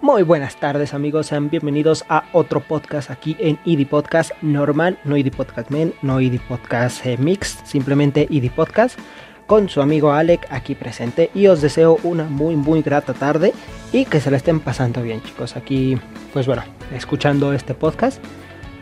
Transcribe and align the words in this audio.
Muy 0.00 0.22
buenas 0.22 0.56
tardes 0.56 0.92
amigos, 0.92 1.26
sean 1.26 1.48
bienvenidos 1.48 2.04
a 2.08 2.24
otro 2.32 2.60
podcast 2.60 3.10
aquí 3.10 3.36
en 3.38 3.58
ID 3.64 3.86
Podcast 3.86 4.32
normal, 4.42 4.98
no 5.04 5.16
ID 5.16 5.30
Podcast 5.32 5.70
Men, 5.70 5.94
no 6.02 6.20
ID 6.20 6.40
Podcast 6.40 7.06
eh, 7.06 7.16
Mix, 7.16 7.58
simplemente 7.64 8.26
ID 8.28 8.50
Podcast 8.50 8.98
con 9.46 9.68
su 9.68 9.80
amigo 9.80 10.12
Alec 10.12 10.46
aquí 10.50 10.74
presente 10.74 11.30
y 11.34 11.46
os 11.46 11.60
deseo 11.60 11.98
una 12.02 12.24
muy 12.24 12.56
muy 12.56 12.82
grata 12.82 13.14
tarde 13.14 13.52
y 13.92 14.04
que 14.04 14.20
se 14.20 14.30
la 14.30 14.36
estén 14.36 14.60
pasando 14.60 15.02
bien 15.02 15.22
chicos. 15.22 15.56
Aquí 15.56 15.96
pues 16.32 16.46
bueno 16.46 16.62
escuchando 16.92 17.52
este 17.52 17.74
podcast. 17.74 18.22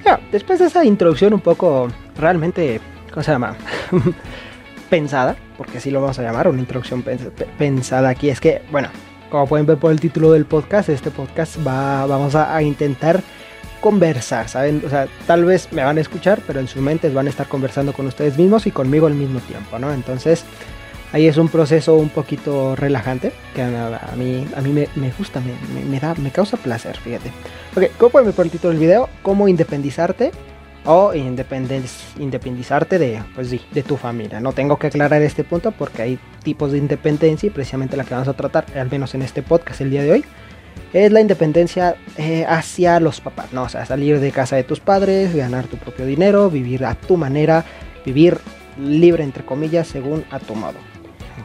Ya, 0.05 0.19
después 0.33 0.59
de 0.59 0.67
esa 0.67 0.85
introducción 0.85 1.35
un 1.35 1.41
poco 1.41 1.89
realmente 2.17 2.81
¿cómo 3.11 3.23
se 3.23 3.31
llama? 3.31 3.57
pensada 4.91 5.37
porque 5.57 5.79
así 5.79 5.91
lo 5.91 6.01
vamos 6.01 6.19
a 6.19 6.23
llamar 6.23 6.49
una 6.49 6.61
introducción 6.61 7.05
pensada 7.57 8.09
aquí 8.09 8.29
es 8.29 8.41
que 8.41 8.63
bueno 8.71 8.89
como 9.33 9.47
pueden 9.47 9.65
ver 9.65 9.79
por 9.79 9.91
el 9.93 9.99
título 9.99 10.31
del 10.31 10.45
podcast, 10.45 10.91
este 10.91 11.11
podcast 11.11 11.57
va, 11.67 12.05
vamos 12.05 12.35
a, 12.35 12.63
intentar 12.63 13.23
conversar, 13.81 14.47
¿saben? 14.47 14.83
O 14.85 14.91
sea, 14.91 15.09
tal 15.27 15.47
vez 15.47 15.73
me 15.73 15.83
van 15.83 15.97
a 15.97 16.03
escuchar, 16.03 16.43
pero 16.47 16.61
en 16.61 16.69
sus 16.69 16.83
mentes 16.83 17.15
van 17.15 17.27
a 17.27 17.31
estar 17.31 17.49
conversando 17.49 17.95
con 17.95 18.07
ustedes 18.07 18.37
mismos 18.37 18.67
y 18.67 18.71
conmigo 18.71 19.07
al 19.07 19.15
mismo 19.15 19.41
tiempo, 19.41 19.79
¿no? 19.79 19.91
Entonces, 19.91 20.45
ahí 21.15 21.27
es 21.27 21.39
un 21.39 21.49
proceso 21.49 21.95
un 21.95 22.11
poquito 22.11 22.77
relajante, 22.77 23.33
que 23.55 23.63
a, 23.63 24.13
mí, 24.19 24.47
a 24.55 24.61
mí 24.61 24.87
me, 24.95 25.13
gusta, 25.17 25.41
me, 25.41 25.99
da, 25.99 26.15
me 26.17 26.31
causa 26.31 26.59
placer, 26.59 26.99
fíjate. 26.99 27.33
Ok, 27.75 27.85
¿cómo 27.97 28.11
pueden 28.11 28.27
ver 28.27 28.35
por 28.35 28.45
el 28.45 28.51
título 28.51 28.73
del 28.73 28.81
video? 28.81 29.09
¿Cómo 29.23 29.49
independizarte 29.49 30.31
o 30.85 31.13
independizarte 31.15 32.99
de, 32.99 33.23
pues 33.35 33.49
sí, 33.49 33.61
de 33.73 33.83
tu 33.83 33.97
familia. 33.97 34.41
No 34.41 34.53
tengo 34.53 34.79
que 34.79 34.89
aclarar 34.89 35.23
este 35.23 35.45
punto 35.45 35.71
porque 35.73 36.03
hay 36.03 36.19
tipos 36.43 36.73
de 36.73 36.79
independencia 36.79 37.47
y 37.47 37.51
precisamente 37.51 37.97
la 37.97 38.05
que 38.05 38.15
vamos 38.15 38.29
a 38.29 38.35
tratar, 38.35 38.67
al 38.77 38.91
menos 38.91 39.15
en 39.15 39.23
este 39.23 39.43
podcast 39.43 39.81
el 39.81 39.91
día 39.91 40.03
de 40.03 40.11
hoy, 40.11 40.25
es 40.93 41.11
la 41.13 41.21
independencia 41.21 41.97
eh, 42.17 42.45
hacia 42.47 43.01
los 43.01 43.21
papás, 43.21 43.53
¿no? 43.53 43.63
O 43.63 43.69
sea, 43.69 43.87
salir 43.87 44.21
de 44.21 44.31
casa 44.31 44.57
de 44.57 44.65
tus 44.65 44.81
padres, 44.81 45.35
ganar 45.35 45.67
tu 45.67 45.77
propio 45.77 46.05
dinero, 46.05 46.51
vivir 46.51 46.85
a 46.85 46.95
tu 46.95 47.17
manera, 47.17 47.65
vivir 48.05 48.39
libre 48.79 49.23
entre 49.23 49.45
comillas 49.45 49.87
según 49.87 50.25
a 50.31 50.39
tu 50.39 50.55
modo. 50.55 50.92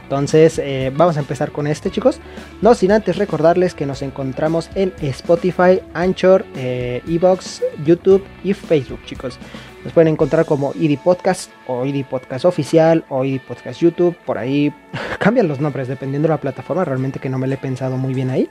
Entonces, 0.08 0.58
eh, 0.58 0.90
vamos 0.96 1.18
a 1.18 1.20
empezar 1.20 1.52
con 1.52 1.66
este, 1.66 1.90
chicos. 1.90 2.18
No 2.62 2.74
sin 2.74 2.92
antes 2.92 3.16
recordarles 3.16 3.74
que 3.74 3.84
nos 3.84 4.00
encontramos 4.00 4.70
en 4.74 4.94
Spotify, 5.02 5.82
Anchor, 5.92 6.46
eh, 6.56 7.02
Evox, 7.06 7.62
YouTube 7.84 8.24
y 8.42 8.54
Facebook, 8.54 9.00
chicos. 9.04 9.38
Nos 9.84 9.92
pueden 9.92 10.08
encontrar 10.08 10.44
como 10.44 10.72
ID 10.74 10.98
Podcast 10.98 11.50
o 11.66 11.84
ID 11.86 12.04
Podcast 12.04 12.44
Oficial 12.44 13.04
o 13.08 13.24
ID 13.24 13.40
Podcast 13.40 13.80
YouTube. 13.80 14.16
Por 14.26 14.36
ahí 14.36 14.72
cambian 15.18 15.46
los 15.46 15.60
nombres 15.60 15.86
dependiendo 15.86 16.26
de 16.26 16.34
la 16.34 16.40
plataforma. 16.40 16.84
Realmente 16.84 17.20
que 17.20 17.28
no 17.28 17.38
me 17.38 17.46
lo 17.46 17.54
he 17.54 17.58
pensado 17.58 17.96
muy 17.96 18.12
bien 18.12 18.30
ahí. 18.30 18.50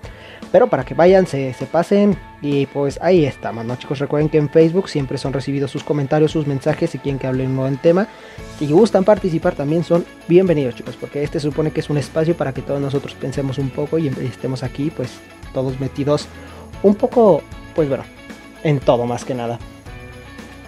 Pero 0.51 0.67
para 0.67 0.85
que 0.85 0.93
vayan, 0.93 1.27
se, 1.27 1.53
se 1.53 1.65
pasen. 1.65 2.17
Y 2.41 2.65
pues 2.67 2.97
ahí 3.01 3.25
estamos, 3.25 3.65
¿no, 3.65 3.75
chicos? 3.75 3.99
Recuerden 3.99 4.29
que 4.29 4.37
en 4.37 4.49
Facebook 4.49 4.89
siempre 4.89 5.17
son 5.17 5.33
recibidos 5.33 5.69
sus 5.69 5.83
comentarios, 5.83 6.31
sus 6.31 6.47
mensajes. 6.47 6.91
Si 6.91 6.99
quieren 6.99 7.19
que 7.19 7.27
hable 7.27 7.45
un 7.45 7.57
buen 7.57 7.77
tema. 7.77 8.07
Si 8.57 8.71
gustan 8.71 9.03
participar 9.03 9.53
también 9.53 9.83
son 9.83 10.05
bienvenidos, 10.27 10.75
chicos. 10.75 10.95
Porque 10.95 11.23
este 11.23 11.39
supone 11.41 11.71
que 11.71 11.81
es 11.81 11.89
un 11.89 11.97
espacio 11.97 12.37
para 12.37 12.53
que 12.53 12.61
todos 12.61 12.79
nosotros 12.79 13.13
pensemos 13.15 13.57
un 13.57 13.69
poco 13.69 13.97
y 13.97 14.07
estemos 14.07 14.63
aquí, 14.63 14.91
pues 14.95 15.11
todos 15.53 15.79
metidos 15.79 16.27
un 16.83 16.95
poco, 16.95 17.41
pues 17.75 17.89
bueno, 17.89 18.03
en 18.63 18.79
todo 18.79 19.05
más 19.05 19.25
que 19.25 19.33
nada. 19.33 19.59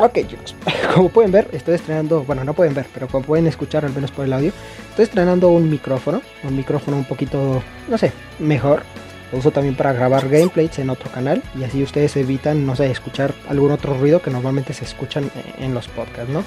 Ok 0.02 0.19
chicos, 0.25 0.55
como 0.95 1.09
pueden 1.09 1.33
ver, 1.33 1.50
estoy 1.52 1.75
estrenando, 1.75 2.23
bueno 2.23 2.45
no 2.45 2.53
pueden 2.53 2.73
ver, 2.73 2.86
pero 2.94 3.09
como 3.09 3.25
pueden 3.25 3.47
escuchar 3.47 3.83
al 3.83 3.94
menos 3.94 4.11
por 4.11 4.23
el 4.23 4.31
audio, 4.31 4.53
estoy 4.92 5.03
estrenando 5.03 5.50
un 5.50 5.69
micrófono, 5.69 6.22
un 6.44 6.55
micrófono 6.55 6.95
un 6.95 7.03
poquito, 7.03 7.61
no 7.89 7.97
sé, 7.97 8.14
mejor. 8.39 8.83
Lo 9.31 9.38
uso 9.38 9.52
también 9.52 9.75
para 9.75 9.92
grabar 9.94 10.27
gameplays 10.27 10.80
en 10.80 10.89
otro 10.89 11.11
canal 11.11 11.44
y 11.55 11.64
así 11.64 11.83
ustedes 11.83 12.16
evitan, 12.16 12.66
no 12.66 12.77
sé, 12.77 12.89
escuchar 12.89 13.33
algún 13.50 13.72
otro 13.72 13.94
ruido 13.94 14.22
que 14.22 14.31
normalmente 14.31 14.73
se 14.73 14.86
escuchan 14.86 15.30
en 15.59 15.73
los 15.73 15.88
podcasts, 15.89 16.32
¿no? 16.32 16.43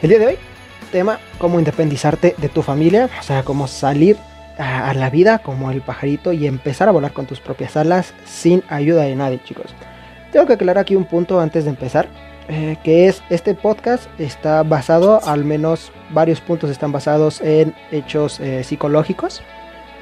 El 0.00 0.08
día 0.08 0.18
de 0.18 0.26
hoy, 0.26 0.38
tema, 0.90 1.20
cómo 1.38 1.58
independizarte 1.58 2.34
de 2.38 2.48
tu 2.48 2.62
familia, 2.62 3.10
o 3.20 3.22
sea, 3.22 3.44
cómo 3.44 3.68
salir 3.68 4.16
a 4.58 4.92
la 4.94 5.10
vida 5.10 5.38
como 5.38 5.70
el 5.70 5.82
pajarito 5.82 6.32
y 6.32 6.46
empezar 6.46 6.88
a 6.88 6.92
volar 6.92 7.12
con 7.12 7.26
tus 7.26 7.40
propias 7.40 7.76
alas 7.76 8.14
sin 8.24 8.64
ayuda 8.68 9.02
de 9.02 9.14
nadie, 9.14 9.40
chicos. 9.44 9.74
Tengo 10.32 10.46
que 10.46 10.54
aclarar 10.54 10.78
aquí 10.78 10.96
un 10.96 11.04
punto 11.04 11.38
antes 11.40 11.64
de 11.64 11.70
empezar, 11.70 12.08
eh, 12.48 12.78
que 12.82 13.06
es 13.06 13.22
este 13.28 13.54
podcast 13.54 14.08
está 14.18 14.62
basado, 14.62 15.20
al 15.24 15.44
menos 15.44 15.92
varios 16.08 16.40
puntos 16.40 16.70
están 16.70 16.90
basados 16.90 17.42
en 17.42 17.74
hechos 17.90 18.40
eh, 18.40 18.64
psicológicos, 18.64 19.42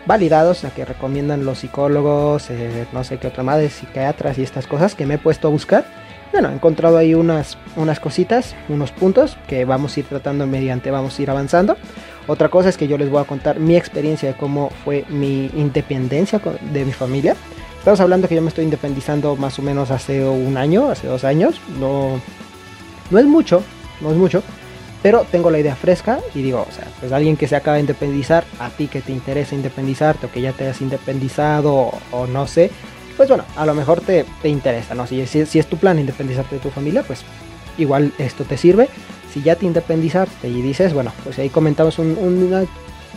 validados, 0.07 0.65
a 0.65 0.71
que 0.71 0.85
recomiendan 0.85 1.45
los 1.45 1.59
psicólogos, 1.59 2.49
eh, 2.49 2.87
no 2.93 3.03
sé 3.03 3.19
qué 3.19 3.27
otra 3.27 3.43
madre, 3.43 3.71
psiquiatras 3.71 4.39
y 4.39 4.45
estas 4.45 4.69
cosas 4.69 4.95
que 4.95 5.05
me 5.05 5.15
he 5.15 5.19
puesto 5.19 5.49
a 5.49 5.51
buscar. 5.51 5.85
Bueno, 6.31 6.49
he 6.51 6.55
encontrado 6.55 6.97
ahí 6.97 7.13
unas, 7.13 7.59
unas 7.75 7.99
cositas, 7.99 8.55
unos 8.69 8.93
puntos 8.93 9.37
que 9.49 9.65
vamos 9.65 9.97
a 9.97 10.01
ir 10.01 10.07
tratando 10.07 10.47
mediante, 10.47 10.93
vamos 10.93 11.19
a 11.19 11.23
ir 11.23 11.29
avanzando. 11.29 11.77
Otra 12.29 12.49
cosa 12.49 12.69
es 12.69 12.77
que 12.77 12.87
yo 12.87 12.97
les 12.97 13.11
voy 13.11 13.21
a 13.21 13.25
contar 13.25 13.59
mi 13.59 13.75
experiencia 13.75 14.29
de 14.29 14.37
cómo 14.37 14.71
fue 14.85 15.05
mi 15.09 15.51
independencia 15.57 16.41
de 16.73 16.85
mi 16.85 16.93
familia. 16.93 17.35
Estamos 17.81 18.01
hablando 18.01 18.29
que 18.29 18.35
yo 18.35 18.43
me 18.43 18.49
estoy 18.49 18.65
independizando 18.65 19.37
más 19.37 19.59
o 19.59 19.63
menos 19.63 19.91
hace 19.91 20.23
un 20.23 20.59
año, 20.59 20.91
hace 20.91 21.07
dos 21.07 21.25
años. 21.25 21.59
No, 21.79 22.21
no 23.11 23.19
es 23.19 23.25
mucho, 23.25 23.63
no 24.03 24.11
es 24.11 24.19
mucho. 24.19 24.43
Pero 25.03 25.25
tengo 25.31 25.51
la 25.51 25.61
idea 25.61 25.75
fresca 25.75 26.19
y 26.35 26.43
digo, 26.43 26.67
o 26.69 26.73
sea, 26.73 26.85
pues 27.01 27.11
alguien 27.11 27.39
que 27.39 27.49
se 27.49 27.57
acaba 27.57 27.77
de 27.77 27.81
independizar, 27.81 28.45
a 28.59 28.69
ti 28.69 28.87
que 28.87 29.01
te 29.01 29.13
interesa 29.13 29.55
independizarte 29.55 30.27
o 30.27 30.31
que 30.31 30.43
ya 30.43 30.53
te 30.53 30.69
has 30.69 30.83
independizado 30.83 31.91
o, 32.11 32.27
no 32.27 32.47
sé, 32.47 32.71
pues 33.17 33.31
bueno, 33.31 33.45
a 33.57 33.65
lo 33.65 33.73
mejor 33.73 34.03
te, 34.03 34.27
interesa, 34.45 34.95
¿no? 34.95 35.07
Si, 35.07 35.27
si, 35.27 35.59
es 35.59 35.67
tu 35.67 35.79
plan 35.79 35.99
independizarte 35.99 36.57
de 36.57 36.61
tu 36.61 36.69
familia, 36.69 37.03
pues 37.03 37.23
igual 37.79 38.13
esto 38.19 38.45
te 38.45 38.59
sirve. 38.59 38.91
Si 39.33 39.41
ya 39.41 39.57
te 39.57 39.65
independizaste 39.65 40.49
y 40.49 40.61
dices, 40.61 40.93
bueno, 40.93 41.15
pues 41.25 41.39
ahí 41.39 41.49
comentamos 41.49 41.99
unas 41.99 42.67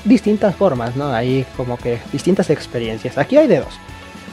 distintas 0.05 0.55
formas, 0.55 0.95
¿no? 0.95 1.11
Ahí 1.11 1.45
como 1.57 1.75
que 1.75 1.99
distintas 2.13 2.49
experiencias. 2.49 3.17
Aquí 3.17 3.35
hay 3.35 3.47
de 3.47 3.59
dos 3.59 3.77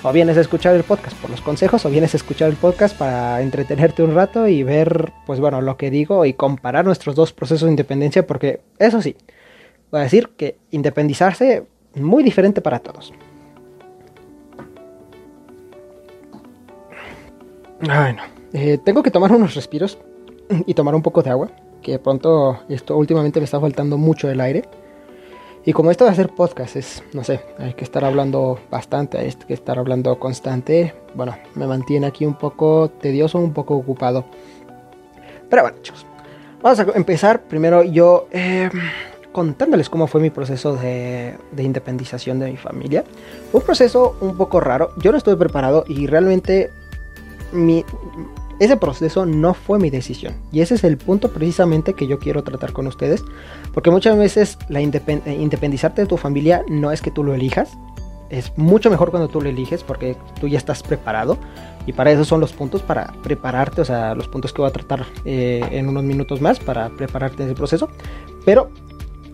o 0.03 0.13
vienes 0.13 0.37
a 0.37 0.41
escuchar 0.41 0.75
el 0.75 0.83
podcast 0.83 1.17
por 1.19 1.31
los 1.31 1.41
consejos 1.41 1.85
o 1.85 1.91
vienes 1.91 2.15
a 2.15 2.17
escuchar 2.17 2.49
el 2.49 2.57
podcast 2.57 2.97
para 2.97 3.43
entretenerte 3.43 4.03
un 4.03 4.15
rato 4.15 4.47
y 4.49 4.63
ver, 4.63 5.13
pues 5.27 5.41
bueno, 5.41 5.61
lo 5.61 5.77
que 5.77 5.91
digo 5.91 6.25
y 6.25 6.33
comparar 6.33 6.85
nuestros 6.85 7.15
dos 7.15 7.33
procesos 7.33 7.67
de 7.67 7.73
independencia 7.73 8.27
porque 8.27 8.61
eso 8.79 9.03
sí, 9.03 9.17
voy 9.91 10.01
a 10.01 10.05
decir 10.05 10.31
que 10.37 10.57
independizarse 10.71 11.67
muy 11.95 12.23
diferente 12.23 12.61
para 12.61 12.79
todos. 12.79 13.13
Bueno, 17.83 18.23
eh, 18.53 18.79
tengo 18.85 19.03
que 19.03 19.11
tomar 19.11 19.33
unos 19.33 19.55
respiros 19.55 19.99
y 20.67 20.75
tomar 20.75 20.95
un 20.95 21.03
poco 21.03 21.23
de 21.23 21.31
agua, 21.31 21.51
que 21.83 21.99
pronto 21.99 22.61
esto 22.69 22.97
últimamente 22.97 23.41
me 23.41 23.45
está 23.45 23.61
faltando 23.61 23.97
mucho 23.97 24.31
el 24.31 24.41
aire. 24.41 24.65
Y 25.65 25.73
como 25.73 25.91
esto 25.91 26.05
de 26.05 26.11
hacer 26.11 26.31
podcast 26.31 26.77
es, 26.77 27.03
no 27.13 27.23
sé, 27.23 27.41
hay 27.59 27.75
que 27.75 27.85
estar 27.85 28.05
hablando 28.05 28.59
bastante, 28.71 29.19
hay 29.19 29.33
que 29.33 29.53
estar 29.53 29.79
hablando 29.79 30.19
constante, 30.19 30.95
bueno, 31.15 31.37
me 31.55 31.67
mantiene 31.67 32.07
aquí 32.07 32.25
un 32.25 32.35
poco 32.35 32.91
tedioso, 32.91 33.39
un 33.39 33.53
poco 33.53 33.75
ocupado. 33.75 34.25
Pero 35.51 35.63
bueno, 35.63 35.79
chicos, 35.83 36.07
vamos 36.63 36.81
a 36.81 36.87
empezar 36.95 37.43
primero 37.43 37.83
yo 37.83 38.27
eh, 38.31 38.71
contándoles 39.33 39.91
cómo 39.91 40.07
fue 40.07 40.23
mi 40.23 40.31
proceso 40.31 40.77
de, 40.77 41.37
de 41.53 41.63
independización 41.63 42.39
de 42.39 42.51
mi 42.51 42.57
familia. 42.57 43.05
un 43.53 43.61
proceso 43.61 44.17
un 44.23 44.39
poco 44.39 44.61
raro, 44.61 44.93
yo 45.03 45.13
no 45.13 45.19
estuve 45.19 45.37
preparado 45.37 45.85
y 45.87 46.07
realmente 46.07 46.71
ese 48.61 48.77
proceso 48.77 49.27
no 49.27 49.55
fue 49.55 49.79
mi 49.79 49.91
decisión. 49.91 50.35
Y 50.53 50.61
ese 50.61 50.75
es 50.75 50.85
el 50.85 50.97
punto 50.97 51.31
precisamente 51.31 51.95
que 51.95 52.07
yo 52.07 52.19
quiero 52.19 52.45
tratar 52.45 52.73
con 52.73 52.87
ustedes. 52.87 53.25
Porque 53.73 53.91
muchas 53.91 54.17
veces 54.17 54.59
la 54.69 54.81
eh, 54.81 55.37
independizarte 55.39 56.03
de 56.03 56.07
tu 56.07 56.17
familia 56.17 56.65
no 56.69 56.93
es 56.93 57.03
que 57.03 57.11
tú 57.11 57.25
lo 57.25 57.35
elijas. 57.35 57.77
Es 58.29 58.57
mucho 58.57 58.91
mejor 58.91 59.11
cuando 59.11 59.29
tú 59.29 59.41
lo 59.41 59.49
eliges 59.49 59.83
porque 59.83 60.17
tú 60.41 60.49
ya 60.49 60.59
estás 60.59 60.83
preparado. 60.83 61.39
Y 61.87 61.93
para 61.93 62.11
eso 62.11 62.25
son 62.25 62.41
los 62.41 62.53
puntos 62.53 62.83
para 62.83 63.13
prepararte. 63.23 63.81
O 63.81 63.85
sea, 63.85 64.15
los 64.15 64.29
puntos 64.29 64.53
que 64.53 64.63
voy 64.63 64.69
a 64.69 64.73
tratar 64.73 65.07
eh, 65.25 65.61
en 65.71 65.89
unos 65.89 66.05
minutos 66.05 66.41
más 66.41 66.61
para 66.61 66.91
prepararte 66.91 67.43
en 67.43 67.49
ese 67.49 67.57
proceso. 67.57 67.89
Pero 68.45 68.71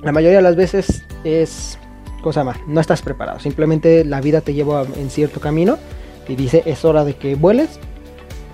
la 0.03 0.13
mayoría 0.13 0.39
de 0.39 0.43
las 0.43 0.57
veces 0.57 1.05
es... 1.25 1.79
Cosa 2.23 2.43
más, 2.43 2.57
no 2.67 2.81
estás 2.81 3.03
preparado. 3.03 3.39
Simplemente 3.39 4.05
la 4.05 4.21
vida 4.21 4.41
te 4.41 4.53
lleva 4.53 4.85
en 4.97 5.11
cierto 5.11 5.39
camino 5.39 5.79
y 6.27 6.35
dice 6.35 6.65
es 6.67 6.85
hora 6.85 7.05
de 7.05 7.15
que 7.15 7.37
vueles 7.37 7.79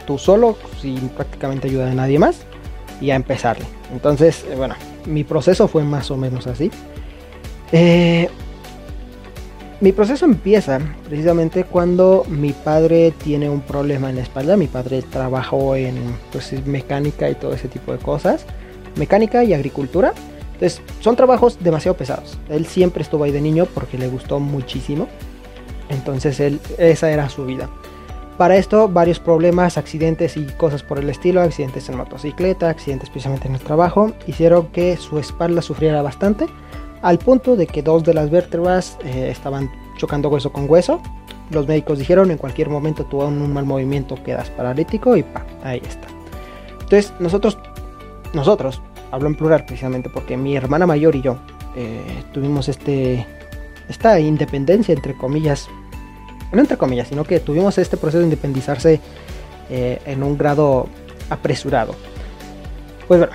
tú 0.07 0.19
solo, 0.19 0.57
sin 0.81 1.09
prácticamente 1.11 1.69
ayuda 1.69 1.87
de 1.87 1.95
nadie 1.95 2.19
más, 2.19 2.43
y 3.01 3.11
a 3.11 3.15
empezarle. 3.15 3.65
Entonces, 3.93 4.45
eh, 4.51 4.55
bueno, 4.57 4.75
mi 5.07 5.25
proceso 5.25 5.69
fue 5.69 5.85
más 5.85 6.11
o 6.11 6.17
menos 6.17 6.47
así. 6.47 6.71
Eh, 7.73 8.29
mi 9.81 9.91
proceso 9.91 10.25
empieza 10.27 10.79
precisamente 11.09 11.65
cuando 11.65 12.25
mi 12.29 12.53
padre 12.53 13.13
tiene 13.25 13.51
un 13.51 13.61
problema 13.63 14.11
en 14.11 14.17
la 14.17 14.23
espalda. 14.23 14.57
Mi 14.57 14.69
padre 14.69 15.03
trabajó 15.03 15.75
en 15.75 15.97
pues, 16.31 16.53
mecánica 16.67 17.29
y 17.29 17.35
todo 17.35 17.53
ese 17.53 17.69
tipo 17.69 17.93
de 17.93 17.99
cosas. 17.99 18.47
Mecánica 18.97 19.43
y 19.43 19.55
agricultura. 19.55 20.13
Entonces, 20.53 20.81
son 21.01 21.17
trabajos 21.17 21.59
demasiado 21.59 21.97
pesados. 21.97 22.39
Él 22.49 22.67
siempre 22.67 23.03
estuvo 23.03 23.25
ahí 23.25 23.33
de 23.33 23.41
niño 23.41 23.67
porque 23.67 23.99
le 23.99 24.07
gustó 24.07 24.39
muchísimo. 24.39 25.09
Entonces 25.89 26.39
él, 26.39 26.61
esa 26.79 27.11
era 27.11 27.29
su 27.29 27.45
vida. 27.45 27.69
Para 28.39 28.57
esto, 28.57 28.89
varios 28.89 29.21
problemas, 29.21 29.77
accidentes 29.77 30.37
y 30.37 30.47
cosas 30.47 30.83
por 30.83 30.99
el 30.99 31.09
estilo, 31.11 31.43
accidentes 31.43 31.89
en 31.89 31.97
motocicleta, 31.97 32.71
accidentes 32.71 33.09
especialmente 33.09 33.47
en 33.47 33.55
el 33.55 33.61
trabajo, 33.61 34.13
hicieron 34.27 34.69
que 34.69 34.97
su 34.97 35.19
espalda 35.19 35.61
sufriera 35.61 36.01
bastante, 36.03 36.47
al 37.03 37.19
punto 37.19 37.57
de 37.57 37.67
que 37.67 37.83
dos 37.83 38.05
de 38.05 38.15
las 38.15 38.31
vértebras 38.31 38.97
eh, 39.05 39.29
estaban 39.31 39.71
chocando 39.99 40.29
hueso 40.29 40.51
con 40.51 40.69
hueso. 40.69 41.01
Los 41.51 41.69
médicos 41.69 41.99
dijeron 41.99 42.31
en 42.31 42.39
cualquier 42.39 42.71
momento 42.71 43.05
tuvo 43.05 43.27
un 43.27 43.53
mal 43.53 43.67
movimiento 43.67 44.15
quedas 44.25 44.49
paralítico 44.51 45.17
y 45.17 45.23
pa, 45.23 45.45
ahí 45.63 45.83
está. 45.87 46.09
Entonces 46.81 47.13
nosotros, 47.21 47.59
nosotros, 48.33 48.81
hablo 49.11 49.29
en 49.29 49.35
plural 49.35 49.65
precisamente 49.67 50.09
porque 50.09 50.37
mi 50.39 50.57
hermana 50.57 50.87
mayor 50.87 51.15
y 51.17 51.23
yo 51.23 51.37
eh, 51.77 52.23
tuvimos 52.33 52.69
este, 52.69 53.27
esta 53.89 54.19
independencia 54.19 54.95
entre 54.95 55.15
comillas 55.15 55.69
no 56.53 56.61
entre 56.61 56.77
comillas, 56.77 57.09
sino 57.09 57.25
que 57.25 57.41
tuvimos 57.41 57.79
este 57.79 57.97
proceso 57.97 58.19
de 58.19 58.25
independizarse 58.25 59.01
eh, 59.71 59.99
en 60.05 60.23
un 60.23 60.37
grado 60.37 60.87
apresurado. 61.31 61.95
Pues 63.09 63.21
bueno, 63.21 63.33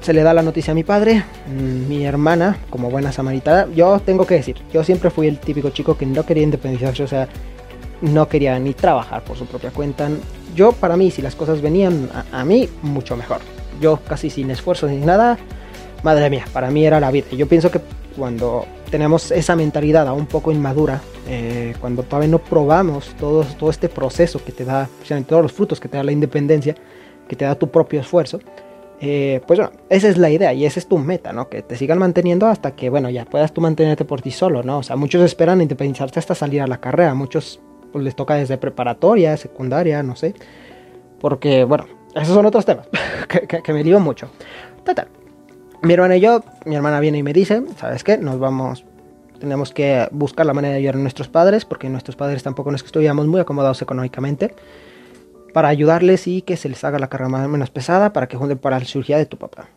se 0.00 0.12
le 0.12 0.22
da 0.22 0.34
la 0.34 0.42
noticia 0.42 0.72
a 0.72 0.74
mi 0.74 0.84
padre, 0.84 1.24
mm, 1.46 1.88
mi 1.88 2.04
hermana, 2.04 2.58
como 2.70 2.90
buena 2.90 3.12
samaritana, 3.12 3.68
yo 3.74 4.00
tengo 4.00 4.26
que 4.26 4.34
decir, 4.34 4.56
yo 4.72 4.82
siempre 4.84 5.10
fui 5.10 5.28
el 5.28 5.38
típico 5.38 5.70
chico 5.70 5.96
que 5.96 6.06
no 6.06 6.24
quería 6.24 6.42
independizarse, 6.42 7.02
o 7.02 7.08
sea, 7.08 7.28
no 8.00 8.28
quería 8.28 8.58
ni 8.58 8.74
trabajar 8.74 9.22
por 9.22 9.36
su 9.36 9.46
propia 9.46 9.70
cuenta. 9.70 10.08
Yo, 10.54 10.72
para 10.72 10.96
mí, 10.96 11.10
si 11.10 11.20
las 11.20 11.34
cosas 11.34 11.60
venían 11.60 12.08
a, 12.32 12.40
a 12.40 12.44
mí, 12.44 12.68
mucho 12.82 13.16
mejor. 13.16 13.38
Yo 13.80 13.98
casi 14.08 14.30
sin 14.30 14.50
esfuerzo 14.50 14.86
ni 14.86 14.96
nada, 14.96 15.38
madre 16.02 16.30
mía, 16.30 16.44
para 16.52 16.70
mí 16.70 16.84
era 16.84 17.00
la 17.00 17.10
vida. 17.10 17.26
Yo 17.32 17.46
pienso 17.46 17.70
que 17.70 17.80
cuando 18.18 18.66
tenemos 18.90 19.30
esa 19.30 19.56
mentalidad 19.56 20.08
aún 20.08 20.20
un 20.20 20.26
poco 20.26 20.52
inmadura, 20.52 21.00
eh, 21.28 21.74
cuando 21.80 22.02
todavía 22.02 22.28
no 22.28 22.38
probamos 22.38 23.14
todo, 23.18 23.44
todo 23.44 23.70
este 23.70 23.88
proceso 23.88 24.44
que 24.44 24.52
te 24.52 24.64
da, 24.64 24.88
todos 25.26 25.42
los 25.42 25.52
frutos 25.52 25.80
que 25.80 25.88
te 25.88 25.96
da 25.96 26.02
la 26.02 26.12
independencia, 26.12 26.74
que 27.28 27.36
te 27.36 27.44
da 27.44 27.54
tu 27.54 27.70
propio 27.70 28.00
esfuerzo, 28.00 28.40
eh, 29.00 29.40
pues 29.46 29.60
bueno, 29.60 29.72
esa 29.88 30.08
es 30.08 30.18
la 30.18 30.28
idea 30.28 30.52
y 30.52 30.66
esa 30.66 30.80
es 30.80 30.88
tu 30.88 30.98
meta, 30.98 31.32
¿no? 31.32 31.48
Que 31.48 31.62
te 31.62 31.76
sigan 31.76 31.98
manteniendo 31.98 32.46
hasta 32.46 32.72
que, 32.72 32.90
bueno, 32.90 33.10
ya 33.10 33.24
puedas 33.24 33.52
tú 33.52 33.60
mantenerte 33.60 34.04
por 34.04 34.20
ti 34.20 34.32
solo, 34.32 34.62
¿no? 34.62 34.78
O 34.78 34.82
sea, 34.82 34.96
muchos 34.96 35.22
esperan 35.22 35.60
independizarse 35.60 36.18
hasta 36.18 36.34
salir 36.34 36.62
a 36.62 36.66
la 36.66 36.80
carrera, 36.80 37.14
muchos 37.14 37.60
pues, 37.92 38.04
les 38.04 38.16
toca 38.16 38.34
desde 38.34 38.58
preparatoria, 38.58 39.36
secundaria, 39.36 40.02
no 40.02 40.16
sé, 40.16 40.34
porque, 41.20 41.62
bueno, 41.64 41.86
esos 42.14 42.34
son 42.34 42.46
otros 42.46 42.64
temas 42.64 42.88
que, 43.62 43.72
me 43.72 43.84
lío 43.84 44.00
mucho. 44.00 44.30
Total, 44.84 45.06
mi 45.82 45.92
hermana 45.92 46.16
y 46.16 46.20
yo, 46.20 46.42
mi 46.64 46.74
hermana 46.74 47.00
viene 47.00 47.18
y 47.18 47.22
me 47.22 47.32
dice, 47.32 47.62
¿sabes 47.78 48.04
qué? 48.04 48.18
Nos 48.18 48.38
vamos, 48.38 48.84
tenemos 49.38 49.72
que 49.72 50.08
buscar 50.10 50.46
la 50.46 50.54
manera 50.54 50.72
de 50.72 50.78
ayudar 50.78 50.96
a 50.96 50.98
nuestros 50.98 51.28
padres, 51.28 51.64
porque 51.64 51.88
nuestros 51.88 52.16
padres 52.16 52.42
tampoco 52.42 52.70
nos 52.72 52.82
estuviéramos 52.82 53.26
muy 53.26 53.40
acomodados 53.40 53.80
económicamente, 53.82 54.54
para 55.52 55.68
ayudarles 55.68 56.26
y 56.26 56.42
que 56.42 56.56
se 56.56 56.68
les 56.68 56.84
haga 56.84 56.98
la 56.98 57.08
carga 57.08 57.28
más 57.28 57.48
menos 57.48 57.70
pesada 57.70 58.12
para 58.12 58.28
que 58.28 58.36
junten 58.36 58.58
para 58.58 58.78
la 58.78 58.84
cirugía 58.84 59.18
de 59.18 59.26
tu 59.26 59.38
papá. 59.38 59.68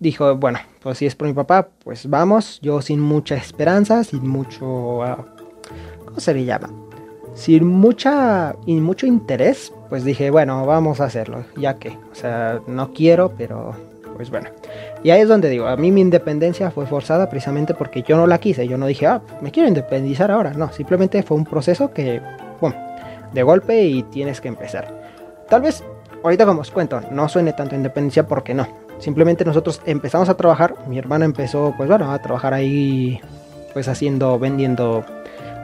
Dijo, 0.00 0.36
bueno, 0.36 0.58
pues 0.82 0.98
si 0.98 1.06
es 1.06 1.14
por 1.14 1.28
mi 1.28 1.34
papá, 1.34 1.68
pues 1.84 2.08
vamos, 2.08 2.58
yo 2.60 2.82
sin 2.82 3.00
mucha 3.00 3.36
esperanza, 3.36 4.02
sin 4.04 4.26
mucho... 4.26 5.02
Ah, 5.04 5.24
¿Cómo 6.04 6.18
se 6.18 6.34
le 6.34 6.44
llama? 6.44 6.70
Sin 7.34 7.66
mucha 7.66 8.56
y 8.66 8.74
mucho 8.80 9.06
interés, 9.06 9.72
pues 9.88 10.04
dije, 10.04 10.30
bueno, 10.30 10.66
vamos 10.66 11.00
a 11.00 11.04
hacerlo, 11.04 11.44
ya 11.56 11.78
que, 11.78 11.90
o 11.90 12.14
sea, 12.14 12.60
no 12.66 12.92
quiero, 12.92 13.32
pero 13.38 13.74
pues 14.16 14.28
bueno. 14.28 14.50
Y 15.04 15.10
ahí 15.10 15.20
es 15.22 15.28
donde 15.28 15.48
digo, 15.48 15.66
a 15.66 15.76
mí 15.76 15.90
mi 15.90 16.00
independencia 16.00 16.70
fue 16.70 16.86
forzada 16.86 17.28
precisamente 17.28 17.74
porque 17.74 18.02
yo 18.02 18.16
no 18.16 18.26
la 18.26 18.38
quise. 18.38 18.68
Yo 18.68 18.78
no 18.78 18.86
dije, 18.86 19.06
ah, 19.06 19.20
me 19.40 19.50
quiero 19.50 19.68
independizar 19.68 20.30
ahora. 20.30 20.52
No, 20.52 20.72
simplemente 20.72 21.22
fue 21.22 21.36
un 21.36 21.44
proceso 21.44 21.92
que, 21.92 22.20
pum, 22.60 22.72
de 23.32 23.42
golpe 23.42 23.82
y 23.84 24.04
tienes 24.04 24.40
que 24.40 24.48
empezar. 24.48 24.92
Tal 25.48 25.62
vez, 25.62 25.82
ahorita 26.22 26.46
como 26.46 26.60
os 26.60 26.70
cuento, 26.70 27.00
no 27.10 27.28
suene 27.28 27.52
tanto 27.52 27.74
independencia 27.74 28.26
porque 28.26 28.54
no. 28.54 28.66
Simplemente 28.98 29.44
nosotros 29.44 29.82
empezamos 29.86 30.28
a 30.28 30.36
trabajar. 30.36 30.76
Mi 30.86 30.98
hermana 30.98 31.24
empezó, 31.24 31.74
pues 31.76 31.88
bueno, 31.88 32.12
a 32.12 32.20
trabajar 32.20 32.54
ahí, 32.54 33.20
pues 33.72 33.88
haciendo, 33.88 34.38
vendiendo 34.38 35.04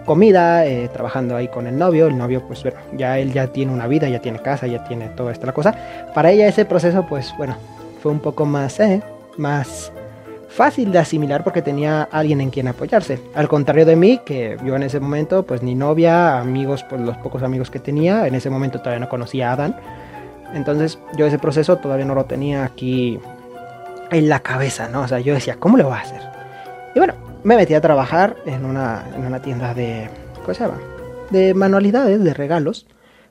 comida, 0.05 0.67
eh, 0.67 0.89
trabajando 0.93 1.37
ahí 1.37 1.47
con 1.47 1.69
el 1.69 1.79
novio. 1.79 2.09
El 2.09 2.19
novio, 2.19 2.43
pues 2.45 2.65
bueno, 2.65 2.79
ya 2.97 3.21
él 3.21 3.33
ya 3.33 3.47
tiene 3.47 3.73
una 3.73 3.87
vida, 3.87 4.09
ya 4.09 4.19
tiene 4.21 4.41
casa, 4.41 4.67
ya 4.67 4.83
tiene 4.83 5.09
toda 5.11 5.31
esta 5.31 5.47
la 5.47 5.53
cosa. 5.53 5.77
Para 6.13 6.33
ella 6.33 6.49
ese 6.49 6.65
proceso, 6.65 7.07
pues 7.09 7.33
bueno, 7.39 7.57
fue 8.03 8.11
un 8.11 8.19
poco 8.19 8.45
más, 8.45 8.81
eh, 8.81 9.01
más 9.39 9.93
fácil 10.49 10.91
de 10.91 10.99
asimilar 10.99 11.45
porque 11.45 11.63
tenía 11.63 12.03
alguien 12.11 12.41
en 12.41 12.51
quien 12.51 12.69
apoyarse. 12.69 13.21
Al 13.35 13.49
contrario 13.49 13.87
de 13.87 13.97
mí, 13.97 14.21
que 14.25 14.57
yo 14.65 14.75
en 14.77 14.83
ese 14.83 14.99
momento, 14.99 15.45
pues 15.45 15.63
ni 15.63 15.75
novia, 15.75 16.39
amigos, 16.39 16.85
pues 16.89 17.01
los 17.01 17.17
pocos 17.19 17.43
amigos 17.43 17.71
que 17.71 17.79
tenía, 17.79 18.27
en 18.27 18.35
ese 18.35 18.51
momento 18.51 18.81
todavía 18.81 19.01
no 19.01 19.09
conocía 19.09 19.51
a 19.51 19.53
Adán. 19.53 19.77
Entonces 20.55 20.99
yo 21.17 21.27
ese 21.27 21.39
proceso 21.39 21.77
todavía 21.77 22.07
no 22.07 22.15
lo 22.15 22.25
tenía 22.25 22.65
aquí 22.65 23.21
en 24.11 24.29
la 24.29 24.41
cabeza, 24.41 24.89
¿no? 24.89 25.03
O 25.03 25.09
sea, 25.09 25.21
yo 25.21 25.35
decía, 25.35 25.57
¿cómo 25.59 25.77
lo 25.77 25.89
va 25.89 25.99
a 25.99 26.03
hacer? 26.03 26.23
Y 26.95 26.99
bueno, 26.99 27.15
me 27.45 27.57
metí 27.57 27.75
a 27.75 27.81
trabajar 27.81 28.37
en 28.47 28.65
una, 28.65 29.05
en 29.15 29.27
una 29.27 29.41
tienda 29.43 29.75
de, 29.75 30.09
¿cómo 30.43 30.55
se 30.55 30.65
llama? 30.65 30.79
De 31.31 31.55
manualidades, 31.55 32.25
de 32.25 32.35
regalos, 32.35 32.87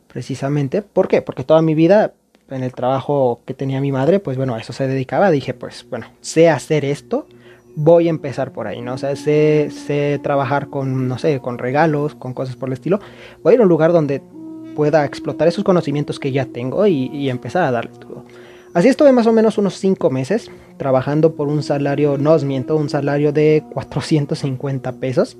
precisamente. 0.07 0.81
¿Por 0.81 1.07
qué? 1.07 1.21
Porque 1.21 1.43
toda 1.43 1.61
mi 1.61 1.73
vida 1.73 2.13
en 2.49 2.63
el 2.63 2.73
trabajo 2.73 3.41
que 3.45 3.53
tenía 3.53 3.81
mi 3.81 3.91
madre, 3.91 4.19
pues 4.19 4.37
bueno, 4.37 4.55
a 4.55 4.59
eso 4.59 4.73
se 4.73 4.87
dedicaba. 4.87 5.31
Dije, 5.31 5.53
pues 5.53 5.85
bueno, 5.89 6.07
sé 6.21 6.49
hacer 6.49 6.85
esto, 6.85 7.27
voy 7.75 8.07
a 8.07 8.09
empezar 8.09 8.51
por 8.51 8.67
ahí, 8.67 8.81
¿no? 8.81 8.95
O 8.95 8.97
sea, 8.97 9.15
sé, 9.15 9.69
sé 9.71 10.19
trabajar 10.23 10.67
con, 10.67 11.07
no 11.07 11.17
sé, 11.17 11.39
con 11.39 11.57
regalos, 11.57 12.15
con 12.15 12.33
cosas 12.33 12.55
por 12.55 12.69
el 12.69 12.73
estilo. 12.73 12.99
Voy 13.43 13.51
a 13.51 13.55
ir 13.55 13.59
a 13.59 13.63
un 13.63 13.69
lugar 13.69 13.93
donde 13.93 14.21
pueda 14.75 15.05
explotar 15.05 15.47
esos 15.47 15.63
conocimientos 15.63 16.19
que 16.19 16.31
ya 16.31 16.45
tengo 16.45 16.85
y, 16.87 17.29
empezar 17.29 17.63
a 17.63 17.71
darle 17.71 17.91
todo. 17.99 18.23
Así 18.73 18.89
estuve 18.89 19.11
más 19.11 19.25
o 19.25 19.33
menos 19.33 19.57
unos 19.57 19.75
5 19.79 20.09
meses 20.09 20.51
trabajando 20.77 21.35
por 21.35 21.47
un 21.47 21.63
salario, 21.63 22.17
no 22.17 22.33
os 22.33 22.43
miento, 22.43 22.75
un 22.75 22.89
salario 22.89 23.31
de 23.31 23.63
450 23.73 24.91
pesos. 24.93 25.37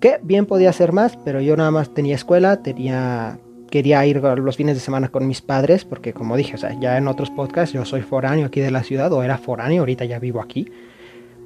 Que 0.00 0.18
bien 0.22 0.46
podía 0.46 0.72
ser 0.72 0.92
más, 0.92 1.16
pero 1.24 1.40
yo 1.40 1.56
nada 1.56 1.70
más 1.70 1.94
tenía 1.94 2.16
escuela, 2.16 2.62
tenía 2.62 3.38
quería 3.74 4.06
ir 4.06 4.22
los 4.22 4.56
fines 4.56 4.76
de 4.76 4.80
semana 4.80 5.08
con 5.08 5.26
mis 5.26 5.42
padres, 5.42 5.84
porque 5.84 6.12
como 6.12 6.36
dije, 6.36 6.54
o 6.54 6.58
sea, 6.58 6.78
ya 6.78 6.96
en 6.96 7.08
otros 7.08 7.28
podcasts 7.30 7.74
yo 7.74 7.84
soy 7.84 8.02
foráneo 8.02 8.46
aquí 8.46 8.60
de 8.60 8.70
la 8.70 8.84
ciudad, 8.84 9.12
o 9.12 9.24
era 9.24 9.36
foráneo, 9.36 9.80
ahorita 9.80 10.04
ya 10.04 10.20
vivo 10.20 10.40
aquí. 10.40 10.70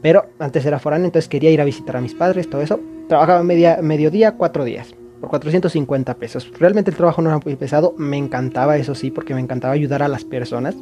Pero 0.02 0.26
antes 0.38 0.66
era 0.66 0.78
foráneo, 0.78 1.06
entonces 1.06 1.26
quería 1.26 1.50
ir 1.50 1.62
a 1.62 1.64
visitar 1.64 1.96
a 1.96 2.02
mis 2.02 2.12
padres, 2.12 2.50
todo 2.50 2.60
eso. 2.60 2.80
Trabajaba 3.08 3.42
media, 3.42 3.78
mediodía, 3.80 4.32
cuatro 4.32 4.64
días, 4.64 4.94
por 5.22 5.30
450 5.30 6.12
pesos. 6.16 6.52
Realmente 6.58 6.90
el 6.90 6.98
trabajo 6.98 7.22
no 7.22 7.30
era 7.30 7.40
muy 7.42 7.56
pesado, 7.56 7.94
me 7.96 8.18
encantaba, 8.18 8.76
eso 8.76 8.94
sí, 8.94 9.10
porque 9.10 9.32
me 9.32 9.40
encantaba 9.40 9.72
ayudar 9.72 10.02
a 10.02 10.08
las 10.08 10.26
personas. 10.26 10.76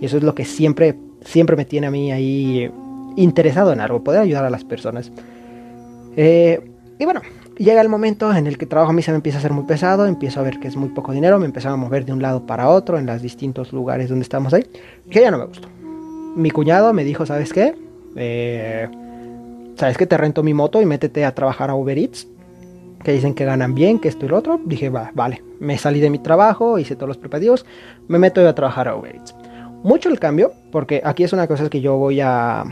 Y 0.00 0.06
eso 0.06 0.18
es 0.18 0.22
lo 0.22 0.36
que 0.36 0.44
siempre, 0.44 0.94
siempre 1.22 1.56
me 1.56 1.64
tiene 1.64 1.88
a 1.88 1.90
mí 1.90 2.12
ahí 2.12 2.70
interesado 3.16 3.72
en 3.72 3.80
algo, 3.80 4.04
poder 4.04 4.20
ayudar 4.20 4.44
a 4.44 4.50
las 4.50 4.62
personas. 4.62 5.10
Eh, 6.16 6.60
y 7.00 7.04
bueno, 7.04 7.20
llega 7.56 7.80
el 7.80 7.88
momento 7.88 8.34
en 8.34 8.46
el 8.46 8.58
que 8.58 8.66
trabajo 8.66 8.90
a 8.90 8.94
mí 8.94 9.02
se 9.02 9.10
me 9.10 9.16
empieza 9.16 9.38
a 9.38 9.40
hacer 9.40 9.52
muy 9.52 9.64
pesado, 9.64 10.06
empiezo 10.06 10.40
a 10.40 10.42
ver 10.42 10.58
que 10.58 10.68
es 10.68 10.76
muy 10.76 10.88
poco 10.88 11.12
dinero, 11.12 11.38
me 11.38 11.46
empezaba 11.46 11.74
a 11.74 11.76
mover 11.76 12.04
de 12.04 12.12
un 12.12 12.22
lado 12.22 12.46
para 12.46 12.68
otro 12.68 12.98
en 12.98 13.06
los 13.06 13.22
distintos 13.22 13.72
lugares 13.72 14.08
donde 14.08 14.22
estamos 14.22 14.52
ahí, 14.54 14.64
que 15.10 15.20
ya 15.20 15.30
no 15.30 15.38
me 15.38 15.46
gustó. 15.46 15.68
Mi 16.36 16.50
cuñado 16.50 16.92
me 16.92 17.04
dijo, 17.04 17.26
¿sabes 17.26 17.52
qué? 17.52 17.74
Eh, 18.16 18.88
¿Sabes 19.76 19.96
qué? 19.96 20.06
Te 20.06 20.16
rento 20.16 20.42
mi 20.42 20.54
moto 20.54 20.80
y 20.80 20.86
métete 20.86 21.24
a 21.24 21.34
trabajar 21.34 21.70
a 21.70 21.74
Uber 21.74 21.98
Eats, 21.98 22.26
que 23.02 23.12
dicen 23.12 23.34
que 23.34 23.44
ganan 23.44 23.74
bien, 23.74 23.98
que 23.98 24.08
esto 24.08 24.26
y 24.26 24.28
lo 24.28 24.36
otro. 24.36 24.60
Dije, 24.64 24.88
va, 24.88 25.10
vale, 25.14 25.42
me 25.60 25.78
salí 25.78 26.00
de 26.00 26.10
mi 26.10 26.18
trabajo, 26.18 26.78
hice 26.78 26.96
todos 26.96 27.08
los 27.08 27.18
preparativos, 27.18 27.66
me 28.08 28.18
meto 28.18 28.46
a 28.46 28.54
trabajar 28.54 28.88
a 28.88 28.96
Uber 28.96 29.14
Eats. 29.14 29.34
Mucho 29.82 30.08
el 30.08 30.18
cambio, 30.18 30.52
porque 30.72 31.02
aquí 31.04 31.24
es 31.24 31.32
una 31.32 31.46
cosa 31.46 31.68
que 31.68 31.80
yo 31.80 31.96
voy 31.96 32.20
a, 32.20 32.64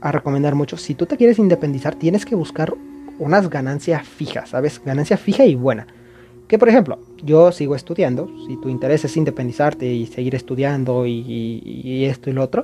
a 0.00 0.12
recomendar 0.12 0.54
mucho. 0.54 0.76
Si 0.76 0.94
tú 0.94 1.06
te 1.06 1.16
quieres 1.16 1.38
independizar, 1.38 1.94
tienes 1.94 2.26
que 2.26 2.34
buscar 2.34 2.74
unas 3.18 3.50
ganancias 3.50 4.06
fijas, 4.06 4.50
¿sabes? 4.50 4.80
Ganancia 4.84 5.16
fija 5.16 5.44
y 5.44 5.54
buena. 5.54 5.86
Que 6.48 6.58
por 6.58 6.68
ejemplo, 6.68 6.98
yo 7.22 7.52
sigo 7.52 7.74
estudiando, 7.74 8.30
si 8.46 8.56
tu 8.56 8.68
interés 8.70 9.04
es 9.04 9.16
independizarte 9.16 9.86
y 9.86 10.06
seguir 10.06 10.34
estudiando 10.34 11.04
y, 11.06 12.04
esto 12.06 12.30
y 12.30 12.32
lo 12.32 12.42
otro, 12.42 12.62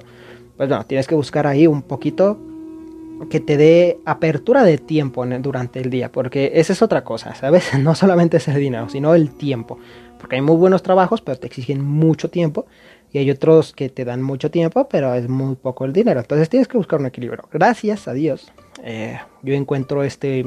pues 0.56 0.68
bueno, 0.68 0.87
tienes 0.87 1.06
que 1.06 1.14
buscar 1.14 1.46
ahí 1.46 1.66
un 1.66 1.82
poquito 1.82 2.38
que 3.28 3.40
te 3.40 3.56
dé 3.56 4.00
apertura 4.06 4.64
de 4.64 4.78
tiempo 4.78 5.25
durante 5.26 5.80
el 5.80 5.90
día, 5.90 6.11
porque 6.11 6.52
esa 6.54 6.73
es 6.73 6.82
otra 6.82 7.04
cosa, 7.04 7.34
¿sabes? 7.34 7.73
No 7.78 7.94
solamente 7.94 8.38
es 8.38 8.49
el 8.49 8.58
dinero, 8.58 8.88
sino 8.88 9.14
el 9.14 9.30
tiempo, 9.30 9.78
porque 10.18 10.37
hay 10.37 10.42
muy 10.42 10.56
buenos 10.56 10.82
trabajos, 10.82 11.20
pero 11.20 11.38
te 11.38 11.46
exigen 11.46 11.84
mucho 11.84 12.30
tiempo, 12.30 12.66
y 13.14 13.18
hay 13.18 13.30
otros 13.30 13.73
que 13.73 13.88
te 13.88 14.04
dan 14.04 14.23
mucho 14.23 14.50
tiempo, 14.50 14.88
pero 14.88 15.14
es 15.14 15.28
muy 15.28 15.54
poco 15.54 15.85
el 15.85 15.92
dinero, 15.92 16.18
entonces 16.18 16.49
tienes 16.49 16.66
que 16.66 16.76
buscar 16.76 16.99
un 16.99 17.06
equilibrio. 17.06 17.49
Gracias 17.52 18.09
a 18.09 18.12
Dios, 18.12 18.52
eh, 18.83 19.21
yo 19.42 19.54
encuentro 19.54 20.02
este 20.02 20.44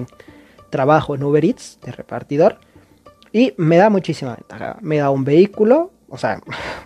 trabajo 0.69 1.15
en 1.15 1.23
Uber 1.23 1.45
Eats 1.45 1.79
de 1.81 1.93
repartidor 1.93 2.59
y 3.31 3.53
me 3.55 3.77
da 3.77 3.89
muchísima 3.89 4.35
ventaja. 4.35 4.77
Me 4.81 4.97
da 4.97 5.11
un 5.11 5.23
vehículo, 5.23 5.91
o 6.09 6.17
sea, 6.17 6.41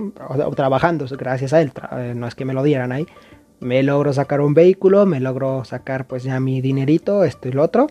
trabajando 0.56 1.08
gracias 1.18 1.52
a 1.52 1.62
él, 1.62 1.72
eh, 1.94 2.14
no 2.16 2.28
es 2.28 2.36
que 2.36 2.46
me 2.46 2.54
lo 2.54 2.62
dieran 2.62 2.92
ahí. 2.92 3.08
Me 3.60 3.82
logro 3.82 4.14
sacar 4.14 4.40
un 4.40 4.54
vehículo, 4.54 5.08
me 5.08 5.20
logro 5.20 5.66
sacar 5.66 6.06
pues 6.06 6.24
ya 6.24 6.40
mi 6.40 6.62
dinerito, 6.62 7.24
esto 7.24 7.48
y 7.48 7.54
lo 7.54 7.64
otro. 7.64 7.88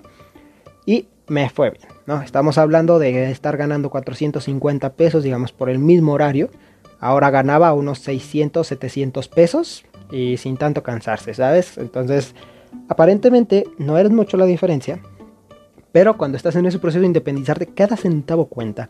Y 0.87 1.09
me 1.27 1.51
fue 1.51 1.71
bien, 1.71 1.89
¿no? 2.07 2.23
Estamos 2.23 2.57
hablando 2.57 3.01
de 3.01 3.33
estar 3.33 3.57
ganando 3.57 3.91
450 3.91 4.93
pesos, 4.93 5.25
digamos, 5.25 5.53
por 5.53 5.71
el 5.71 5.81
mismo 5.81 6.13
horario. 6.13 6.51
Ahora 7.01 7.31
ganaba 7.31 7.73
unos 7.73 7.99
600, 8.01 8.67
700 8.67 9.29
pesos 9.29 9.85
y 10.11 10.37
sin 10.37 10.57
tanto 10.57 10.83
cansarse, 10.83 11.35
¿sabes? 11.35 11.79
Entonces, 11.79 12.35
aparentemente 12.89 13.65
no 13.79 13.99
eres 13.99 14.13
mucho 14.13 14.37
la 14.37 14.45
diferencia, 14.45 15.01
pero 15.93 16.17
cuando 16.17 16.37
estás 16.37 16.57
en 16.57 16.67
ese 16.67 16.79
proceso 16.79 17.01
de 17.01 17.07
independizarte, 17.07 17.67
cada 17.67 17.97
centavo 17.97 18.47
cuenta. 18.47 18.89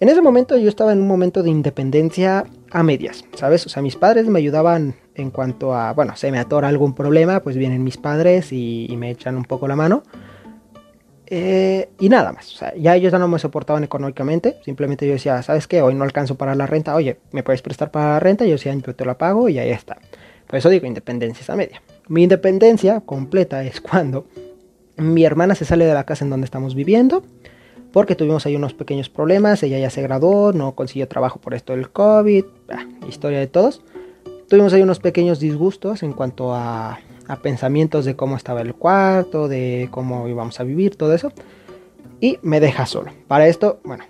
En 0.00 0.08
ese 0.08 0.22
momento 0.22 0.56
yo 0.56 0.70
estaba 0.70 0.94
en 0.94 1.02
un 1.02 1.08
momento 1.08 1.42
de 1.42 1.50
independencia 1.50 2.46
a 2.70 2.82
medias, 2.82 3.24
¿sabes? 3.34 3.66
O 3.66 3.68
sea, 3.68 3.82
mis 3.82 3.96
padres 3.96 4.26
me 4.28 4.38
ayudaban 4.38 4.94
en 5.14 5.30
cuanto 5.30 5.74
a, 5.74 5.92
bueno, 5.92 6.16
se 6.16 6.32
me 6.32 6.38
atora 6.38 6.68
algún 6.68 6.94
problema, 6.94 7.40
pues 7.40 7.56
vienen 7.56 7.84
mis 7.84 7.98
padres 7.98 8.50
y, 8.50 8.88
me 8.96 9.10
echan 9.10 9.36
un 9.36 9.44
poco 9.44 9.68
la 9.68 9.76
mano. 9.76 10.02
Eh, 11.32 11.88
y 12.00 12.08
nada 12.08 12.32
más, 12.32 12.52
o 12.52 12.56
sea, 12.56 12.74
ya 12.74 12.96
ellos 12.96 13.12
ya 13.12 13.18
no 13.20 13.28
me 13.28 13.38
soportaban 13.38 13.84
económicamente, 13.84 14.56
simplemente 14.64 15.06
yo 15.06 15.12
decía, 15.12 15.40
¿sabes 15.44 15.68
qué? 15.68 15.80
Hoy 15.80 15.94
no 15.94 16.02
alcanzo 16.02 16.34
para 16.34 16.56
la 16.56 16.66
renta, 16.66 16.96
oye, 16.96 17.18
¿me 17.30 17.44
puedes 17.44 17.62
prestar 17.62 17.92
para 17.92 18.14
la 18.14 18.20
renta? 18.20 18.44
Yo 18.44 18.52
decía, 18.52 18.74
yo 18.74 18.96
te 18.96 19.04
lo 19.04 19.16
pago 19.16 19.48
y 19.48 19.60
ahí 19.60 19.70
está. 19.70 19.98
Por 20.48 20.58
eso 20.58 20.68
digo, 20.68 20.86
independencia 20.86 21.42
es 21.42 21.48
a 21.48 21.54
media. 21.54 21.82
Mi 22.08 22.24
independencia 22.24 23.00
completa 23.02 23.62
es 23.62 23.80
cuando 23.80 24.26
mi 24.96 25.24
hermana 25.24 25.54
se 25.54 25.64
sale 25.64 25.84
de 25.84 25.94
la 25.94 26.02
casa 26.02 26.24
en 26.24 26.30
donde 26.30 26.46
estamos 26.46 26.74
viviendo, 26.74 27.22
porque 27.92 28.16
tuvimos 28.16 28.44
ahí 28.46 28.56
unos 28.56 28.74
pequeños 28.74 29.08
problemas, 29.08 29.62
ella 29.62 29.78
ya 29.78 29.90
se 29.90 30.02
graduó, 30.02 30.52
no 30.52 30.74
consiguió 30.74 31.06
trabajo 31.06 31.40
por 31.40 31.54
esto 31.54 31.74
del 31.74 31.90
COVID, 31.90 32.44
historia 33.08 33.38
de 33.38 33.46
todos. 33.46 33.82
Tuvimos 34.48 34.72
ahí 34.72 34.82
unos 34.82 34.98
pequeños 34.98 35.38
disgustos 35.38 36.02
en 36.02 36.12
cuanto 36.12 36.56
a, 36.56 36.98
a, 37.30 37.36
pensamientos 37.36 38.04
de 38.04 38.16
cómo 38.16 38.36
estaba 38.36 38.60
el 38.60 38.74
cuarto, 38.74 39.48
de 39.48 39.88
cómo 39.90 40.28
íbamos 40.28 40.60
a 40.60 40.64
vivir, 40.64 40.96
todo 40.96 41.14
eso. 41.14 41.32
Y 42.20 42.38
me 42.42 42.60
deja 42.60 42.86
solo. 42.86 43.12
Para 43.28 43.48
esto, 43.48 43.80
bueno, 43.84 44.04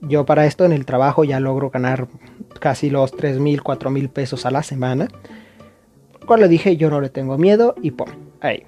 yo 0.00 0.26
para 0.26 0.46
esto 0.46 0.64
en 0.64 0.72
el 0.72 0.84
trabajo 0.84 1.24
ya 1.24 1.40
logro 1.40 1.70
ganar 1.70 2.08
casi 2.60 2.90
los 2.90 3.12
3 3.12 3.38
mil, 3.38 3.62
4 3.62 3.90
mil 3.90 4.08
pesos 4.08 4.46
a 4.46 4.50
la 4.50 4.62
semana. 4.62 5.08
Cuando 6.26 6.48
dije 6.48 6.76
yo 6.76 6.90
no 6.90 7.00
le 7.00 7.08
tengo 7.08 7.38
miedo 7.38 7.74
y 7.82 7.92
pum, 7.92 8.08
ahí. 8.40 8.64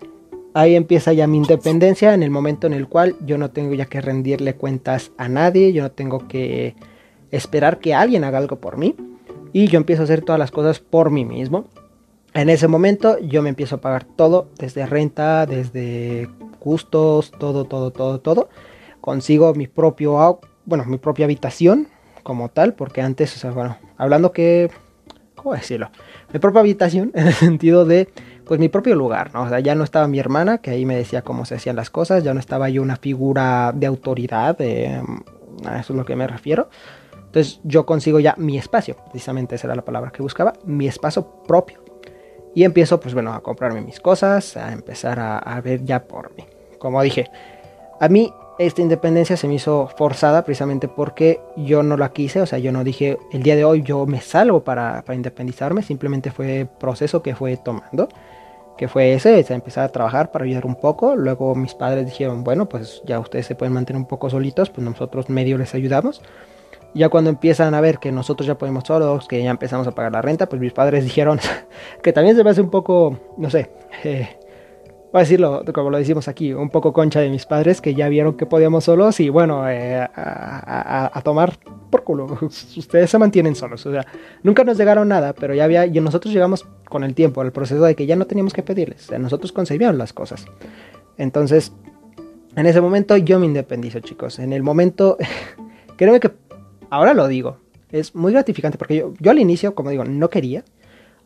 Ahí 0.55 0.75
empieza 0.75 1.13
ya 1.13 1.27
mi 1.27 1.37
independencia 1.37 2.15
en 2.15 2.23
el 2.23 2.31
momento 2.31 2.67
en 2.67 2.73
el 2.73 2.89
cual 2.89 3.17
yo 3.25 3.39
no 3.39 3.51
tengo 3.51 3.75
ya 3.75 3.87
que 3.87 4.01
rendirle 4.01 4.55
cuentas 4.55 5.13
a 5.19 5.29
nadie, 5.29 5.73
yo 5.73 5.83
no 5.83 5.91
tengo 5.91 6.27
que 6.27 6.75
esperar 7.31 7.79
que 7.79 7.95
alguien 7.95 8.25
haga 8.25 8.39
algo 8.39 8.57
por 8.57 8.77
mí 8.77 8.95
y 9.53 9.69
yo 9.69 9.77
empiezo 9.77 10.03
a 10.03 10.05
hacer 10.05 10.23
todas 10.23 10.39
las 10.39 10.51
cosas 10.51 10.81
por 10.81 11.11
mí 11.11 11.25
mismo. 11.25 11.67
En 12.35 12.49
ese 12.49 12.69
momento 12.69 13.19
yo 13.19 13.43
me 13.43 13.49
empiezo 13.49 13.77
a 13.77 13.81
pagar 13.81 14.05
todo, 14.05 14.49
desde 14.59 14.87
renta, 14.87 15.47
desde 15.47 16.29
gustos, 16.61 17.31
todo, 17.31 17.65
todo, 17.65 17.91
todo, 17.91 18.21
todo. 18.21 18.49
Consigo 19.01 19.55
mi 19.55 19.67
propio, 19.67 20.41
bueno, 20.65 20.85
mi 20.85 20.99
propia 20.99 21.25
habitación 21.25 21.89
como 22.23 22.51
tal, 22.51 22.75
porque 22.75 23.01
antes, 23.01 23.35
o 23.37 23.39
sea, 23.39 23.53
bueno, 23.53 23.79
hablando 23.97 24.33
que, 24.33 24.71
¿cómo 25.35 25.55
decirlo? 25.55 25.91
Mi 26.33 26.39
propia 26.39 26.61
habitación 26.61 27.11
en 27.15 27.29
el 27.29 27.33
sentido 27.33 27.85
de, 27.87 28.09
pues 28.45 28.61
mi 28.61 28.69
propio 28.69 28.95
lugar, 28.95 29.33
¿no? 29.33 29.43
O 29.43 29.49
sea, 29.49 29.61
ya 29.61 29.75
no 29.75 29.85
estaba 29.85 30.07
mi 30.09 30.19
hermana, 30.19 30.59
que 30.59 30.71
ahí 30.71 30.85
me 30.85 30.97
decía 30.97 31.23
cómo 31.23 31.47
se 31.47 31.55
hacían 31.55 31.77
las 31.77 31.91
cosas, 31.91 32.23
ya 32.25 32.35
no 32.35 32.41
estaba 32.41 32.69
yo 32.69 32.83
una 32.83 32.97
figura 32.97 33.73
de 33.75 33.87
autoridad, 33.87 34.61
a 34.61 35.81
eso 35.81 35.93
es 35.93 35.97
lo 35.97 36.05
que 36.05 36.17
me 36.17 36.27
refiero. 36.27 36.69
Entonces 37.15 37.61
yo 37.63 37.85
consigo 37.87 38.21
ya 38.21 38.35
mi 38.39 38.59
espacio, 38.59 38.97
precisamente 39.11 39.55
esa 39.55 39.67
era 39.67 39.75
la 39.75 39.85
palabra 39.85 40.11
que 40.11 40.23
buscaba, 40.23 40.55
mi 40.65 40.87
espacio 40.87 41.43
propio. 41.47 41.88
Y 42.55 42.65
empiezo, 42.65 42.99
pues 43.01 43.15
bueno, 43.15 43.33
a 43.33 43.41
comprarme 43.41 43.81
mis 43.81 44.01
cosas, 44.01 44.57
a 44.57 44.73
empezar 44.73 45.19
a, 45.21 45.61
ver 45.61 45.85
ya 45.85 46.05
por 46.05 46.35
mí. 46.37 46.45
Como 46.79 47.03
dije, 47.03 47.31
a 48.01 48.09
mí 48.09 48.33
esta 48.59 48.83
independencia 48.83 49.37
se 49.37 49.47
me 49.47 49.55
hizo 49.55 49.89
forzada 49.97 50.45
precisamente 50.45 50.89
porque 50.89 51.41
yo 51.57 51.83
no 51.83 51.97
la 51.97 52.13
quise, 52.13 52.41
o 52.41 52.47
sea, 52.47 52.59
yo 52.59 52.73
no 52.73 52.83
dije 52.83 53.19
el 53.33 53.43
día 53.43 53.55
de 53.55 53.65
hoy 53.65 53.83
yo 53.83 54.07
me 54.07 54.21
salgo 54.21 54.65
para, 54.65 55.03
para 55.03 55.15
independizarme, 55.15 55.83
simplemente 55.83 56.33
fue 56.33 56.67
proceso 56.79 57.23
que 57.23 57.37
fue 57.37 57.57
tomando, 57.57 58.09
que 58.77 58.89
fue 58.89 59.13
ese, 59.13 59.39
es 59.39 59.51
empezar 59.51 59.85
a 59.85 59.89
trabajar 59.89 60.31
para 60.33 60.45
ayudar 60.45 60.65
un 60.65 60.77
poco, 60.77 61.17
luego 61.17 61.55
mis 61.55 61.75
padres 61.75 62.07
dijeron, 62.07 62.45
bueno, 62.45 62.69
pues 62.69 63.03
ya 63.05 63.21
ustedes 63.21 63.47
se 63.47 63.55
pueden 63.55 63.75
mantener 63.75 64.01
un 64.01 64.09
poco 64.09 64.31
solitos, 64.31 64.71
pues 64.71 64.85
nosotros 64.85 65.29
medio 65.29 65.59
les 65.59 65.75
ayudamos, 65.75 66.23
ya 66.99 67.09
cuando 67.09 67.31
empiezan 67.31 67.75
a 67.75 67.81
ver 67.81 67.99
que 67.99 68.13
nosotros 68.13 68.47
ya 68.47 68.59
podemos 68.59 68.85
solos, 68.85 69.29
que 69.29 69.43
ya 69.43 69.51
empezamos 69.51 69.87
a 69.87 69.93
pagar 69.93 70.13
la 70.13 70.21
renta, 70.21 70.49
pues 70.49 70.61
mis 70.61 70.73
padres 70.73 71.05
dijeron 71.05 71.39
que 72.03 72.13
también 72.13 72.37
se 72.37 72.45
me 72.45 72.51
hace 72.51 72.61
un 72.61 72.71
poco, 72.71 73.19
no 73.39 73.49
sé, 73.49 73.71
eh, 74.05 74.29
voy 75.13 75.21
a 75.21 75.21
decirlo 75.21 75.65
como 75.73 75.91
lo 75.91 75.99
decimos 75.99 76.29
aquí, 76.29 76.53
un 76.53 76.69
poco 76.69 76.93
concha 76.93 77.21
de 77.21 77.31
mis 77.31 77.47
padres 77.47 77.81
que 77.81 77.95
ya 77.95 78.09
vieron 78.09 78.37
que 78.37 78.45
podíamos 78.45 78.85
solos 78.85 79.21
y 79.21 79.29
bueno, 79.31 79.69
eh, 79.71 80.07
a, 80.15 81.21
tomar 81.25 81.59
por 81.91 82.05
culo. 82.05 82.27
Ustedes 82.77 83.09
se 83.09 83.19
mantienen 83.19 83.55
solos, 83.55 83.87
o 83.87 83.93
sea, 83.93 84.05
nunca 84.43 84.65
nos 84.65 84.77
llegaron 84.77 85.09
nada, 85.09 85.33
pero 85.33 85.55
ya 85.55 85.65
había, 85.65 85.87
y 85.87 86.01
nosotros 86.01 86.35
llegamos 86.35 86.67
con 86.89 87.05
el 87.05 87.15
tiempo, 87.15 87.41
al 87.41 87.53
proceso 87.53 87.85
de 87.85 87.95
que 87.95 88.07
ya 88.07 88.17
no 88.17 88.27
teníamos 88.27 88.53
que 88.53 88.63
pedirles, 88.63 89.05
o 89.07 89.09
sea, 89.11 89.19
nosotros 89.19 89.53
concebíamos 89.53 89.97
las 89.97 90.13
cosas. 90.13 90.45
Entonces, 91.17 91.73
en 92.57 92.67
ese 92.67 92.81
momento 92.81 93.17
yo 93.17 93.39
me 93.39 93.47
independizo, 93.47 94.01
chicos. 94.01 94.39
En 94.39 94.53
el 94.53 94.63
momento, 94.63 95.17
créeme 95.97 96.19
que 96.21 96.33
ahora 96.91 97.15
lo 97.15 97.29
digo, 97.29 97.59
es 97.91 98.15
muy 98.15 98.33
gratificante 98.33 98.79
porque 98.79 98.97
yo, 98.97 99.15
yo 99.19 99.31
al 99.31 99.39
inicio, 99.39 99.75
como 99.75 99.91
digo, 99.91 100.05
no 100.05 100.31
quería. 100.31 100.65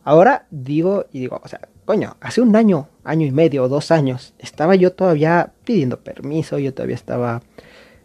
Ahora 0.03 0.45
digo 0.51 1.05
y 1.11 1.19
digo, 1.19 1.39
o 1.43 1.47
sea, 1.47 1.61
coño, 1.85 2.17
hace 2.21 2.41
un 2.41 2.55
año, 2.55 2.89
año 3.03 3.25
y 3.25 3.31
medio, 3.31 3.67
dos 3.67 3.91
años, 3.91 4.33
estaba 4.39 4.75
yo 4.75 4.93
todavía 4.93 5.53
pidiendo 5.63 5.99
permiso, 5.99 6.59
yo 6.59 6.73
todavía 6.73 6.95
estaba 6.95 7.41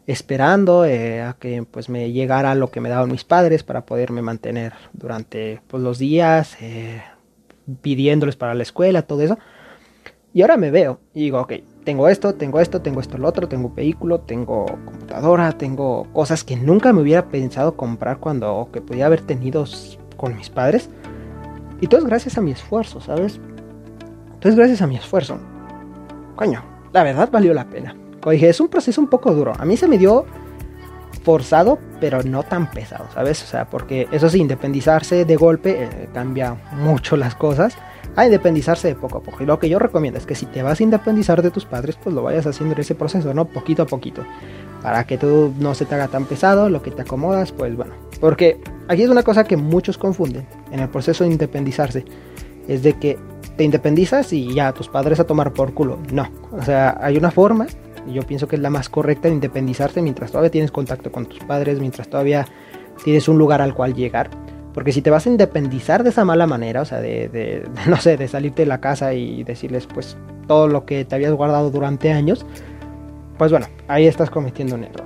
esperando 0.07 0.87
eh, 0.87 1.21
a 1.21 1.37
que 1.39 1.65
pues 1.71 1.89
me 1.89 2.13
llegara 2.13 2.55
lo 2.55 2.71
que 2.71 2.81
me 2.81 2.89
daban 2.89 3.11
mis 3.11 3.25
padres 3.25 3.63
para 3.63 3.85
poderme 3.85 4.23
mantener 4.23 4.73
durante 4.95 5.61
pues, 5.67 5.83
los 5.83 5.99
días, 5.99 6.57
eh, 6.61 7.03
pidiéndoles 7.83 8.37
para 8.37 8.55
la 8.55 8.63
escuela, 8.63 9.03
todo 9.03 9.23
eso. 9.23 9.39
Y 10.33 10.43
ahora 10.43 10.57
me 10.57 10.71
veo 10.71 11.01
y 11.15 11.25
digo, 11.25 11.41
ok, 11.41 11.53
tengo 11.89 12.07
esto, 12.11 12.35
tengo 12.35 12.61
esto, 12.61 12.83
tengo 12.83 13.01
esto, 13.01 13.17
lo 13.17 13.27
otro, 13.27 13.49
tengo 13.49 13.73
vehículo, 13.75 14.21
tengo 14.21 14.67
computadora, 14.67 15.53
tengo 15.53 16.07
cosas 16.13 16.45
que 16.45 16.55
nunca 16.55 16.93
me 16.93 17.01
hubiera 17.01 17.31
pensado 17.31 17.79
comprar 17.79 18.19
cuando 18.19 18.69
que 18.71 18.83
podía 18.83 19.07
haber 19.07 19.23
tenido 19.23 19.65
con 20.19 20.37
mis 20.37 20.51
padres. 20.51 20.91
Y 21.81 21.87
todo 21.87 22.01
es 22.01 22.07
gracias 22.07 22.37
a 22.37 22.43
mi 22.43 22.51
esfuerzo, 22.51 23.01
¿sabes? 23.01 23.41
Todo 24.39 24.51
es 24.51 24.55
gracias 24.55 24.83
a 24.83 24.87
mi 24.87 24.97
esfuerzo. 24.97 25.39
Coño, 26.37 26.63
la 26.93 27.03
verdad 27.05 27.31
valió 27.33 27.55
la 27.55 27.65
pena. 27.65 27.97
Como 28.21 28.33
dije, 28.33 28.51
es 28.51 28.61
un 28.61 28.69
proceso 28.69 29.01
un 29.01 29.09
poco 29.09 29.33
duro. 29.33 29.55
A 29.59 29.65
mí 29.65 29.79
se 29.79 29.89
me 29.89 29.97
dio 29.97 30.27
forzado, 31.25 31.79
pero 32.01 32.23
no 32.23 32.43
tan 32.43 32.71
pesado, 32.71 33.07
¿sabes? 33.15 33.43
O 33.43 33.47
sea, 33.47 33.65
porque 33.71 34.09
eso 34.13 34.29
sí, 34.29 34.41
independizarse 34.41 35.25
de 35.25 35.37
golpe 35.37 35.85
eh, 35.85 36.09
cambia 36.13 36.55
mucho 36.73 37.17
las 37.17 37.35
cosas 37.35 37.79
a 38.19 38.25
independizarse 38.25 38.89
de 38.89 38.95
poco 38.97 39.19
a 39.19 39.23
poco. 39.23 39.45
Y 39.45 39.47
lo 39.47 39.61
que 39.61 39.69
yo 39.69 39.79
recomiendo 39.79 40.19
es 40.19 40.27
que 40.27 40.35
si 40.35 40.45
te 40.47 40.61
vas 40.61 40.81
a 40.81 40.83
independizar 40.83 41.41
de 41.41 41.53
tus 41.53 41.65
padres, 41.65 41.97
pues 42.03 42.13
lo 42.13 42.25
vayas 42.25 42.49
haciendo 42.49 42.75
en 42.75 42.81
ese 42.81 42.97
proceso, 42.97 43.33
¿no? 43.33 43.45
Poquito 43.45 43.83
a 43.83 43.87
poquito. 43.87 44.25
Para 44.83 45.05
que 45.05 45.19
tú 45.19 45.55
no 45.61 45.73
se 45.75 45.85
te 45.85 45.95
haga 45.95 46.09
tan 46.09 46.25
pesado, 46.25 46.69
lo 46.69 46.83
que 46.83 46.91
te 46.91 47.03
acomodas, 47.03 47.53
pues 47.53 47.77
bueno. 47.77 47.95
Porque 48.21 48.61
aquí 48.89 49.05
es 49.05 49.09
una 49.09 49.23
cosa 49.23 49.45
que 49.45 49.57
muchos 49.57 49.99
confunden 49.99 50.49
en 50.73 50.81
el 50.81 50.89
proceso 50.89 51.23
de 51.23 51.31
independizarse. 51.31 52.05
Es 52.67 52.83
de 52.83 52.95
que 52.95 53.17
te 53.57 53.63
independizas 53.63 54.33
y 54.33 54.53
ya 54.53 54.73
tus 54.73 54.89
padres 54.89 55.21
a 55.21 55.25
tomar 55.25 55.53
por 55.53 55.73
culo. 55.73 56.01
No. 56.13 56.29
O 56.51 56.63
sea, 56.65 56.99
hay 57.01 57.17
una 57.17 57.31
forma, 57.31 57.69
y 58.05 58.15
yo 58.15 58.25
pienso 58.25 58.49
que 58.49 58.57
es 58.57 58.63
la 58.63 58.71
más 58.71 58.89
correcta 58.89 59.29
de 59.29 59.35
independizarte 59.35 60.03
mientras 60.03 60.33
todavía 60.33 60.51
tienes 60.51 60.73
contacto 60.73 61.13
con 61.13 61.27
tus 61.27 61.39
padres, 61.45 61.79
mientras 61.79 62.09
todavía 62.09 62.49
tienes 63.05 63.29
un 63.29 63.39
lugar 63.39 63.63
al 63.63 63.75
cual 63.75 63.95
llegar 63.95 64.29
porque 64.79 64.93
si 64.93 65.03
te 65.03 65.11
vas 65.11 65.27
a 65.27 65.29
independizar 65.29 66.05
de 66.05 66.11
esa 66.11 66.25
mala 66.25 66.47
manera, 66.47 66.83
o 66.83 66.85
sea, 66.85 67.01
de, 67.01 67.69
no 67.89 67.97
sé, 67.97 68.17
de 68.17 68.29
salirte 68.29 68.63
de 68.63 68.67
la 68.67 68.81
casa 68.81 69.13
y 69.13 69.43
decirles 69.43 69.89
pues 69.93 70.17
todo 70.47 70.69
lo 70.69 70.87
que 70.87 71.05
te 71.05 71.17
habías 71.17 71.33
guardado 71.33 71.73
durante 71.73 72.13
años, 72.13 72.47
pues 73.39 73.51
bueno, 73.51 73.67
ahí 73.89 74.07
estás 74.07 74.31
cometiendo 74.31 74.77
un 74.77 74.85
error. 74.85 75.05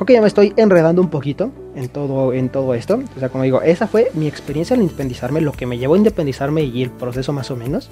Ok, 0.00 0.10
ya 0.10 0.20
me 0.20 0.26
estoy 0.26 0.54
enredando 0.56 1.00
un 1.00 1.08
poquito 1.08 1.52
en 1.76 1.88
todo, 1.88 2.32
en 2.32 2.48
todo 2.48 2.74
esto. 2.74 3.00
O 3.16 3.20
sea, 3.20 3.28
como 3.28 3.44
digo, 3.44 3.62
esa 3.62 3.86
fue 3.86 4.10
mi 4.14 4.26
experiencia 4.26 4.74
al 4.74 4.82
independizarme, 4.82 5.40
lo 5.40 5.52
que 5.52 5.66
me 5.66 5.78
llevó 5.78 5.94
a 5.94 5.98
independizarme 5.98 6.64
y 6.64 6.82
el 6.82 6.90
proceso 6.90 7.32
más 7.32 7.52
o 7.52 7.56
menos. 7.56 7.90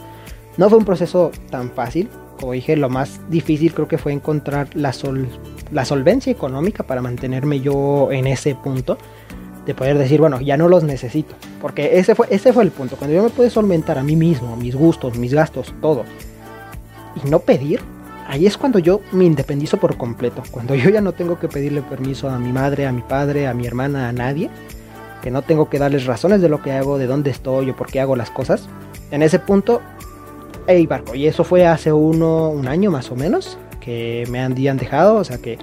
No 0.56 0.68
fue 0.68 0.78
un 0.78 0.84
proceso 0.84 1.30
tan 1.48 1.70
fácil. 1.70 2.08
Como 2.40 2.54
dije, 2.54 2.76
lo 2.76 2.90
más 2.90 3.20
difícil 3.30 3.72
creo 3.72 3.86
que 3.86 3.98
fue 3.98 4.12
encontrar 4.12 4.68
la, 4.74 4.92
sol, 4.92 5.28
la 5.70 5.84
solvencia 5.84 6.32
económica 6.32 6.82
para 6.82 7.00
mantenerme 7.00 7.60
yo 7.60 8.10
en 8.10 8.26
ese 8.26 8.56
punto 8.56 8.98
de 9.66 9.74
poder 9.74 9.98
decir, 9.98 10.20
bueno, 10.20 10.40
ya 10.40 10.56
no 10.56 10.68
los 10.68 10.84
necesito. 10.84 11.34
Porque 11.60 11.98
ese 11.98 12.14
fue, 12.14 12.26
ese 12.30 12.52
fue 12.52 12.64
el 12.64 12.70
punto. 12.70 12.96
Cuando 12.96 13.14
yo 13.14 13.22
me 13.22 13.30
pude 13.30 13.50
solventar 13.50 13.98
a 13.98 14.02
mí 14.02 14.16
mismo, 14.16 14.56
mis 14.56 14.74
gustos, 14.74 15.16
mis 15.16 15.32
gastos, 15.34 15.74
todo, 15.80 16.04
y 17.22 17.28
no 17.28 17.40
pedir, 17.40 17.80
ahí 18.26 18.46
es 18.46 18.56
cuando 18.56 18.78
yo 18.78 19.00
me 19.12 19.24
independizo 19.24 19.76
por 19.76 19.96
completo. 19.96 20.42
Cuando 20.50 20.74
yo 20.74 20.90
ya 20.90 21.00
no 21.00 21.12
tengo 21.12 21.38
que 21.38 21.48
pedirle 21.48 21.82
permiso 21.82 22.28
a 22.28 22.38
mi 22.38 22.52
madre, 22.52 22.86
a 22.86 22.92
mi 22.92 23.02
padre, 23.02 23.46
a 23.46 23.54
mi 23.54 23.66
hermana, 23.66 24.08
a 24.08 24.12
nadie. 24.12 24.50
Que 25.22 25.30
no 25.30 25.42
tengo 25.42 25.70
que 25.70 25.78
darles 25.78 26.06
razones 26.06 26.40
de 26.40 26.48
lo 26.48 26.62
que 26.62 26.72
hago, 26.72 26.98
de 26.98 27.06
dónde 27.06 27.30
estoy 27.30 27.70
o 27.70 27.76
por 27.76 27.86
qué 27.86 28.00
hago 28.00 28.16
las 28.16 28.30
cosas. 28.30 28.68
En 29.12 29.22
ese 29.22 29.38
punto, 29.38 29.80
hey 30.66 30.84
barco. 30.86 31.14
Y 31.14 31.26
eso 31.26 31.44
fue 31.44 31.66
hace 31.66 31.92
uno, 31.92 32.48
un 32.50 32.66
año 32.66 32.90
más 32.90 33.10
o 33.12 33.16
menos. 33.16 33.58
que 33.80 34.24
me 34.30 34.40
han, 34.40 34.56
han 34.66 34.76
dejado, 34.76 35.16
o 35.16 35.24
sea 35.24 35.38
que 35.38 35.58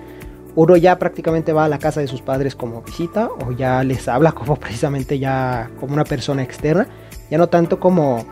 uno 0.55 0.75
ya 0.75 0.97
prácticamente 0.99 1.53
va 1.53 1.65
a 1.65 1.69
la 1.69 1.79
casa 1.79 2.01
de 2.01 2.07
sus 2.07 2.21
padres 2.21 2.55
como 2.55 2.81
visita 2.81 3.29
o 3.45 3.51
ya 3.51 3.83
les 3.83 4.07
habla 4.07 4.31
como 4.31 4.55
precisamente 4.59 5.19
ya 5.19 5.69
como 5.79 5.93
una 5.93 6.03
persona 6.03 6.43
externa, 6.43 6.87
ya 7.29 7.37
no 7.37 7.47
tanto 7.47 7.79
como, 7.79 8.25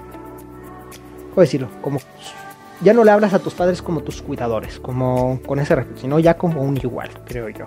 ¿cómo 1.30 1.42
decirlo? 1.42 1.70
Como 1.82 2.00
ya 2.82 2.94
no 2.94 3.04
le 3.04 3.12
hablas 3.12 3.34
a 3.34 3.40
tus 3.40 3.54
padres 3.54 3.82
como 3.82 4.02
tus 4.02 4.22
cuidadores, 4.22 4.80
como 4.80 5.40
con 5.46 5.60
ese 5.60 5.76
respeto, 5.76 6.02
sino 6.02 6.20
ya 6.20 6.38
como 6.38 6.62
un 6.62 6.78
igual, 6.78 7.10
creo 7.26 7.50
yo. 7.50 7.66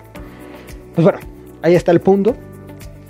Pues 0.95 1.05
bueno, 1.05 1.19
ahí 1.63 1.75
está 1.75 1.93
el 1.93 2.01
punto. 2.01 2.37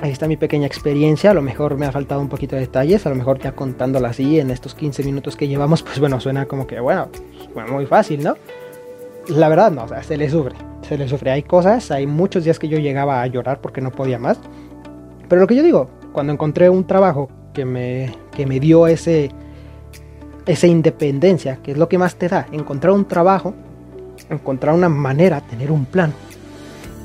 Ahí 0.02 0.12
está 0.12 0.26
mi 0.26 0.38
pequeña 0.38 0.66
experiencia. 0.66 1.30
A 1.30 1.34
lo 1.34 1.42
mejor 1.42 1.76
me 1.76 1.84
ha 1.84 1.92
faltado 1.92 2.22
un 2.22 2.30
poquito 2.30 2.56
de 2.56 2.62
detalles. 2.62 3.04
A 3.04 3.10
lo 3.10 3.16
mejor 3.16 3.38
ya 3.38 3.52
contándola 3.52 4.08
así 4.08 4.40
en 4.40 4.50
estos 4.50 4.74
15 4.74 5.04
minutos 5.04 5.36
que 5.36 5.46
llevamos, 5.46 5.82
pues 5.82 5.98
bueno, 6.00 6.20
suena 6.20 6.46
como 6.46 6.66
que, 6.66 6.80
bueno, 6.80 7.08
muy 7.70 7.84
fácil, 7.84 8.22
¿no? 8.22 8.36
La 9.30 9.48
verdad 9.48 9.70
no, 9.70 9.86
se 10.02 10.16
le 10.16 10.28
sufre. 10.28 10.56
Se 10.82 10.98
le 10.98 11.08
sufre. 11.08 11.30
Hay 11.30 11.42
cosas, 11.42 11.90
hay 11.90 12.06
muchos 12.06 12.44
días 12.44 12.58
que 12.58 12.68
yo 12.68 12.78
llegaba 12.78 13.22
a 13.22 13.26
llorar 13.26 13.60
porque 13.60 13.80
no 13.80 13.90
podía 13.90 14.18
más. 14.18 14.38
Pero 15.28 15.40
lo 15.40 15.46
que 15.46 15.54
yo 15.54 15.62
digo, 15.62 15.88
cuando 16.12 16.32
encontré 16.32 16.68
un 16.68 16.86
trabajo 16.86 17.28
que 17.52 17.64
me, 17.64 18.12
que 18.32 18.46
me 18.46 18.58
dio 18.58 18.86
ese, 18.86 19.30
esa 20.46 20.66
independencia, 20.66 21.58
que 21.62 21.72
es 21.72 21.78
lo 21.78 21.88
que 21.88 21.98
más 21.98 22.16
te 22.16 22.28
da, 22.28 22.46
encontrar 22.52 22.92
un 22.92 23.06
trabajo, 23.06 23.54
encontrar 24.28 24.74
una 24.74 24.88
manera, 24.88 25.40
tener 25.40 25.70
un 25.70 25.84
plan 25.84 26.12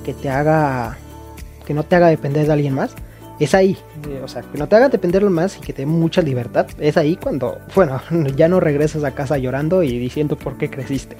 que 0.03 0.13
te 0.13 0.29
haga 0.29 0.97
que 1.65 1.73
no 1.73 1.83
te 1.83 1.95
haga 1.95 2.07
depender 2.07 2.45
de 2.45 2.53
alguien 2.53 2.75
más, 2.75 2.93
es 3.39 3.53
ahí. 3.53 3.77
Eh, 4.07 4.21
o 4.23 4.27
sea, 4.27 4.43
que 4.43 4.57
no 4.57 4.67
te 4.67 4.75
haga 4.75 4.89
depender 4.89 5.23
más 5.29 5.57
y 5.57 5.61
que 5.61 5.73
te 5.73 5.81
dé 5.81 5.85
mucha 5.85 6.21
libertad. 6.21 6.67
Es 6.79 6.95
ahí 6.95 7.17
cuando, 7.17 7.57
bueno, 7.75 7.99
ya 8.35 8.47
no 8.47 8.59
regresas 8.59 9.03
a 9.03 9.11
casa 9.11 9.37
llorando 9.37 9.83
y 9.83 9.97
diciendo 9.97 10.37
por 10.37 10.57
qué 10.57 10.69
creciste. 10.69 11.17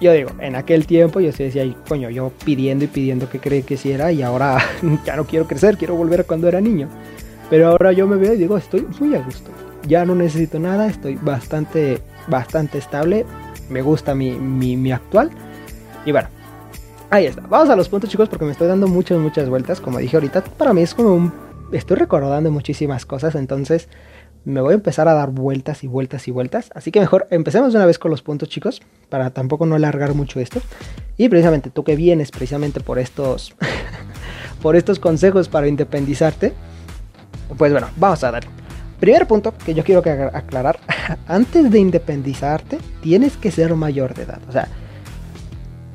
Yo 0.00 0.12
digo, 0.12 0.30
en 0.40 0.56
aquel 0.56 0.86
tiempo 0.86 1.20
yo 1.20 1.32
se 1.32 1.44
decía, 1.44 1.64
coño, 1.88 2.10
yo 2.10 2.32
pidiendo 2.44 2.84
y 2.84 2.88
pidiendo 2.88 3.28
que 3.28 3.38
cree 3.38 3.62
que 3.62 3.76
sí 3.76 3.92
era 3.92 4.12
y 4.12 4.22
ahora 4.22 4.58
ya 5.04 5.16
no 5.16 5.24
quiero 5.24 5.46
crecer, 5.46 5.76
quiero 5.76 5.94
volver 5.94 6.20
a 6.20 6.24
cuando 6.24 6.48
era 6.48 6.60
niño. 6.60 6.88
Pero 7.50 7.68
ahora 7.68 7.92
yo 7.92 8.06
me 8.06 8.16
veo 8.16 8.34
y 8.34 8.38
digo, 8.38 8.56
estoy 8.56 8.86
muy 8.98 9.14
a 9.14 9.22
gusto. 9.22 9.50
Ya 9.86 10.04
no 10.04 10.14
necesito 10.14 10.58
nada, 10.58 10.86
estoy 10.88 11.16
bastante, 11.20 11.98
bastante 12.28 12.78
estable. 12.78 13.26
Me 13.68 13.82
gusta 13.82 14.14
mi, 14.14 14.32
mi, 14.32 14.76
mi 14.76 14.92
actual. 14.92 15.30
Y 16.04 16.12
bueno, 16.12 16.28
Ahí 17.10 17.26
está. 17.26 17.42
Vamos 17.48 17.68
a 17.68 17.74
los 17.74 17.88
puntos, 17.88 18.08
chicos, 18.08 18.28
porque 18.28 18.44
me 18.44 18.52
estoy 18.52 18.68
dando 18.68 18.86
muchas, 18.86 19.18
muchas 19.18 19.48
vueltas. 19.48 19.80
Como 19.80 19.98
dije 19.98 20.16
ahorita, 20.16 20.44
para 20.44 20.72
mí 20.72 20.82
es 20.82 20.94
como 20.94 21.12
un... 21.12 21.32
Estoy 21.72 21.96
recordando 21.96 22.52
muchísimas 22.52 23.04
cosas, 23.04 23.34
entonces 23.34 23.88
me 24.44 24.60
voy 24.60 24.72
a 24.72 24.74
empezar 24.74 25.08
a 25.08 25.14
dar 25.14 25.30
vueltas 25.30 25.84
y 25.84 25.86
vueltas 25.86 26.26
y 26.28 26.30
vueltas. 26.30 26.70
Así 26.74 26.90
que 26.90 27.00
mejor 27.00 27.26
empecemos 27.30 27.72
de 27.72 27.78
una 27.78 27.86
vez 27.86 27.98
con 27.98 28.10
los 28.10 28.22
puntos, 28.22 28.48
chicos, 28.48 28.80
para 29.08 29.30
tampoco 29.30 29.66
no 29.66 29.74
alargar 29.74 30.14
mucho 30.14 30.40
esto. 30.40 30.60
Y 31.16 31.28
precisamente 31.28 31.70
tú 31.70 31.84
que 31.84 31.96
vienes 31.96 32.30
precisamente 32.30 32.80
por 32.80 32.98
estos... 32.98 33.54
por 34.62 34.76
estos 34.76 34.98
consejos 34.98 35.48
para 35.48 35.68
independizarte, 35.68 36.52
pues 37.56 37.72
bueno, 37.72 37.88
vamos 37.96 38.22
a 38.24 38.30
dar. 38.30 38.44
Primer 38.98 39.26
punto 39.26 39.54
que 39.64 39.74
yo 39.74 39.82
quiero 39.82 40.02
aclarar, 40.34 40.78
antes 41.26 41.70
de 41.70 41.78
independizarte, 41.78 42.78
tienes 43.02 43.36
que 43.36 43.50
ser 43.50 43.74
mayor 43.74 44.14
de 44.14 44.24
edad. 44.24 44.40
O 44.48 44.52
sea, 44.52 44.68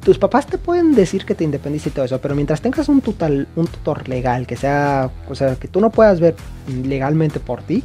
tus 0.03 0.17
papás 0.17 0.47
te 0.47 0.57
pueden 0.57 0.95
decir 0.95 1.25
que 1.25 1.35
te 1.35 1.43
independices 1.43 1.87
y 1.87 1.95
todo 1.95 2.05
eso, 2.05 2.19
pero 2.19 2.35
mientras 2.35 2.61
tengas 2.61 2.89
un, 2.89 3.01
tutor, 3.01 3.47
un 3.55 3.67
tutor 3.67 4.09
legal 4.09 4.47
que 4.47 4.55
sea, 4.55 5.11
o 5.29 5.35
sea, 5.35 5.55
que 5.55 5.67
tú 5.67 5.79
no 5.79 5.91
puedas 5.91 6.19
ver 6.19 6.35
legalmente 6.67 7.39
por 7.39 7.61
ti, 7.61 7.83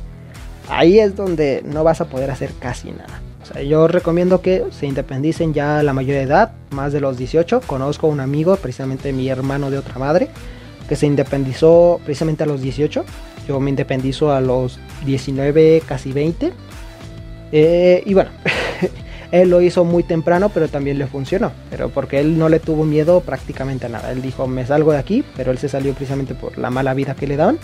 ahí 0.70 0.98
es 0.98 1.16
donde 1.16 1.62
no 1.64 1.84
vas 1.84 2.00
a 2.00 2.06
poder 2.06 2.30
hacer 2.30 2.50
casi 2.58 2.90
nada. 2.90 3.20
O 3.42 3.46
sea, 3.52 3.62
yo 3.62 3.88
recomiendo 3.88 4.40
que 4.40 4.64
se 4.70 4.86
independicen 4.86 5.52
ya 5.52 5.78
a 5.78 5.82
la 5.82 5.92
mayor 5.92 6.16
edad, 6.16 6.52
más 6.70 6.92
de 6.92 7.00
los 7.00 7.16
18. 7.18 7.62
Conozco 7.66 8.06
a 8.06 8.10
un 8.10 8.20
amigo, 8.20 8.56
precisamente 8.56 9.12
mi 9.12 9.28
hermano 9.28 9.70
de 9.70 9.78
otra 9.78 9.98
madre, 9.98 10.28
que 10.88 10.96
se 10.96 11.06
independizó 11.06 12.00
precisamente 12.04 12.44
a 12.44 12.46
los 12.46 12.62
18. 12.62 13.04
Yo 13.48 13.60
me 13.60 13.70
independizo 13.70 14.32
a 14.32 14.40
los 14.40 14.78
19, 15.04 15.82
casi 15.86 16.12
20. 16.12 16.52
Eh, 17.52 18.02
y 18.06 18.14
bueno, 18.14 18.30
Él 19.32 19.48
lo 19.50 19.60
hizo 19.60 19.84
muy 19.84 20.02
temprano, 20.02 20.48
pero 20.48 20.68
también 20.68 20.98
le 20.98 21.06
funcionó. 21.06 21.52
Pero 21.70 21.88
porque 21.90 22.18
él 22.18 22.38
no 22.38 22.48
le 22.48 22.58
tuvo 22.58 22.84
miedo 22.84 23.20
prácticamente 23.20 23.86
a 23.86 23.88
nada. 23.88 24.10
Él 24.10 24.22
dijo, 24.22 24.46
me 24.46 24.66
salgo 24.66 24.92
de 24.92 24.98
aquí, 24.98 25.24
pero 25.36 25.52
él 25.52 25.58
se 25.58 25.68
salió 25.68 25.92
precisamente 25.94 26.34
por 26.34 26.58
la 26.58 26.70
mala 26.70 26.94
vida 26.94 27.14
que 27.14 27.26
le 27.26 27.36
daban. 27.36 27.58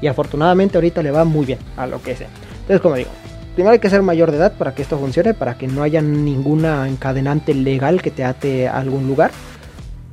Y 0.00 0.06
afortunadamente 0.06 0.76
ahorita 0.76 1.02
le 1.02 1.10
va 1.10 1.24
muy 1.24 1.46
bien 1.46 1.58
a 1.76 1.86
lo 1.86 2.02
que 2.02 2.16
sea. 2.16 2.28
Entonces, 2.60 2.80
como 2.80 2.94
digo, 2.94 3.10
primero 3.54 3.72
hay 3.72 3.78
que 3.78 3.90
ser 3.90 4.02
mayor 4.02 4.30
de 4.30 4.38
edad 4.38 4.52
para 4.52 4.74
que 4.74 4.82
esto 4.82 4.98
funcione, 4.98 5.34
para 5.34 5.58
que 5.58 5.66
no 5.66 5.82
haya 5.82 6.00
ninguna 6.00 6.88
encadenante 6.88 7.54
legal 7.54 8.00
que 8.02 8.10
te 8.10 8.24
ate 8.24 8.68
a 8.68 8.78
algún 8.78 9.06
lugar 9.06 9.30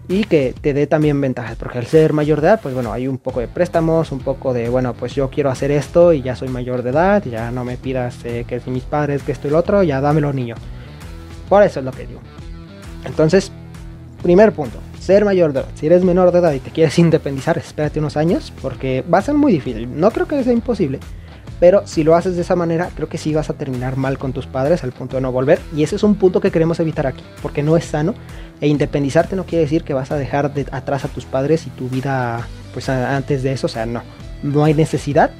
y 0.09 0.23
que 0.23 0.55
te 0.59 0.73
dé 0.73 0.87
también 0.87 1.19
ventajas, 1.19 1.57
porque 1.57 1.79
al 1.79 1.85
ser 1.85 2.13
mayor 2.13 2.39
de 2.39 2.47
edad, 2.47 2.59
pues 2.61 2.73
bueno, 2.73 2.93
hay 2.93 3.07
un 3.07 3.17
poco 3.17 3.41
de 3.41 3.47
préstamos, 3.47 4.11
un 4.11 4.19
poco 4.19 4.53
de, 4.53 4.69
bueno, 4.69 4.93
pues 4.93 5.13
yo 5.13 5.29
quiero 5.29 5.49
hacer 5.49 5.69
esto 5.71 6.13
y 6.13 6.21
ya 6.21 6.35
soy 6.35 6.47
mayor 6.47 6.81
de 6.81 6.91
edad, 6.91 7.23
ya 7.25 7.51
no 7.51 7.65
me 7.65 7.75
pidas 7.75 8.23
eh, 8.23 8.45
que 8.47 8.59
si 8.61 8.69
mis 8.69 8.83
padres, 8.83 9.23
que 9.23 9.33
esto 9.33 9.47
y 9.47 9.51
lo 9.51 9.57
otro, 9.57 9.83
ya 9.83 9.99
dámelo 9.99 10.31
niño. 10.31 10.55
Por 11.49 11.63
eso 11.63 11.79
es 11.79 11.85
lo 11.85 11.91
que 11.91 12.07
digo. 12.07 12.21
Entonces, 13.03 13.51
primer 14.23 14.53
punto, 14.53 14.79
ser 15.07 15.23
mayor 15.23 15.53
de 15.53 15.61
edad. 15.61 15.69
Si 15.75 15.85
eres 15.85 16.03
menor 16.03 16.33
de 16.33 16.39
edad 16.39 16.51
y 16.51 16.59
te 16.59 16.69
quieres 16.69 16.99
independizar, 17.07 17.57
espérate 17.57 17.99
unos 17.99 18.17
años, 18.17 18.51
porque 18.61 19.03
va 19.11 19.19
a 19.19 19.21
ser 19.21 19.35
muy 19.35 19.53
difícil. 19.53 19.89
No 19.97 20.11
creo 20.11 20.27
que 20.27 20.43
sea 20.43 20.51
imposible, 20.51 20.99
pero 21.61 21.87
si 21.87 22.03
lo 22.03 22.13
haces 22.13 22.35
de 22.35 22.41
esa 22.41 22.57
manera, 22.57 22.89
creo 22.93 23.07
que 23.07 23.17
sí 23.17 23.33
vas 23.33 23.49
a 23.49 23.53
terminar 23.53 23.95
mal 23.95 24.17
con 24.17 24.33
tus 24.33 24.47
padres 24.47 24.83
al 24.83 24.91
punto 24.91 25.15
de 25.15 25.21
no 25.21 25.31
volver. 25.31 25.59
Y 25.73 25.83
ese 25.83 25.95
es 25.95 26.03
un 26.03 26.15
punto 26.15 26.41
que 26.41 26.51
queremos 26.51 26.81
evitar 26.81 27.07
aquí, 27.07 27.23
porque 27.41 27.63
no 27.63 27.77
es 27.77 27.85
sano. 27.85 28.15
E 28.59 28.67
independizarte 28.67 29.37
no 29.37 29.45
quiere 29.45 29.63
decir 29.63 29.85
que 29.85 29.93
vas 29.93 30.11
a 30.11 30.17
dejar 30.17 30.53
de 30.53 30.65
atrás 30.71 31.05
a 31.05 31.07
tus 31.07 31.23
padres 31.23 31.67
y 31.67 31.69
tu 31.69 31.87
vida, 31.87 32.45
pues 32.73 32.89
antes 32.89 33.43
de 33.43 33.53
eso, 33.53 33.67
o 33.67 33.69
sea, 33.69 33.85
no. 33.85 34.03
No 34.43 34.65
hay 34.65 34.73
necesidad 34.73 35.31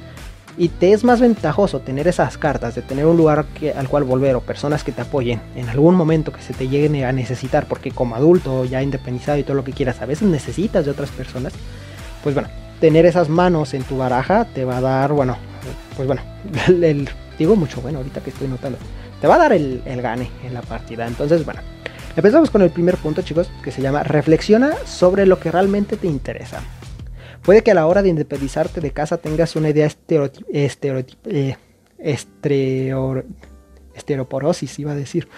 y 0.58 0.68
te 0.68 0.92
es 0.92 1.04
más 1.04 1.20
ventajoso 1.20 1.80
tener 1.80 2.08
esas 2.08 2.36
cartas, 2.36 2.74
de 2.74 2.82
tener 2.82 3.06
un 3.06 3.16
lugar 3.16 3.46
al 3.76 3.88
cual 3.88 4.04
volver 4.04 4.34
o 4.34 4.40
personas 4.40 4.82
que 4.82 4.90
te 4.90 5.02
apoyen 5.02 5.40
en 5.54 5.68
algún 5.68 5.94
momento 5.94 6.32
que 6.32 6.42
se 6.42 6.52
te 6.52 6.68
lleguen 6.68 7.04
a 7.04 7.12
necesitar, 7.12 7.66
porque 7.66 7.92
como 7.92 8.16
adulto 8.16 8.64
ya 8.64 8.82
independizado 8.82 9.38
y 9.38 9.44
todo 9.44 9.54
lo 9.54 9.64
que 9.64 9.72
quieras, 9.72 10.02
a 10.02 10.06
veces 10.06 10.28
necesitas 10.28 10.84
de 10.84 10.90
otras 10.90 11.10
personas, 11.10 11.52
pues 12.24 12.34
bueno, 12.34 12.48
tener 12.80 13.06
esas 13.06 13.28
manos 13.28 13.72
en 13.72 13.84
tu 13.84 13.98
baraja 13.98 14.46
te 14.46 14.64
va 14.64 14.78
a 14.78 14.80
dar, 14.80 15.12
bueno, 15.12 15.36
pues 15.96 16.08
bueno, 16.08 16.22
el, 16.66 17.08
digo 17.38 17.54
mucho 17.54 17.80
bueno 17.80 17.98
ahorita 17.98 18.20
que 18.20 18.30
estoy 18.30 18.48
notando, 18.48 18.78
te 19.20 19.28
va 19.28 19.36
a 19.36 19.38
dar 19.38 19.52
el, 19.52 19.82
el 19.86 20.02
gane 20.02 20.30
en 20.44 20.54
la 20.54 20.62
partida. 20.62 21.06
Entonces, 21.06 21.44
bueno, 21.44 21.60
empezamos 22.16 22.50
con 22.50 22.62
el 22.62 22.70
primer 22.70 22.96
punto, 22.96 23.22
chicos, 23.22 23.48
que 23.62 23.70
se 23.70 23.80
llama 23.80 24.02
reflexiona 24.02 24.72
sobre 24.86 25.24
lo 25.24 25.38
que 25.38 25.52
realmente 25.52 25.96
te 25.96 26.08
interesa. 26.08 26.62
Puede 27.48 27.62
que 27.62 27.70
a 27.70 27.74
la 27.74 27.86
hora 27.86 28.02
de 28.02 28.10
independizarte 28.10 28.82
de 28.82 28.90
casa 28.90 29.16
tengas 29.16 29.56
una 29.56 29.70
idea 29.70 29.86
eh, 31.24 31.56
iba 34.78 34.92
a 34.92 34.94
decir, 34.94 35.28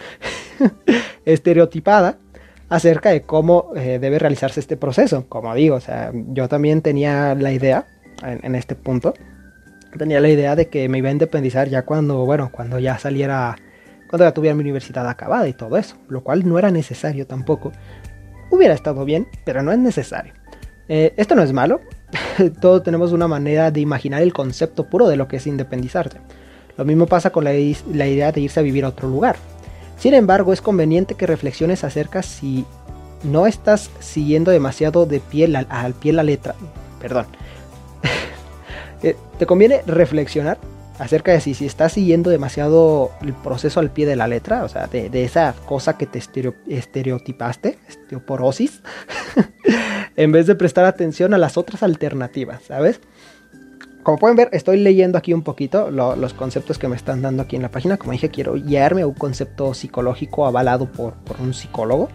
estereotipada 1.25 2.19
acerca 2.69 3.11
de 3.11 3.23
cómo 3.23 3.71
eh, 3.77 4.01
debe 4.01 4.19
realizarse 4.19 4.59
este 4.59 4.77
proceso. 4.77 5.27
Como 5.29 5.55
digo, 5.55 5.77
o 5.77 5.81
sea, 5.81 6.11
yo 6.13 6.49
también 6.49 6.83
tenía 6.83 7.37
la 7.37 7.53
idea 7.53 7.87
en, 8.25 8.57
este 8.57 8.75
punto, 8.75 9.15
tenía 9.97 10.19
la 10.19 10.31
idea 10.31 10.57
de 10.57 10.67
que 10.67 10.89
me 10.89 10.99
iba 10.99 11.11
a 11.11 11.13
independizar 11.13 11.69
ya 11.69 11.83
cuando, 11.83 12.27
bueno, 12.27 12.51
cuando 12.51 12.81
ya 12.81 12.99
saliera, 12.99 13.57
cuando 14.09 14.25
ya 14.25 14.35
tuviera 14.35 14.57
mi 14.57 14.63
universidad 14.63 15.09
acabada 15.09 15.47
y 15.47 15.53
todo 15.53 15.77
eso, 15.77 15.95
lo 16.09 16.25
cual 16.25 16.49
no 16.49 16.59
era 16.59 16.73
necesario 16.73 17.29
tampoco. 17.29 17.71
Hubiera 18.51 18.75
estado 18.75 19.05
bien, 19.05 19.29
pero 19.45 19.63
no 19.63 19.71
es 19.71 19.79
necesario. 19.79 20.33
Eh, 20.93 21.15
esto 21.17 21.37
no 21.37 21.45
es 21.45 21.53
malo, 21.53 21.81
todos 22.61 22.83
tenemos 22.83 23.13
una 23.13 23.29
manera 23.29 23.71
de 23.71 23.81
imaginar 23.81 24.23
el 24.23 24.33
concepto 24.33 24.85
puro 24.85 25.09
de 25.09 25.17
lo 25.17 25.29
que 25.29 25.37
es 25.37 25.47
independizarte. 25.47 26.19
Lo 26.77 26.85
mismo 26.85 27.07
pasa 27.07 27.31
con 27.31 27.45
la, 27.45 27.55
idea 27.55 28.33
de 28.33 28.41
irse 28.41 28.61
a 28.61 28.63
vivir 28.63 28.85
a 28.85 28.89
otro 28.89 29.09
lugar. 29.09 29.37
Sin 29.99 30.15
embargo, 30.15 30.53
es 30.53 30.63
conveniente 30.63 31.15
que 31.15 31.27
reflexiones 31.27 31.85
acerca 31.85 32.23
si 32.23 32.65
no 33.23 33.47
estás 33.47 33.91
siguiendo 34.01 34.51
demasiado 34.51 35.05
de 35.05 35.21
piel 35.21 35.57
al, 35.57 35.95
pie 35.95 36.13
la 36.13 36.23
letra. 36.23 36.55
Perdón. 37.01 37.27
Eh, 39.03 39.17
te 39.39 39.47
conviene 39.47 39.81
reflexionar 39.87 40.59
acerca 41.01 41.33
de 41.33 41.41
si, 41.41 41.55
si 41.55 41.65
estás 41.65 41.93
siguiendo 41.93 42.29
demasiado 42.29 43.11
el 43.23 43.33
proceso 43.33 43.81
al 43.81 43.91
pie 43.91 44.05
de 44.05 44.17
la 44.17 44.29
letra, 44.29 44.65
o 44.65 44.69
sea, 44.69 44.87
de, 44.87 45.25
esa 45.25 45.55
cosa 45.65 45.97
que 45.97 46.07
te 46.07 46.21
estereotipaste, 46.69 47.79
esteoporosis, 47.89 48.83
en 50.17 50.31
vez 50.31 50.47
de 50.47 50.55
prestar 50.55 50.85
atención 50.85 51.33
a 51.33 51.39
las 51.39 51.57
otras 51.57 51.83
alternativas, 51.83 52.63
¿sabes? 52.65 53.01
Como 54.03 54.19
pueden 54.19 54.37
ver, 54.37 54.51
estoy 54.53 54.79
leyendo 54.79 55.17
aquí 55.17 55.33
un 55.33 55.43
poquito 55.43 55.91
los 55.91 56.35
conceptos 56.35 56.79
que 56.79 56.89
me 56.89 56.97
están 56.97 57.23
dando 57.23 57.43
aquí 57.43 57.57
en 57.57 57.63
la 57.63 57.71
página. 57.71 57.99
Como 57.99 58.13
dije, 58.13 58.31
quiero 58.31 58.55
guiarme 58.55 59.03
a 59.03 59.07
un 59.07 59.15
concepto 59.15 59.75
psicológico 59.75 60.47
avalado 60.47 60.91
por, 60.91 61.15
por 61.15 61.41
un 61.41 61.53
psicólogo 61.53 62.09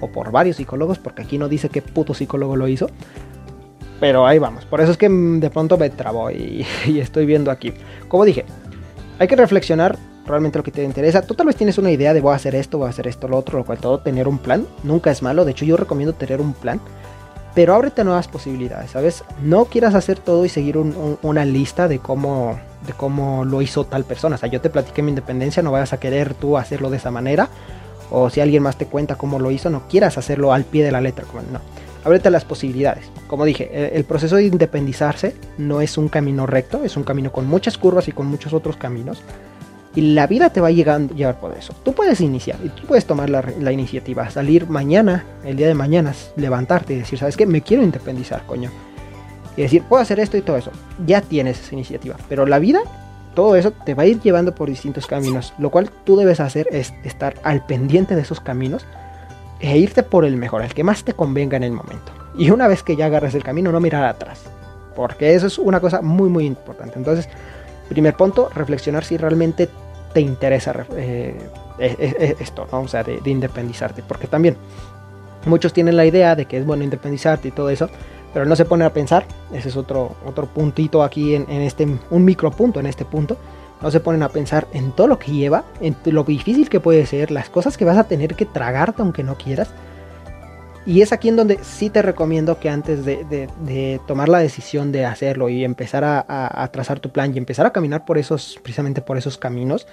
o 0.00 0.08
por 0.10 0.32
varios 0.32 0.56
psicólogos, 0.56 0.98
porque 0.98 1.22
aquí 1.22 1.38
no 1.38 1.48
dice 1.48 1.68
qué 1.68 1.80
puto 1.80 2.12
psicólogo 2.12 2.56
lo 2.56 2.66
hizo. 2.66 2.88
Pero 4.00 4.26
ahí 4.26 4.38
vamos. 4.38 4.64
Por 4.64 4.80
eso 4.80 4.92
es 4.92 4.96
que 4.96 5.08
de 5.08 5.50
pronto 5.50 5.76
me 5.76 5.90
trabo 5.90 6.30
y, 6.30 6.66
estoy 6.86 7.26
viendo 7.26 7.50
aquí. 7.50 7.72
Como 8.08 8.24
dije, 8.24 8.44
hay 9.18 9.28
que 9.28 9.36
reflexionar 9.36 9.98
realmente 10.26 10.58
lo 10.58 10.64
que 10.64 10.70
te 10.70 10.84
interesa. 10.84 11.22
Tú 11.22 11.34
tal 11.34 11.46
vez 11.46 11.56
tienes 11.56 11.78
una 11.78 11.90
idea 11.90 12.14
de 12.14 12.20
voy 12.20 12.32
a 12.32 12.36
hacer 12.36 12.54
esto, 12.54 12.78
voy 12.78 12.86
a 12.86 12.90
hacer 12.90 13.06
esto, 13.06 13.28
lo 13.28 13.36
otro, 13.36 13.58
lo 13.58 13.64
cual 13.64 13.78
todo 13.78 14.00
tener 14.00 14.28
un 14.28 14.38
plan 14.38 14.66
nunca 14.82 15.10
es 15.10 15.22
malo. 15.22 15.44
De 15.44 15.52
hecho, 15.52 15.64
yo 15.64 15.76
recomiendo 15.76 16.14
tener 16.14 16.40
un 16.40 16.52
plan. 16.52 16.80
Pero 17.54 17.74
ábrete 17.74 18.04
nuevas 18.04 18.28
posibilidades, 18.28 18.92
¿sabes? 18.92 19.24
No 19.42 19.64
quieras 19.64 19.94
hacer 19.94 20.18
todo 20.20 20.44
y 20.44 20.48
seguir 20.48 20.76
una 20.76 21.44
lista 21.44 21.88
de 21.88 21.98
cómo, 21.98 22.60
de 22.86 22.92
cómo 22.92 23.44
lo 23.44 23.62
hizo 23.62 23.84
tal 23.84 24.04
persona. 24.04 24.36
O 24.36 24.38
sea, 24.38 24.48
yo 24.48 24.60
te 24.60 24.70
platiqué 24.70 25.02
mi 25.02 25.08
independencia, 25.08 25.62
no 25.62 25.72
vayas 25.72 25.92
a 25.92 25.98
querer 25.98 26.34
tú 26.34 26.56
hacerlo 26.56 26.88
de 26.88 26.98
esa 26.98 27.10
manera. 27.10 27.48
O 28.10 28.30
si 28.30 28.40
alguien 28.40 28.62
más 28.62 28.76
te 28.76 28.86
cuenta 28.86 29.16
cómo 29.16 29.40
lo 29.40 29.50
hizo, 29.50 29.70
no 29.70 29.88
quieras 29.88 30.18
hacerlo 30.18 30.52
al 30.52 30.64
pie 30.64 30.84
de 30.84 30.92
la 30.92 31.00
letra. 31.00 31.24
No 31.50 31.60
ábrete 32.04 32.30
las 32.30 32.44
posibilidades. 32.44 33.10
Como 33.28 33.44
dije, 33.44 33.94
el 33.94 34.04
proceso 34.04 34.36
de 34.36 34.46
independizarse 34.46 35.34
no 35.58 35.82
es 35.82 35.98
un 35.98 36.08
camino 36.08 36.46
recto, 36.46 36.82
es 36.82 36.96
un 36.96 37.04
camino 37.04 37.30
con 37.30 37.46
muchas 37.46 37.76
curvas 37.76 38.08
y 38.08 38.12
con 38.12 38.26
muchos 38.26 38.54
otros 38.54 38.76
caminos. 38.76 39.22
Y 39.94 40.14
la 40.14 40.26
vida 40.26 40.50
te 40.50 40.60
va 40.60 40.68
a 40.68 40.70
llegar, 40.70 41.08
llevar 41.10 41.38
por 41.38 41.54
eso. 41.56 41.74
Tú 41.84 41.92
puedes 41.92 42.20
iniciar 42.20 42.58
y 42.64 42.68
tú 42.70 42.86
puedes 42.86 43.04
tomar 43.04 43.28
la, 43.28 43.44
la, 43.60 43.72
iniciativa, 43.72 44.30
salir 44.30 44.68
mañana, 44.68 45.24
el 45.44 45.56
día 45.56 45.66
de 45.66 45.74
mañana, 45.74 46.14
levantarte 46.36 46.94
y 46.94 46.98
decir, 46.98 47.18
¿sabes 47.18 47.36
qué? 47.36 47.46
Me 47.46 47.60
quiero 47.60 47.82
independizar, 47.82 48.44
coño. 48.46 48.70
Y 49.56 49.62
decir, 49.62 49.82
puedo 49.82 50.00
hacer 50.00 50.20
esto 50.20 50.36
y 50.36 50.42
todo 50.42 50.56
eso. 50.56 50.70
Ya 51.06 51.20
tienes 51.20 51.60
esa 51.60 51.74
iniciativa. 51.74 52.16
Pero 52.28 52.46
la 52.46 52.58
vida, 52.58 52.80
todo 53.34 53.56
eso 53.56 53.72
te 53.72 53.94
va 53.94 54.04
a 54.04 54.06
ir 54.06 54.20
llevando 54.20 54.54
por 54.54 54.70
distintos 54.70 55.06
caminos. 55.06 55.52
Lo 55.58 55.70
cual 55.70 55.90
tú 56.04 56.16
debes 56.16 56.40
hacer 56.40 56.68
es 56.70 56.94
estar 57.02 57.34
al 57.42 57.66
pendiente 57.66 58.14
de 58.14 58.22
esos 58.22 58.40
caminos 58.40 58.86
e 59.60 59.78
irte 59.78 60.02
por 60.02 60.24
el 60.24 60.36
mejor, 60.36 60.62
el 60.62 60.74
que 60.74 60.84
más 60.84 61.04
te 61.04 61.14
convenga 61.14 61.56
en 61.56 61.64
el 61.64 61.72
momento. 61.72 62.12
Y 62.36 62.50
una 62.50 62.68
vez 62.68 62.82
que 62.82 62.96
ya 62.96 63.06
agarres 63.06 63.34
el 63.34 63.42
camino, 63.42 63.72
no 63.72 63.80
mirar 63.80 64.04
atrás. 64.04 64.44
Porque 64.94 65.34
eso 65.34 65.46
es 65.46 65.58
una 65.58 65.80
cosa 65.80 66.00
muy, 66.02 66.28
muy 66.28 66.46
importante. 66.46 66.98
Entonces, 66.98 67.28
primer 67.88 68.14
punto, 68.14 68.48
reflexionar 68.54 69.04
si 69.04 69.16
realmente 69.16 69.68
te 70.12 70.20
interesa 70.20 70.86
eh, 70.96 71.36
eh, 71.78 71.96
eh, 71.98 72.36
esto, 72.38 72.66
¿no? 72.70 72.82
O 72.82 72.88
sea, 72.88 73.02
de, 73.02 73.20
independizarte. 73.24 74.02
Porque 74.06 74.26
también 74.26 74.56
muchos 75.46 75.72
tienen 75.72 75.96
la 75.96 76.06
idea 76.06 76.36
de 76.36 76.46
que 76.46 76.58
es 76.58 76.66
bueno 76.66 76.84
independizarte 76.84 77.48
y 77.48 77.50
todo 77.50 77.70
eso, 77.70 77.88
pero 78.32 78.44
no 78.44 78.54
se 78.54 78.64
ponen 78.64 78.86
a 78.86 78.92
pensar. 78.92 79.24
Ese 79.52 79.70
es 79.70 79.76
otro, 79.76 80.16
otro 80.24 80.46
puntito 80.46 81.02
aquí 81.02 81.34
en, 81.34 81.46
en 81.48 81.62
este, 81.62 81.86
un 82.10 82.24
micropunto 82.24 82.78
en 82.78 82.86
este 82.86 83.04
punto 83.04 83.36
no 83.80 83.90
se 83.90 84.00
ponen 84.00 84.22
a 84.22 84.28
pensar 84.28 84.66
en 84.72 84.92
todo 84.92 85.06
lo 85.06 85.18
que 85.18 85.32
lleva, 85.32 85.64
en 85.80 85.96
lo 86.06 86.24
difícil 86.24 86.68
que 86.68 86.80
puede 86.80 87.06
ser, 87.06 87.30
las 87.30 87.48
cosas 87.48 87.76
que 87.76 87.84
vas 87.84 87.96
a 87.96 88.04
tener 88.04 88.34
que 88.34 88.44
tragarte 88.44 89.02
aunque 89.02 89.22
no 89.22 89.36
quieras. 89.36 89.68
Y 90.88 91.02
es 91.02 91.12
aquí 91.12 91.28
en 91.28 91.36
donde 91.36 91.58
sí 91.62 91.90
te 91.90 92.00
recomiendo 92.00 92.58
que 92.58 92.70
antes 92.70 93.04
de, 93.04 94.00
tomar 94.06 94.30
la 94.30 94.38
decisión 94.38 94.90
de 94.90 95.04
hacerlo 95.04 95.50
y 95.50 95.62
empezar 95.62 96.02
a, 96.02 96.70
trazar 96.72 96.98
tu 96.98 97.10
plan 97.10 97.34
y 97.34 97.38
empezar 97.38 97.66
a 97.66 97.72
caminar 97.72 98.06
por 98.06 98.16
esos, 98.16 98.58
precisamente 98.62 99.02
por 99.02 99.18
esos 99.18 99.36
caminos, 99.36 99.86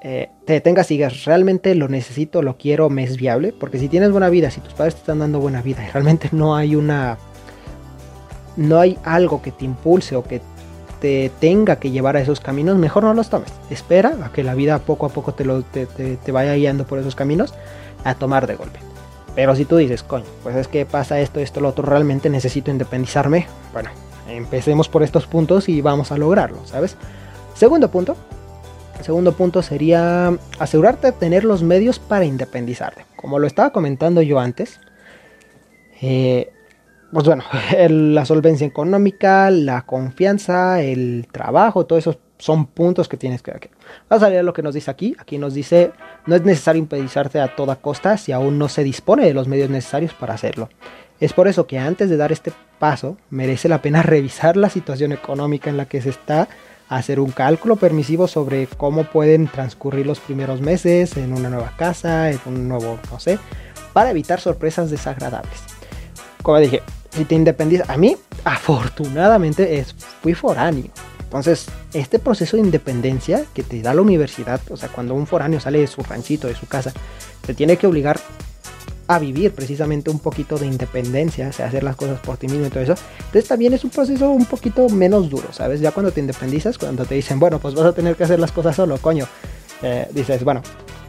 eh, 0.00 0.30
te 0.44 0.52
detengas 0.52 0.90
y 0.92 0.94
digas, 0.94 1.24
realmente 1.24 1.74
lo 1.74 1.88
necesito, 1.88 2.40
lo 2.40 2.56
quiero, 2.56 2.88
me 2.88 3.02
es 3.02 3.16
viable. 3.16 3.52
Porque 3.52 3.80
si 3.80 3.88
tienes 3.88 4.12
buena 4.12 4.28
vida, 4.28 4.50
si 4.52 4.60
tus 4.60 4.74
padres 4.74 4.94
te 4.94 5.00
están 5.00 5.18
dando 5.18 5.40
buena 5.40 5.60
vida 5.60 5.84
y 5.84 5.90
realmente 5.90 6.28
no 6.32 6.54
hay 6.54 6.76
una... 6.76 7.18
No 8.56 8.78
hay 8.78 8.98
algo 9.02 9.42
que 9.42 9.50
te 9.50 9.64
impulse 9.64 10.14
o 10.14 10.22
que 10.22 10.40
te 11.02 11.32
tenga 11.40 11.80
que 11.80 11.90
llevar 11.90 12.16
a 12.16 12.20
esos 12.20 12.38
caminos, 12.38 12.78
mejor 12.78 13.02
no 13.02 13.12
los 13.12 13.28
tomes. 13.28 13.52
Espera 13.70 14.16
a 14.24 14.30
que 14.30 14.44
la 14.44 14.54
vida 14.54 14.78
poco 14.78 15.06
a 15.06 15.08
poco 15.08 15.34
te, 15.34 15.44
lo, 15.44 15.62
te, 15.64 16.32
vaya 16.32 16.54
guiando 16.54 16.86
por 16.86 17.00
esos 17.00 17.16
caminos 17.16 17.52
a 18.04 18.14
tomar 18.14 18.46
de 18.46 18.54
golpe. 18.54 18.78
Pero 19.34 19.56
si 19.56 19.64
tú 19.64 19.78
dices, 19.78 20.04
coño, 20.04 20.26
pues 20.44 20.54
es 20.54 20.68
que 20.68 20.86
pasa 20.86 21.18
esto, 21.18 21.40
esto, 21.40 21.60
lo 21.60 21.70
otro, 21.70 21.84
realmente 21.84 22.30
necesito 22.30 22.70
independizarme, 22.70 23.48
bueno, 23.72 23.90
empecemos 24.28 24.88
por 24.88 25.02
estos 25.02 25.26
puntos 25.26 25.68
y 25.68 25.80
vamos 25.80 26.12
a 26.12 26.18
lograrlo, 26.18 26.64
¿sabes? 26.66 26.96
Segundo 27.54 27.90
punto. 27.90 28.14
Segundo 29.00 29.32
punto 29.32 29.60
sería 29.60 30.32
asegurarte 30.60 31.08
de 31.08 31.12
tener 31.14 31.42
los 31.42 31.64
medios 31.64 31.98
para 31.98 32.24
independizarte. 32.24 33.06
Como 33.16 33.40
lo 33.40 33.48
estaba 33.48 33.70
comentando 33.70 34.22
yo 34.22 34.38
antes, 34.38 34.78
eh, 36.00 36.52
pues 37.12 37.26
bueno, 37.26 37.44
la 37.88 38.24
solvencia 38.24 38.66
económica, 38.66 39.50
la 39.50 39.82
confianza, 39.82 40.80
el 40.80 41.28
trabajo, 41.30 41.86
todos 41.86 42.02
esos 42.02 42.18
son 42.38 42.66
puntos 42.66 43.08
que 43.08 43.16
tienes 43.16 43.40
que... 43.40 43.70
Vamos 44.08 44.24
a 44.24 44.28
ver 44.28 44.44
lo 44.44 44.52
que 44.52 44.62
nos 44.62 44.74
dice 44.74 44.90
aquí. 44.90 45.14
Aquí 45.20 45.38
nos 45.38 45.54
dice, 45.54 45.92
no 46.26 46.34
es 46.34 46.42
necesario 46.42 46.80
impedizarte 46.80 47.38
a 47.38 47.54
toda 47.54 47.76
costa 47.76 48.16
si 48.16 48.32
aún 48.32 48.58
no 48.58 48.68
se 48.68 48.82
dispone 48.82 49.24
de 49.24 49.32
los 49.32 49.46
medios 49.46 49.70
necesarios 49.70 50.12
para 50.12 50.34
hacerlo. 50.34 50.68
Es 51.20 51.32
por 51.32 51.46
eso 51.46 51.68
que 51.68 51.78
antes 51.78 52.10
de 52.10 52.16
dar 52.16 52.32
este 52.32 52.52
paso, 52.80 53.16
merece 53.30 53.68
la 53.68 53.80
pena 53.80 54.02
revisar 54.02 54.56
la 54.56 54.70
situación 54.70 55.12
económica 55.12 55.70
en 55.70 55.76
la 55.76 55.86
que 55.86 56.02
se 56.02 56.10
está, 56.10 56.48
hacer 56.88 57.20
un 57.20 57.30
cálculo 57.30 57.76
permisivo 57.76 58.26
sobre 58.26 58.66
cómo 58.66 59.04
pueden 59.04 59.46
transcurrir 59.46 60.06
los 60.06 60.18
primeros 60.18 60.60
meses 60.60 61.16
en 61.16 61.32
una 61.32 61.48
nueva 61.48 61.74
casa, 61.76 62.30
en 62.30 62.40
un 62.46 62.68
nuevo, 62.68 62.98
no 63.10 63.20
sé, 63.20 63.38
para 63.92 64.10
evitar 64.10 64.40
sorpresas 64.40 64.90
desagradables. 64.90 65.60
Como 66.42 66.58
dije, 66.58 66.82
si 67.12 67.24
te 67.24 67.34
independizas, 67.34 67.88
a 67.90 67.96
mí 67.96 68.16
afortunadamente 68.44 69.78
es, 69.78 69.94
fui 70.22 70.34
foráneo. 70.34 70.90
Entonces, 71.24 71.66
este 71.94 72.18
proceso 72.18 72.56
de 72.56 72.62
independencia 72.62 73.44
que 73.54 73.62
te 73.62 73.80
da 73.80 73.94
la 73.94 74.02
universidad, 74.02 74.60
o 74.70 74.76
sea, 74.76 74.90
cuando 74.90 75.14
un 75.14 75.26
foráneo 75.26 75.60
sale 75.60 75.78
de 75.78 75.86
su 75.86 76.02
ranchito, 76.02 76.46
de 76.46 76.54
su 76.54 76.66
casa, 76.66 76.92
te 77.46 77.54
tiene 77.54 77.76
que 77.76 77.86
obligar 77.86 78.20
a 79.08 79.18
vivir 79.18 79.52
precisamente 79.52 80.10
un 80.10 80.18
poquito 80.18 80.58
de 80.58 80.66
independencia, 80.66 81.48
o 81.48 81.52
sea, 81.52 81.66
hacer 81.66 81.82
las 81.82 81.96
cosas 81.96 82.20
por 82.20 82.36
ti 82.36 82.48
mismo 82.48 82.66
y 82.66 82.70
todo 82.70 82.82
eso. 82.82 82.94
Entonces 83.18 83.48
también 83.48 83.72
es 83.72 83.84
un 83.84 83.90
proceso 83.90 84.30
un 84.30 84.46
poquito 84.46 84.88
menos 84.88 85.28
duro, 85.28 85.52
¿sabes? 85.52 85.80
Ya 85.80 85.90
cuando 85.90 86.12
te 86.12 86.20
independizas, 86.20 86.78
cuando 86.78 87.04
te 87.04 87.14
dicen, 87.14 87.40
bueno, 87.40 87.58
pues 87.58 87.74
vas 87.74 87.86
a 87.86 87.92
tener 87.92 88.16
que 88.16 88.24
hacer 88.24 88.38
las 88.38 88.52
cosas 88.52 88.76
solo, 88.76 88.98
coño, 88.98 89.26
eh, 89.82 90.08
dices, 90.12 90.44
bueno, 90.44 90.62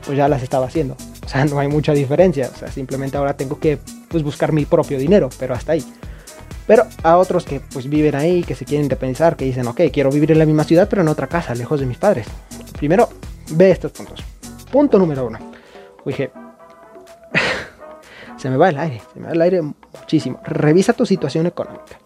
pues 0.05 0.17
ya 0.17 0.27
las 0.27 0.43
estaba 0.43 0.67
haciendo. 0.67 0.95
O 1.25 1.29
sea, 1.29 1.45
no 1.49 1.59
hay 1.59 1.67
mucha 1.67 1.93
diferencia. 1.93 2.49
O 2.53 2.57
sea, 2.57 2.69
simplemente 2.69 3.17
ahora 3.17 3.35
tengo 3.35 3.59
que 3.59 3.79
pues, 4.09 4.23
buscar 4.23 4.51
mi 4.51 4.65
propio 4.65 4.97
dinero, 4.97 5.29
pero 5.39 5.53
hasta 5.53 5.73
ahí. 5.73 5.83
Pero 6.65 6.85
a 7.03 7.17
otros 7.17 7.43
que 7.43 7.59
pues 7.59 7.89
viven 7.89 8.15
ahí, 8.15 8.43
que 8.43 8.55
se 8.55 8.63
quieren 8.63 8.85
independizar, 8.85 9.35
que 9.35 9.45
dicen, 9.45 9.67
ok, 9.67 9.81
quiero 9.91 10.09
vivir 10.09 10.31
en 10.31 10.39
la 10.39 10.45
misma 10.45 10.63
ciudad, 10.63 10.87
pero 10.89 11.01
en 11.01 11.09
otra 11.09 11.27
casa, 11.27 11.53
lejos 11.53 11.79
de 11.79 11.85
mis 11.85 11.97
padres. 11.97 12.27
Primero, 12.77 13.09
ve 13.51 13.71
estos 13.71 13.91
puntos. 13.91 14.23
Punto 14.71 14.97
número 14.97 15.27
uno. 15.27 15.39
Dije, 16.05 16.31
se 18.37 18.49
me 18.49 18.55
va 18.55 18.69
el 18.69 18.77
aire, 18.77 19.01
se 19.13 19.19
me 19.19 19.27
va 19.27 19.33
el 19.33 19.41
aire 19.41 19.61
muchísimo. 19.61 20.39
Revisa 20.45 20.93
tu 20.93 21.05
situación 21.05 21.47
económica. 21.47 21.97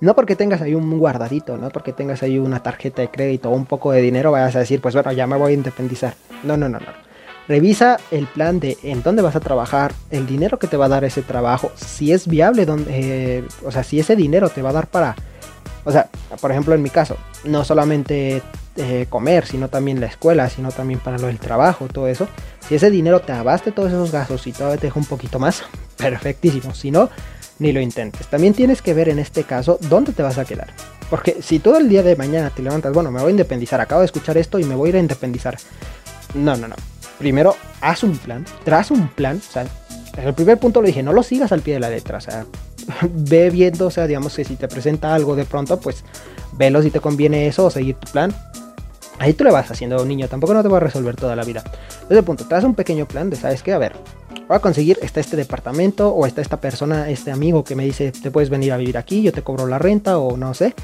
No 0.00 0.14
porque 0.14 0.34
tengas 0.34 0.62
ahí 0.62 0.74
un 0.74 0.98
guardadito, 0.98 1.58
no 1.58 1.68
porque 1.68 1.92
tengas 1.92 2.22
ahí 2.22 2.38
una 2.38 2.62
tarjeta 2.62 3.02
de 3.02 3.10
crédito 3.10 3.50
o 3.50 3.54
un 3.54 3.66
poco 3.66 3.92
de 3.92 4.00
dinero, 4.00 4.32
vayas 4.32 4.56
a 4.56 4.60
decir, 4.60 4.80
pues 4.80 4.94
bueno, 4.94 5.12
ya 5.12 5.26
me 5.26 5.36
voy 5.36 5.52
a 5.52 5.54
independizar. 5.54 6.14
No, 6.42 6.56
no, 6.56 6.68
no, 6.68 6.80
no. 6.80 7.10
Revisa 7.48 7.98
el 8.10 8.26
plan 8.26 8.60
de 8.60 8.78
en 8.82 9.02
dónde 9.02 9.22
vas 9.22 9.36
a 9.36 9.40
trabajar, 9.40 9.92
el 10.10 10.26
dinero 10.26 10.58
que 10.58 10.68
te 10.68 10.76
va 10.76 10.86
a 10.86 10.88
dar 10.88 11.04
ese 11.04 11.22
trabajo, 11.22 11.72
si 11.74 12.12
es 12.12 12.28
viable, 12.28 12.64
donde, 12.64 13.38
eh, 13.38 13.44
o 13.64 13.72
sea, 13.72 13.82
si 13.82 13.98
ese 13.98 14.16
dinero 14.16 14.48
te 14.48 14.62
va 14.62 14.70
a 14.70 14.74
dar 14.74 14.86
para, 14.86 15.16
o 15.84 15.90
sea, 15.90 16.08
por 16.40 16.52
ejemplo 16.52 16.74
en 16.74 16.82
mi 16.82 16.90
caso, 16.90 17.16
no 17.44 17.64
solamente 17.64 18.42
eh, 18.76 19.06
comer, 19.10 19.46
sino 19.46 19.68
también 19.68 20.00
la 20.00 20.06
escuela, 20.06 20.48
sino 20.48 20.70
también 20.70 21.00
para 21.00 21.18
lo 21.18 21.26
del 21.26 21.38
trabajo, 21.38 21.88
todo 21.88 22.06
eso. 22.06 22.28
Si 22.68 22.76
ese 22.76 22.90
dinero 22.90 23.20
te 23.20 23.32
abaste 23.32 23.72
todos 23.72 23.90
esos 23.90 24.12
gastos 24.12 24.46
y 24.46 24.52
todavía 24.52 24.78
te 24.78 24.86
deja 24.86 25.00
un 25.00 25.06
poquito 25.06 25.40
más, 25.40 25.64
perfectísimo. 25.96 26.72
Si 26.72 26.92
no, 26.92 27.10
ni 27.60 27.72
lo 27.72 27.80
intentes. 27.80 28.26
También 28.26 28.54
tienes 28.54 28.82
que 28.82 28.94
ver 28.94 29.08
en 29.08 29.20
este 29.20 29.44
caso 29.44 29.78
dónde 29.88 30.12
te 30.12 30.22
vas 30.22 30.38
a 30.38 30.44
quedar. 30.44 30.68
Porque 31.08 31.38
si 31.42 31.58
todo 31.60 31.76
el 31.76 31.88
día 31.88 32.02
de 32.02 32.16
mañana 32.16 32.50
te 32.50 32.62
levantas, 32.62 32.92
bueno, 32.92 33.10
me 33.10 33.20
voy 33.20 33.28
a 33.28 33.30
independizar, 33.30 33.80
acabo 33.80 34.00
de 34.00 34.06
escuchar 34.06 34.36
esto 34.38 34.58
y 34.58 34.64
me 34.64 34.74
voy 34.74 34.88
a 34.88 34.90
ir 34.90 34.96
a 34.96 35.00
independizar. 35.00 35.56
No, 36.34 36.56
no, 36.56 36.66
no. 36.66 36.76
Primero, 37.18 37.54
haz 37.80 38.02
un 38.02 38.16
plan, 38.16 38.44
tras 38.64 38.90
un 38.90 39.08
plan. 39.08 39.40
O 39.48 39.52
sea, 39.52 39.66
el 40.16 40.34
primer 40.34 40.58
punto 40.58 40.80
lo 40.80 40.86
dije, 40.86 41.02
no 41.02 41.12
lo 41.12 41.22
sigas 41.22 41.52
al 41.52 41.60
pie 41.60 41.74
de 41.74 41.80
la 41.80 41.90
letra. 41.90 42.18
O 42.18 42.20
sea, 42.20 42.46
ve 43.02 43.50
viendo, 43.50 43.86
o 43.86 43.90
sea, 43.90 44.06
digamos 44.06 44.34
que 44.34 44.44
si 44.44 44.56
te 44.56 44.68
presenta 44.68 45.14
algo 45.14 45.36
de 45.36 45.44
pronto, 45.44 45.78
pues 45.78 46.04
velo 46.52 46.82
si 46.82 46.90
te 46.90 47.00
conviene 47.00 47.46
eso 47.46 47.66
o 47.66 47.70
seguir 47.70 47.96
tu 47.96 48.10
plan. 48.10 48.34
Ahí 49.18 49.34
tú 49.34 49.44
le 49.44 49.50
vas 49.50 49.70
haciendo 49.70 50.00
un 50.00 50.08
niño, 50.08 50.28
tampoco 50.28 50.54
no 50.54 50.62
te 50.62 50.68
va 50.68 50.78
a 50.78 50.80
resolver 50.80 51.14
toda 51.14 51.36
la 51.36 51.44
vida. 51.44 51.62
Desde 52.02 52.20
el 52.20 52.24
punto, 52.24 52.46
tras 52.48 52.64
un 52.64 52.74
pequeño 52.74 53.06
plan 53.06 53.28
de, 53.28 53.36
¿sabes 53.36 53.62
qué? 53.62 53.74
A 53.74 53.78
ver, 53.78 53.92
voy 54.50 54.56
a 54.56 54.60
conseguir, 54.60 54.98
está 55.00 55.20
este 55.20 55.36
departamento 55.36 56.12
o 56.12 56.26
está 56.26 56.42
esta 56.42 56.60
persona, 56.60 57.08
este 57.08 57.30
amigo 57.30 57.62
que 57.62 57.76
me 57.76 57.84
dice, 57.84 58.10
te 58.10 58.32
puedes 58.32 58.50
venir 58.50 58.72
a 58.72 58.78
vivir 58.78 58.98
aquí, 58.98 59.22
yo 59.22 59.32
te 59.32 59.42
cobro 59.42 59.64
la 59.68 59.78
renta 59.78 60.18
o 60.18 60.36
no 60.36 60.54
sé. 60.54 60.74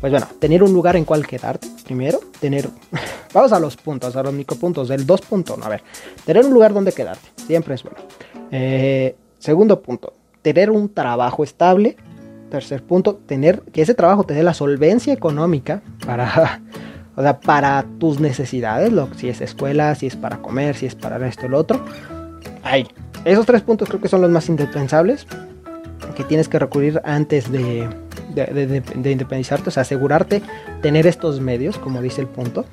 Pues 0.00 0.12
bueno, 0.12 0.28
tener 0.38 0.62
un 0.62 0.72
lugar 0.72 0.94
en 0.94 1.04
cual 1.04 1.26
quedarte, 1.26 1.66
primero, 1.84 2.20
tener, 2.38 2.68
vamos 3.34 3.52
a 3.52 3.58
los 3.58 3.76
puntos, 3.76 4.14
a 4.14 4.22
los 4.22 4.32
micropuntos, 4.32 4.86
del 4.86 5.04
2.1, 5.04 5.64
a 5.64 5.68
ver, 5.68 5.82
tener 6.24 6.46
un 6.46 6.54
lugar 6.54 6.72
donde 6.72 6.92
quedarte, 6.92 7.28
siempre 7.44 7.74
es 7.74 7.82
bueno. 7.82 7.98
Eh, 8.52 9.16
segundo 9.40 9.82
punto, 9.82 10.12
tener 10.40 10.70
un 10.70 10.88
trabajo 10.94 11.42
estable. 11.42 11.96
Tercer 12.52 12.84
punto, 12.84 13.16
tener 13.16 13.62
que 13.72 13.82
ese 13.82 13.94
trabajo 13.94 14.22
te 14.22 14.32
dé 14.32 14.44
la 14.44 14.54
solvencia 14.54 15.12
económica 15.12 15.82
para, 16.06 16.62
o 17.16 17.22
sea, 17.22 17.40
para 17.40 17.84
tus 17.98 18.20
necesidades, 18.20 18.92
lo, 18.92 19.12
si 19.14 19.28
es 19.28 19.40
escuela, 19.40 19.96
si 19.96 20.06
es 20.06 20.14
para 20.14 20.40
comer, 20.40 20.76
si 20.76 20.86
es 20.86 20.94
para 20.94 21.26
esto 21.26 21.48
lo 21.48 21.58
otro. 21.58 21.84
Ahí, 22.62 22.86
esos 23.32 23.46
tres 23.46 23.62
puntos 23.62 23.88
creo 23.88 24.00
que 24.00 24.08
son 24.08 24.22
los 24.22 24.30
más 24.30 24.48
indispensables 24.48 25.26
que 26.16 26.24
tienes 26.24 26.48
que 26.48 26.58
recurrir 26.58 27.00
antes 27.04 27.50
de, 27.52 27.88
de, 28.34 29.10
independizarte, 29.10 29.68
o 29.68 29.70
sea, 29.70 29.82
asegurarte 29.82 30.42
tener 30.82 31.06
estos 31.06 31.40
medios, 31.40 31.78
como 31.78 32.02
dice 32.02 32.20
el 32.20 32.26
punto. 32.26 32.64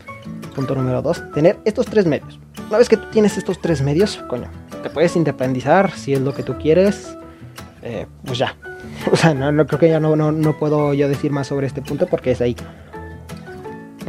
punto 0.55 0.73
número 0.73 1.01
dos, 1.01 1.23
tener 1.33 1.57
estos 1.65 1.85
tres 1.85 2.05
medios. 2.05 2.39
Una 2.69 2.79
vez 2.79 2.89
que 2.89 2.97
tú 2.97 3.05
tienes 3.11 3.37
estos 3.37 3.61
tres 3.61 3.81
medios, 3.81 4.17
coño, 4.27 4.47
te 4.81 4.89
puedes 4.89 5.15
independizar 5.15 5.91
si 5.91 6.13
es 6.13 6.21
lo 6.21 6.33
que 6.33 6.41
tú 6.41 6.55
quieres, 6.57 7.15
eh, 7.83 8.07
pues 8.25 8.39
ya. 8.39 8.55
O 9.11 9.15
sea, 9.15 9.33
no, 9.33 9.51
no 9.51 9.67
creo 9.67 9.79
que 9.79 9.89
ya 9.89 9.99
no, 9.99 10.15
no, 10.15 10.31
no 10.31 10.57
puedo 10.57 10.93
yo 10.93 11.07
decir 11.07 11.31
más 11.31 11.47
sobre 11.47 11.67
este 11.67 11.81
punto 11.81 12.07
porque 12.07 12.31
es 12.31 12.41
ahí. 12.41 12.55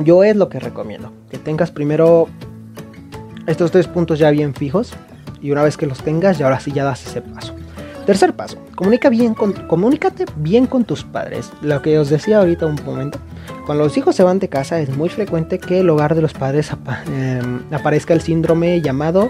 Yo 0.02 0.24
es 0.24 0.37
lo 0.37 0.48
que 0.48 0.61
recomiendo, 0.61 1.12
que 1.30 1.38
tengas 1.38 1.70
primero 1.70 2.28
estos 3.46 3.70
tres 3.70 3.87
puntos 3.87 4.18
ya 4.18 4.30
bien 4.30 4.54
fijos 4.54 4.94
y 5.40 5.51
una 5.51 5.62
vez 5.62 5.77
que 5.77 5.87
los 5.87 6.03
tengas, 6.03 6.38
ya 6.38 6.46
ahora 6.46 6.61
sí 6.61 6.72
ya 6.72 6.85
das 6.85 7.07
ese 7.07 7.20
paso. 7.22 7.55
Tercer 8.07 8.35
paso, 8.35 8.59
comunica 8.77 9.09
bien 9.11 9.35
con, 9.35 9.53
comunícate 9.53 10.27
bien 10.37 10.66
con 10.66 10.85
tus 10.85 11.03
padres. 11.03 11.51
Lo 11.61 11.83
que 11.83 11.99
os 11.99 12.09
decía 12.09 12.38
ahorita 12.38 12.66
un 12.66 12.79
momento, 12.85 13.18
cuando 13.66 13.83
los 13.83 13.96
hijos 13.96 14.14
se 14.14 14.22
van 14.22 14.38
de 14.38 14.49
casa 14.49 14.79
es 14.81 14.96
muy 14.96 15.09
frecuente 15.09 15.59
que 15.59 15.81
el 15.81 15.90
hogar 15.90 16.14
de 16.14 16.22
los 16.22 16.33
padres 16.33 16.70
em, 17.07 17.62
aparezca 17.72 18.14
el 18.14 18.20
síndrome 18.20 18.81
llamado 18.81 19.29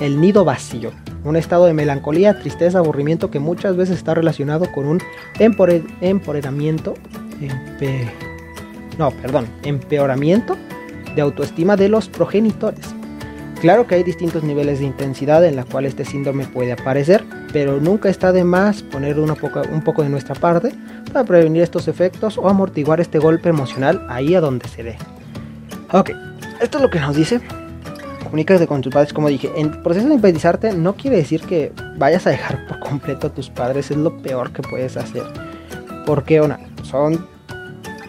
el 0.00 0.20
nido 0.20 0.44
vacío. 0.44 0.92
Un 1.24 1.36
estado 1.36 1.64
de 1.64 1.72
melancolía, 1.72 2.38
tristeza, 2.38 2.78
aburrimiento 2.78 3.30
que 3.30 3.40
muchas 3.40 3.76
veces 3.76 3.96
está 3.96 4.14
relacionado 4.14 4.70
con 4.70 4.86
un 4.86 5.02
no, 8.98 9.10
perdón, 9.10 9.48
empeoramiento 9.64 10.56
de 11.16 11.22
autoestima 11.22 11.76
de 11.76 11.88
los 11.88 12.08
progenitores. 12.08 12.94
Claro 13.64 13.86
que 13.86 13.94
hay 13.94 14.02
distintos 14.02 14.42
niveles 14.42 14.80
de 14.80 14.84
intensidad 14.84 15.42
en 15.42 15.56
la 15.56 15.64
cual 15.64 15.86
este 15.86 16.04
síndrome 16.04 16.46
puede 16.46 16.72
aparecer, 16.72 17.24
pero 17.50 17.80
nunca 17.80 18.10
está 18.10 18.30
de 18.30 18.44
más 18.44 18.82
poner 18.82 19.18
un 19.18 19.82
poco 19.82 20.02
de 20.02 20.10
nuestra 20.10 20.34
parte 20.34 20.74
para 21.10 21.24
prevenir 21.24 21.62
estos 21.62 21.88
efectos 21.88 22.36
o 22.36 22.50
amortiguar 22.50 23.00
este 23.00 23.18
golpe 23.18 23.48
emocional 23.48 24.04
ahí 24.10 24.34
a 24.34 24.42
donde 24.42 24.68
se 24.68 24.82
dé. 24.82 24.98
Ok, 25.92 26.10
esto 26.60 26.76
es 26.76 26.82
lo 26.82 26.90
que 26.90 27.00
nos 27.00 27.16
dice. 27.16 27.40
Comunícate 28.22 28.66
con 28.66 28.82
tus 28.82 28.92
padres, 28.92 29.14
como 29.14 29.30
dije. 29.30 29.50
En 29.56 29.82
proceso 29.82 30.08
de 30.08 30.14
impedizarte 30.16 30.74
no 30.74 30.94
quiere 30.94 31.16
decir 31.16 31.40
que 31.40 31.72
vayas 31.96 32.26
a 32.26 32.30
dejar 32.32 32.66
por 32.66 32.80
completo 32.80 33.28
a 33.28 33.30
tus 33.30 33.48
padres, 33.48 33.90
es 33.90 33.96
lo 33.96 34.14
peor 34.20 34.52
que 34.52 34.60
puedes 34.60 34.98
hacer. 34.98 35.22
Porque, 36.04 36.42
una, 36.42 36.60
son 36.82 37.26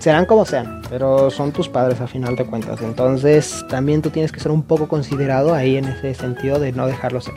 serán 0.06 0.28
como 0.28 0.46
sean, 0.46 0.84
pero 0.88 1.32
son 1.32 1.52
tus 1.52 1.68
padres 1.68 2.00
a 2.00 2.06
final 2.06 2.36
de 2.36 2.46
cuentas. 2.46 2.80
Entonces 2.84 3.66
también 3.72 4.04
tú 4.04 4.12
tienes 4.12 4.32
que 4.32 4.40
ser 4.40 4.52
un 4.52 4.62
poco 4.62 4.88
considerado 4.88 5.52
ahí 5.56 5.78
en 5.78 5.86
ese 5.86 6.14
sentido 6.14 6.60
de 6.60 6.72
no 6.74 6.86
dejarlos 6.86 7.28
ahí. 7.28 7.34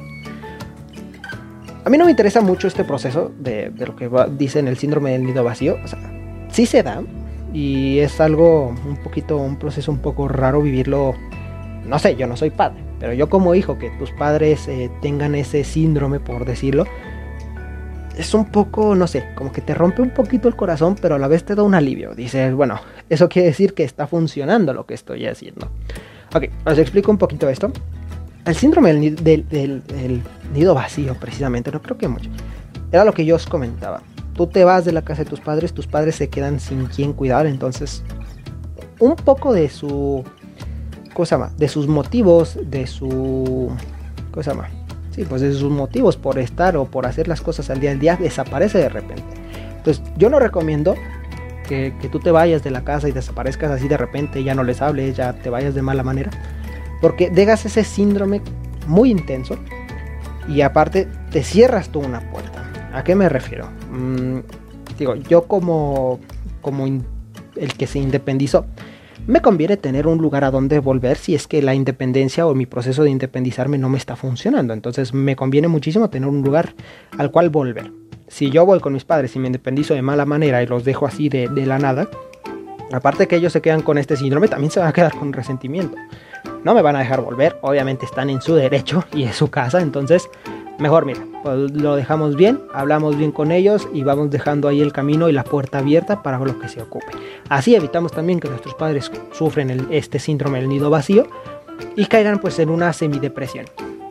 A 1.87 1.89
mí 1.89 1.97
no 1.97 2.05
me 2.05 2.11
interesa 2.11 2.43
mucho 2.43 2.69
este 2.69 2.85
proceso 2.85 3.33
de, 3.39 3.73
lo 3.75 3.97
que 3.97 4.11
dicen 4.37 4.69
el 4.69 4.77
síndrome 4.77 5.13
del 5.13 5.25
nido 5.25 5.43
vacío. 5.45 5.79
O 5.83 5.89
sea, 5.89 5.99
sí 6.51 6.67
se 6.67 6.83
da 6.83 7.01
y 7.55 8.01
es 8.01 8.21
algo 8.21 8.75
un 8.87 8.99
poquito, 9.03 9.39
un 9.39 9.59
proceso 9.59 9.91
un 9.91 10.01
poco 10.01 10.29
raro 10.29 10.61
vivirlo. 10.61 11.15
No 11.87 11.99
sé, 11.99 12.17
yo 12.17 12.27
no 12.27 12.37
soy 12.37 12.51
padre, 12.51 12.85
pero 13.01 13.15
yo 13.15 13.31
como 13.31 13.55
hijo 13.55 13.79
que 13.79 13.89
tus 13.99 14.11
padres 14.11 14.69
eh, 14.69 14.91
tengan 15.01 15.35
ese 15.35 15.65
síndrome, 15.65 16.21
por 16.21 16.45
decirlo, 16.45 16.85
es 18.19 18.35
un 18.35 18.47
poco, 18.47 18.97
no 18.97 19.07
sé, 19.07 19.25
como 19.37 19.53
que 19.53 19.61
te 19.61 19.75
rompe 19.75 20.03
un 20.03 20.11
poquito 20.11 20.49
el 20.49 20.57
corazón, 20.57 20.97
pero 21.01 21.15
a 21.15 21.19
la 21.19 21.29
vez 21.29 21.45
te 21.45 21.55
da 21.55 21.63
un 21.63 21.75
alivio. 21.75 22.17
Dices, 22.17 22.53
bueno, 22.53 22.81
eso 23.09 23.29
quiere 23.29 23.47
decir 23.49 23.75
que 23.75 23.85
está 23.85 24.09
funcionando 24.09 24.75
lo 24.75 24.87
que 24.87 24.95
estoy 24.95 25.25
haciendo. 25.27 25.71
Ok, 26.35 26.47
os 26.67 26.77
explico 26.79 27.13
un 27.13 27.19
poquito 27.19 27.49
esto. 27.49 27.71
El 28.45 28.57
síndrome 28.57 28.93
del, 28.93 30.23
nido 30.53 30.75
vacío, 30.75 31.15
precisamente, 31.15 31.71
no 31.71 31.81
creo 31.81 31.97
que 31.97 32.09
mucho. 32.09 32.29
Era 32.91 33.05
lo 33.05 33.13
que 33.13 33.25
yo 33.25 33.37
os 33.37 33.47
comentaba. 33.47 34.03
Tú 34.35 34.49
te 34.49 34.65
vas 34.65 34.85
de 34.85 34.93
la 34.93 35.03
casa 35.03 35.23
de 35.23 35.31
tus 35.31 35.41
padres, 35.41 35.73
tus 35.73 35.87
padres 35.87 36.17
se 36.17 36.29
quedan 36.29 36.59
sin 36.59 36.87
quien 36.87 37.13
cuidar, 37.13 37.47
entonces 37.47 38.03
un 38.99 39.15
poco 39.15 39.53
de 39.53 39.69
su... 39.69 40.25
¿Cómo 41.15 41.25
se 41.25 41.37
llama? 41.37 41.53
De 41.57 41.69
sus 41.69 41.87
motivos, 41.87 42.59
de 42.65 42.87
su... 42.89 43.71
¿Cómo 44.33 44.43
se 44.43 44.51
llama? 44.51 44.69
Pues 45.25 45.43
de 45.43 45.53
sus 45.53 45.71
motivos 45.71 46.17
por 46.17 46.39
estar 46.39 46.77
o 46.77 46.85
por 46.85 47.07
hacer 47.07 47.29
las 47.29 47.41
cosas 47.41 47.71
al 47.71 47.81
día 47.81 47.91
al 47.91 47.99
día 47.99 48.17
desaparece 48.17 48.79
de 48.79 48.89
repente. 48.89 49.25
Entonces 49.77 50.03
yo 50.17 50.31
no 50.31 50.39
recomiendo 50.39 50.95
que, 51.69 51.93
tú 52.11 52.19
te 52.19 52.31
vayas 52.31 52.65
de 52.65 52.71
la 52.71 52.83
casa 52.83 53.09
y 53.09 53.13
desaparezcas 53.13 53.71
así 53.71 53.89
de 53.89 53.97
repente, 53.97 54.43
ya 54.43 54.55
no 54.55 54.65
les 54.65 54.81
hables, 54.81 55.17
ya 55.17 55.35
te 55.35 55.51
vayas 55.51 55.75
de 55.75 55.83
mala 55.83 56.03
manera, 56.03 56.31
porque 57.01 57.31
dejas 57.31 57.67
ese 57.67 57.85
síndrome 57.85 58.41
muy 58.87 59.11
intenso 59.11 59.57
y 60.49 60.63
aparte 60.63 61.07
te 61.31 61.43
cierras 61.43 61.91
tú 61.91 62.01
una 62.01 62.21
puerta. 62.31 62.65
¿A 62.93 63.05
qué 63.05 63.15
me 63.15 63.29
refiero? 63.29 63.69
Mm, 63.93 64.39
digo, 64.99 65.15
yo 65.15 65.43
como, 65.43 66.21
como 66.63 66.87
el 66.87 67.75
que 67.77 67.87
se 67.87 67.99
independizó, 67.99 68.65
me 69.29 69.43
conviene 69.43 69.77
tener 69.77 70.07
un 70.07 70.17
lugar 70.17 70.43
a 70.45 70.51
donde 70.51 70.79
volver 70.79 71.19
si 71.19 71.35
es 71.35 71.47
que 71.47 71.61
la 71.61 71.75
independencia 71.75 72.47
o 72.47 72.55
mi 72.55 72.65
proceso 72.65 73.03
de 73.03 73.11
independizarme 73.11 73.77
no 73.77 73.91
me 73.91 73.99
está 73.99 74.17
funcionando. 74.17 74.73
Entonces 74.73 75.13
me 75.13 75.37
conviene 75.37 75.69
muchísimo 75.69 76.09
tener 76.09 76.31
un 76.31 76.41
lugar 76.41 76.73
al 77.19 77.31
cual 77.31 77.51
volver. 77.51 77.93
Si 78.27 78.51
yo 78.51 78.65
voy 78.65 78.81
con 78.81 78.95
mis 78.95 79.05
padres 79.05 79.37
y 79.37 79.39
me 79.39 79.49
independizo 79.49 79.93
de 79.93 80.01
mala 80.01 80.25
manera 80.25 80.63
y 80.63 80.67
los 80.67 80.83
dejo 80.83 81.07
así 81.07 81.29
de, 81.29 81.47
la 81.67 81.79
nada, 81.79 82.09
aparte 82.91 83.29
que 83.29 83.37
ellos 83.37 83.53
se 83.53 83.61
quedan 83.61 83.83
con 83.83 83.99
este 83.99 84.17
síndrome, 84.17 84.49
también 84.49 84.71
se 84.71 84.81
van 84.81 84.89
a 84.89 84.95
quedar 84.95 85.15
con 85.15 85.35
resentimiento. 85.35 85.99
No 86.65 86.73
me 86.73 86.81
van 86.81 86.97
a 86.97 87.01
dejar 87.01 87.21
volver, 87.21 87.59
obviamente 87.61 88.07
están 88.07 88.31
en 88.31 88.41
su 88.41 88.55
derecho 88.55 89.05
y 89.13 89.25
es 89.25 89.37
su 89.37 89.51
casa, 89.51 89.83
entonces 89.83 90.31
mejor 90.79 91.05
mira, 91.05 91.21
pues 91.43 91.73
lo 91.73 91.97
dejamos 91.97 92.37
bien, 92.37 92.61
hablamos 92.73 93.17
bien 93.17 93.33
con 93.33 93.53
ellos 93.53 93.89
y 93.93 94.05
vamos 94.05 94.31
dejando 94.31 94.69
ahí 94.69 94.81
el 94.81 94.93
camino 94.93 95.29
y 95.29 95.33
la 95.33 95.45
puerta 95.45 95.79
abierta 95.79 96.23
para 96.23 96.39
lo 96.39 96.59
que 96.59 96.69
se 96.69 96.81
ocupe. 96.81 97.07
Así 97.49 97.75
evitamos 97.75 98.13
también 98.13 98.41
que 98.41 98.49
nuestros 98.49 98.75
padres 98.75 99.11
sufren 99.33 99.89
este 99.91 100.19
síndrome 100.19 100.61
del 100.61 100.69
nido 100.69 100.91
vacío 100.91 101.27
y 101.97 102.07
caigan 102.07 102.39
pues 102.39 102.59
en 102.59 102.71
una 102.71 102.93
semidepresión. 102.93 103.67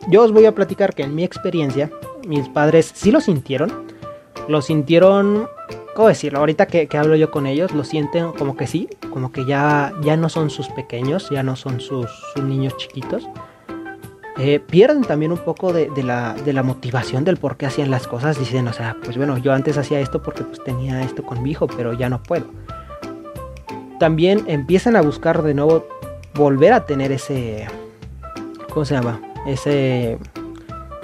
Yo 0.08 0.22
os 0.22 0.32
voy 0.32 0.46
a 0.46 0.54
platicar 0.54 0.94
que 0.94 1.02
en 1.02 1.14
mi 1.14 1.24
experiencia 1.24 1.90
mis 2.26 2.48
padres 2.48 2.92
sí 2.94 3.10
lo 3.10 3.20
sintieron, 3.20 3.86
lo 4.48 4.62
sintieron, 4.62 5.48
¿cómo 5.94 6.08
decirlo? 6.08 6.38
Ahorita 6.38 6.66
que, 6.66 6.88
hablo 6.96 7.16
yo 7.16 7.30
con 7.30 7.46
ellos, 7.46 7.72
lo 7.72 7.84
sienten 7.84 8.32
como 8.32 8.56
que 8.56 8.66
sí, 8.66 8.88
como 9.10 9.32
que 9.32 9.44
ya, 9.44 9.92
ya 10.02 10.16
no 10.16 10.28
son 10.28 10.50
sus 10.50 10.68
pequeños, 10.68 11.28
ya 11.30 11.42
no 11.42 11.56
son 11.56 11.80
sus 11.80 12.08
niños 12.42 12.76
chiquitos 12.76 13.28
eh, 14.38 14.60
pierden 14.60 15.02
también 15.02 15.32
un 15.32 15.38
poco 15.38 15.72
de, 15.72 15.90
la, 16.04 16.62
motivación 16.62 17.24
del 17.24 17.38
por 17.38 17.56
qué 17.56 17.66
hacían 17.66 17.90
las 17.90 18.06
cosas. 18.06 18.38
Dicen, 18.38 18.68
o 18.68 18.72
sea, 18.72 18.96
pues 19.02 19.16
bueno, 19.16 19.36
yo 19.38 19.52
antes 19.52 19.76
hacía 19.78 19.98
esto 19.98 20.22
porque 20.22 20.44
pues 20.44 20.62
tenía 20.62 21.02
esto 21.02 21.24
con 21.24 21.42
mi 21.42 21.50
hijo, 21.50 21.66
pero 21.66 21.92
ya 21.92 22.08
no 22.08 22.22
puedo. 22.22 22.46
También 23.98 24.44
empiezan 24.46 24.94
a 24.94 25.02
buscar 25.02 25.42
de 25.42 25.54
nuevo 25.54 25.86
volver 26.34 26.72
a 26.72 26.86
tener 26.86 27.10
ese, 27.10 27.66
¿cómo 28.72 28.84
se 28.84 28.94
llama? 28.94 29.20
Ese, 29.44 30.18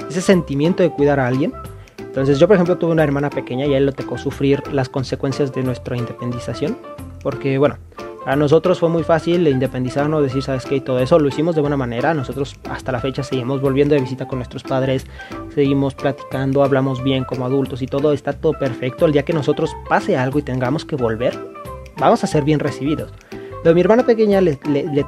ese 0.09 0.21
sentimiento 0.21 0.85
de 0.85 0.91
cuidar 0.91 1.19
a 1.19 1.27
alguien. 1.27 1.53
Entonces 1.99 2.39
yo 2.39 2.47
por 2.47 2.55
ejemplo 2.55 2.79
tuve 2.79 2.93
una 2.93 3.03
hermana 3.03 3.31
pequeña 3.31 3.67
y 3.67 3.75
a 3.75 3.79
él 3.79 3.87
le 3.87 3.93
tocó 3.93 4.17
sufrir 4.17 4.63
las 4.73 4.89
consecuencias 4.89 5.53
de 5.53 5.65
nuestra 5.65 5.97
independización. 5.97 6.79
Porque 7.21 7.59
bueno, 7.59 7.79
a 8.27 8.37
nosotros 8.37 8.79
fue 8.79 8.89
muy 8.89 9.03
fácil 9.03 9.47
independizarnos, 9.47 10.23
decir, 10.23 10.43
¿sabes 10.43 10.65
qué? 10.65 10.77
Y 10.77 10.81
todo 10.81 10.99
eso 10.99 11.19
lo 11.19 11.29
hicimos 11.29 11.55
de 11.55 11.61
buena 11.61 11.77
manera. 11.77 12.15
Nosotros 12.15 12.57
hasta 12.71 12.91
la 12.91 13.01
fecha 13.01 13.23
seguimos 13.23 13.61
volviendo 13.61 13.95
de 13.95 14.01
visita 14.01 14.27
con 14.27 14.39
nuestros 14.39 14.63
padres, 14.63 15.07
seguimos 15.55 15.95
platicando, 15.95 16.65
hablamos 16.65 17.03
bien 17.03 17.25
como 17.25 17.45
adultos 17.45 17.83
y 17.83 17.87
todo 17.87 18.13
está 18.13 18.33
todo 18.33 18.55
perfecto. 18.55 19.05
El 19.05 19.13
día 19.13 19.25
que 19.25 19.35
nosotros 19.35 19.77
pase 19.89 20.17
algo 20.17 20.39
y 20.39 20.43
tengamos 20.43 20.87
que 20.87 20.97
volver, 20.97 21.39
vamos 21.99 22.25
a 22.25 22.27
ser 22.27 22.45
bien 22.45 22.61
recibidos. 22.61 23.13
Pero 23.63 23.75
mi 23.75 23.83
hermana 23.83 24.05
pequeña 24.07 24.41
le, 24.41 24.57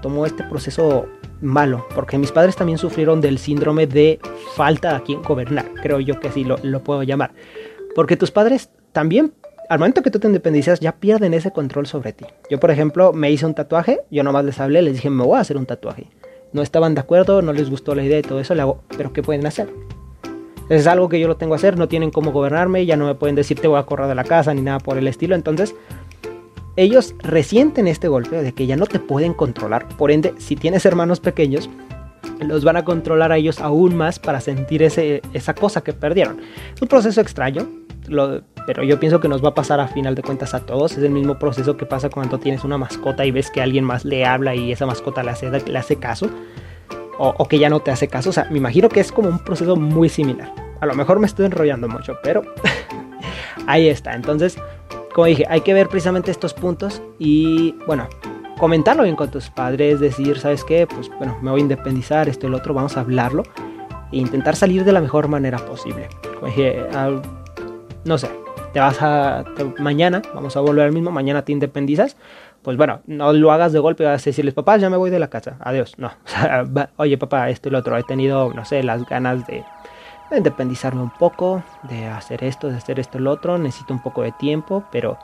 tomó 0.02 0.26
este 0.26 0.42
proceso 0.44 1.06
malo, 1.40 1.86
porque 1.94 2.18
mis 2.18 2.32
padres 2.32 2.56
también 2.56 2.78
sufrieron 2.78 3.20
del 3.20 3.38
síndrome 3.38 3.86
de 3.86 4.18
falta 4.54 4.96
a 4.96 5.00
quien 5.00 5.22
gobernar, 5.22 5.70
creo 5.82 6.00
yo 6.00 6.20
que 6.20 6.28
así 6.28 6.44
lo, 6.44 6.58
lo 6.62 6.82
puedo 6.82 7.02
llamar. 7.02 7.32
Porque 7.94 8.16
tus 8.16 8.30
padres 8.30 8.70
también 8.92 9.32
al 9.68 9.78
momento 9.78 10.02
que 10.02 10.10
tú 10.10 10.18
te 10.18 10.26
independizas, 10.26 10.80
ya 10.80 10.92
pierden 10.92 11.34
ese 11.34 11.50
control 11.50 11.86
sobre 11.86 12.12
ti. 12.12 12.24
Yo, 12.50 12.60
por 12.60 12.70
ejemplo, 12.70 13.12
me 13.12 13.30
hice 13.30 13.46
un 13.46 13.54
tatuaje, 13.54 14.00
yo 14.10 14.22
nomás 14.22 14.44
les 14.44 14.60
hablé, 14.60 14.82
les 14.82 14.94
dije, 14.94 15.10
me 15.10 15.24
voy 15.24 15.38
a 15.38 15.40
hacer 15.40 15.56
un 15.56 15.66
tatuaje. 15.66 16.08
No 16.52 16.62
estaban 16.62 16.94
de 16.94 17.00
acuerdo, 17.00 17.42
no 17.42 17.52
les 17.52 17.70
gustó 17.70 17.94
la 17.94 18.02
idea 18.02 18.18
y 18.18 18.22
todo 18.22 18.40
eso, 18.40 18.54
le 18.54 18.62
hago, 18.62 18.82
pero 18.96 19.12
¿qué 19.12 19.22
pueden 19.22 19.46
hacer? 19.46 19.68
Es 20.68 20.86
algo 20.86 21.08
que 21.08 21.20
yo 21.20 21.28
lo 21.28 21.36
tengo 21.36 21.52
que 21.52 21.56
hacer, 21.56 21.78
no 21.78 21.88
tienen 21.88 22.10
cómo 22.10 22.32
gobernarme, 22.32 22.86
ya 22.86 22.96
no 22.96 23.06
me 23.06 23.14
pueden 23.14 23.36
decir 23.36 23.60
te 23.60 23.68
voy 23.68 23.78
a 23.78 23.84
correr 23.84 24.08
de 24.08 24.14
la 24.14 24.24
casa 24.24 24.52
ni 24.52 24.62
nada 24.62 24.78
por 24.80 24.98
el 24.98 25.06
estilo. 25.06 25.34
Entonces, 25.34 25.74
ellos 26.76 27.14
resienten 27.18 27.86
este 27.86 28.08
golpe 28.08 28.42
de 28.42 28.52
que 28.52 28.66
ya 28.66 28.76
no 28.76 28.86
te 28.86 28.98
pueden 28.98 29.32
controlar. 29.32 29.86
Por 29.96 30.10
ende, 30.10 30.34
si 30.38 30.56
tienes 30.56 30.84
hermanos 30.84 31.20
pequeños, 31.20 31.70
los 32.40 32.64
van 32.64 32.76
a 32.76 32.84
controlar 32.84 33.32
a 33.32 33.36
ellos 33.36 33.60
aún 33.60 33.96
más 33.96 34.18
para 34.18 34.40
sentir 34.40 34.82
ese, 34.82 35.22
esa 35.32 35.54
cosa 35.54 35.82
que 35.82 35.92
perdieron. 35.92 36.40
Es 36.74 36.82
un 36.82 36.88
proceso 36.88 37.20
extraño, 37.20 37.68
pero 38.66 38.82
yo 38.82 38.98
pienso 38.98 39.20
que 39.20 39.28
nos 39.28 39.44
va 39.44 39.50
a 39.50 39.54
pasar 39.54 39.80
a 39.80 39.88
final 39.88 40.14
de 40.14 40.22
cuentas 40.22 40.54
a 40.54 40.60
todos. 40.60 40.92
Es 40.92 41.02
el 41.02 41.10
mismo 41.10 41.38
proceso 41.38 41.76
que 41.76 41.86
pasa 41.86 42.10
cuando 42.10 42.38
tienes 42.38 42.64
una 42.64 42.78
mascota 42.78 43.24
y 43.24 43.30
ves 43.30 43.50
que 43.50 43.60
alguien 43.60 43.84
más 43.84 44.04
le 44.04 44.24
habla 44.24 44.54
y 44.54 44.72
esa 44.72 44.86
mascota 44.86 45.22
le 45.22 45.30
hace, 45.30 45.50
le 45.50 45.78
hace 45.78 45.96
caso. 45.96 46.28
O, 47.18 47.48
que 47.48 47.58
ya 47.58 47.70
no 47.70 47.80
te 47.80 47.90
hace 47.90 48.08
caso. 48.08 48.30
O 48.30 48.32
sea, 48.32 48.46
me 48.50 48.58
imagino 48.58 48.88
que 48.88 49.00
es 49.00 49.10
como 49.10 49.28
un 49.28 49.38
proceso 49.38 49.76
muy 49.76 50.08
similar. 50.08 50.52
A 50.80 50.86
lo 50.86 50.94
mejor 50.94 51.18
me 51.18 51.26
estoy 51.26 51.46
enrollando 51.46 51.88
mucho, 51.88 52.18
pero 52.22 52.42
ahí 53.66 53.88
está. 53.88 54.12
Entonces, 54.14 54.58
como 55.14 55.26
dije, 55.26 55.46
hay 55.48 55.62
que 55.62 55.72
ver 55.72 55.88
precisamente 55.88 56.30
estos 56.30 56.52
puntos. 56.52 57.00
Y 57.18 57.74
bueno, 57.86 58.06
comentarlo 58.58 59.04
bien 59.04 59.16
con 59.16 59.30
tus 59.30 59.48
padres, 59.48 59.98
decir, 60.00 60.38
¿sabes 60.38 60.62
qué? 60.64 60.86
Pues 60.86 61.10
bueno, 61.16 61.38
me 61.40 61.50
voy 61.50 61.60
a 61.60 61.62
independizar, 61.62 62.28
esto 62.28 62.46
y 62.46 62.50
lo 62.50 62.58
otro, 62.58 62.74
vamos 62.74 62.96
a 62.96 63.00
hablarlo 63.00 63.44
e 64.12 64.18
intentar 64.18 64.56
salir 64.56 64.84
de 64.84 64.92
la 64.92 65.00
mejor 65.00 65.28
manera 65.28 65.58
posible. 65.58 66.08
Oye, 66.42 66.86
no 68.06 68.18
sé, 68.18 68.30
te 68.72 68.80
vas 68.80 69.02
a, 69.02 69.44
mañana, 69.78 70.22
vamos 70.32 70.56
a 70.56 70.60
volver 70.60 70.86
al 70.86 70.92
mismo, 70.92 71.10
mañana 71.10 71.42
te 71.42 71.52
independizas, 71.52 72.16
pues 72.62 72.76
bueno, 72.76 73.00
no 73.06 73.32
lo 73.32 73.52
hagas 73.52 73.72
de 73.72 73.80
golpe, 73.80 74.04
vas 74.04 74.22
a 74.22 74.24
decirles, 74.24 74.54
papá, 74.54 74.76
ya 74.76 74.88
me 74.88 74.96
voy 74.96 75.10
de 75.10 75.18
la 75.18 75.28
casa, 75.28 75.56
adiós, 75.60 75.94
no, 75.98 76.12
oye 76.96 77.18
papá, 77.18 77.50
esto 77.50 77.68
y 77.68 77.72
lo 77.72 77.78
otro, 77.78 77.96
he 77.96 78.04
tenido, 78.04 78.52
no 78.54 78.64
sé, 78.64 78.82
las 78.84 79.04
ganas 79.06 79.46
de, 79.46 79.64
de 80.30 80.36
independizarme 80.36 81.02
un 81.02 81.10
poco, 81.10 81.64
de 81.82 82.06
hacer 82.06 82.44
esto, 82.44 82.68
de 82.68 82.76
hacer 82.76 83.00
esto 83.00 83.18
y 83.18 83.22
lo 83.22 83.32
otro, 83.32 83.58
necesito 83.58 83.92
un 83.92 84.02
poco 84.02 84.22
de 84.22 84.32
tiempo, 84.32 84.84
pero 84.92 85.18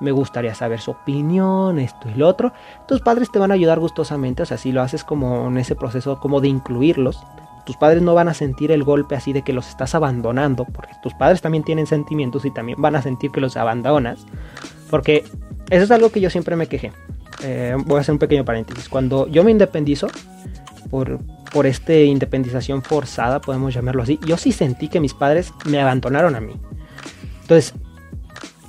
me 0.00 0.12
gustaría 0.12 0.54
saber 0.54 0.80
su 0.80 0.92
opinión, 0.92 1.78
esto 1.78 2.08
y 2.08 2.14
lo 2.14 2.28
otro. 2.28 2.52
Tus 2.86 3.00
padres 3.00 3.32
te 3.32 3.38
van 3.38 3.50
a 3.50 3.54
ayudar 3.54 3.80
gustosamente, 3.80 4.42
o 4.42 4.46
sea, 4.46 4.56
si 4.56 4.70
lo 4.70 4.82
haces 4.82 5.02
como 5.02 5.48
en 5.48 5.58
ese 5.58 5.74
proceso 5.74 6.20
como 6.20 6.40
de 6.40 6.48
incluirlos, 6.48 7.20
tus 7.68 7.76
padres 7.76 8.00
no 8.00 8.14
van 8.14 8.28
a 8.28 8.32
sentir 8.32 8.72
el 8.72 8.82
golpe 8.82 9.14
así 9.14 9.34
de 9.34 9.42
que 9.42 9.52
los 9.52 9.68
estás 9.68 9.94
abandonando, 9.94 10.64
porque 10.64 10.94
tus 11.02 11.12
padres 11.12 11.42
también 11.42 11.64
tienen 11.64 11.86
sentimientos 11.86 12.46
y 12.46 12.50
también 12.50 12.80
van 12.80 12.96
a 12.96 13.02
sentir 13.02 13.30
que 13.30 13.42
los 13.42 13.58
abandonas, 13.58 14.24
porque 14.88 15.22
eso 15.68 15.84
es 15.84 15.90
algo 15.90 16.08
que 16.10 16.22
yo 16.22 16.30
siempre 16.30 16.56
me 16.56 16.66
quejé. 16.66 16.92
Eh, 17.42 17.76
voy 17.84 17.98
a 17.98 18.00
hacer 18.00 18.14
un 18.14 18.18
pequeño 18.18 18.42
paréntesis. 18.42 18.88
Cuando 18.88 19.28
yo 19.28 19.44
me 19.44 19.50
independizo, 19.50 20.08
por, 20.88 21.18
por 21.52 21.66
esta 21.66 21.92
independización 21.92 22.80
forzada, 22.80 23.38
podemos 23.38 23.74
llamarlo 23.74 24.02
así, 24.02 24.18
yo 24.24 24.38
sí 24.38 24.50
sentí 24.50 24.88
que 24.88 24.98
mis 24.98 25.12
padres 25.12 25.52
me 25.66 25.78
abandonaron 25.78 26.36
a 26.36 26.40
mí. 26.40 26.54
Entonces, 27.42 27.74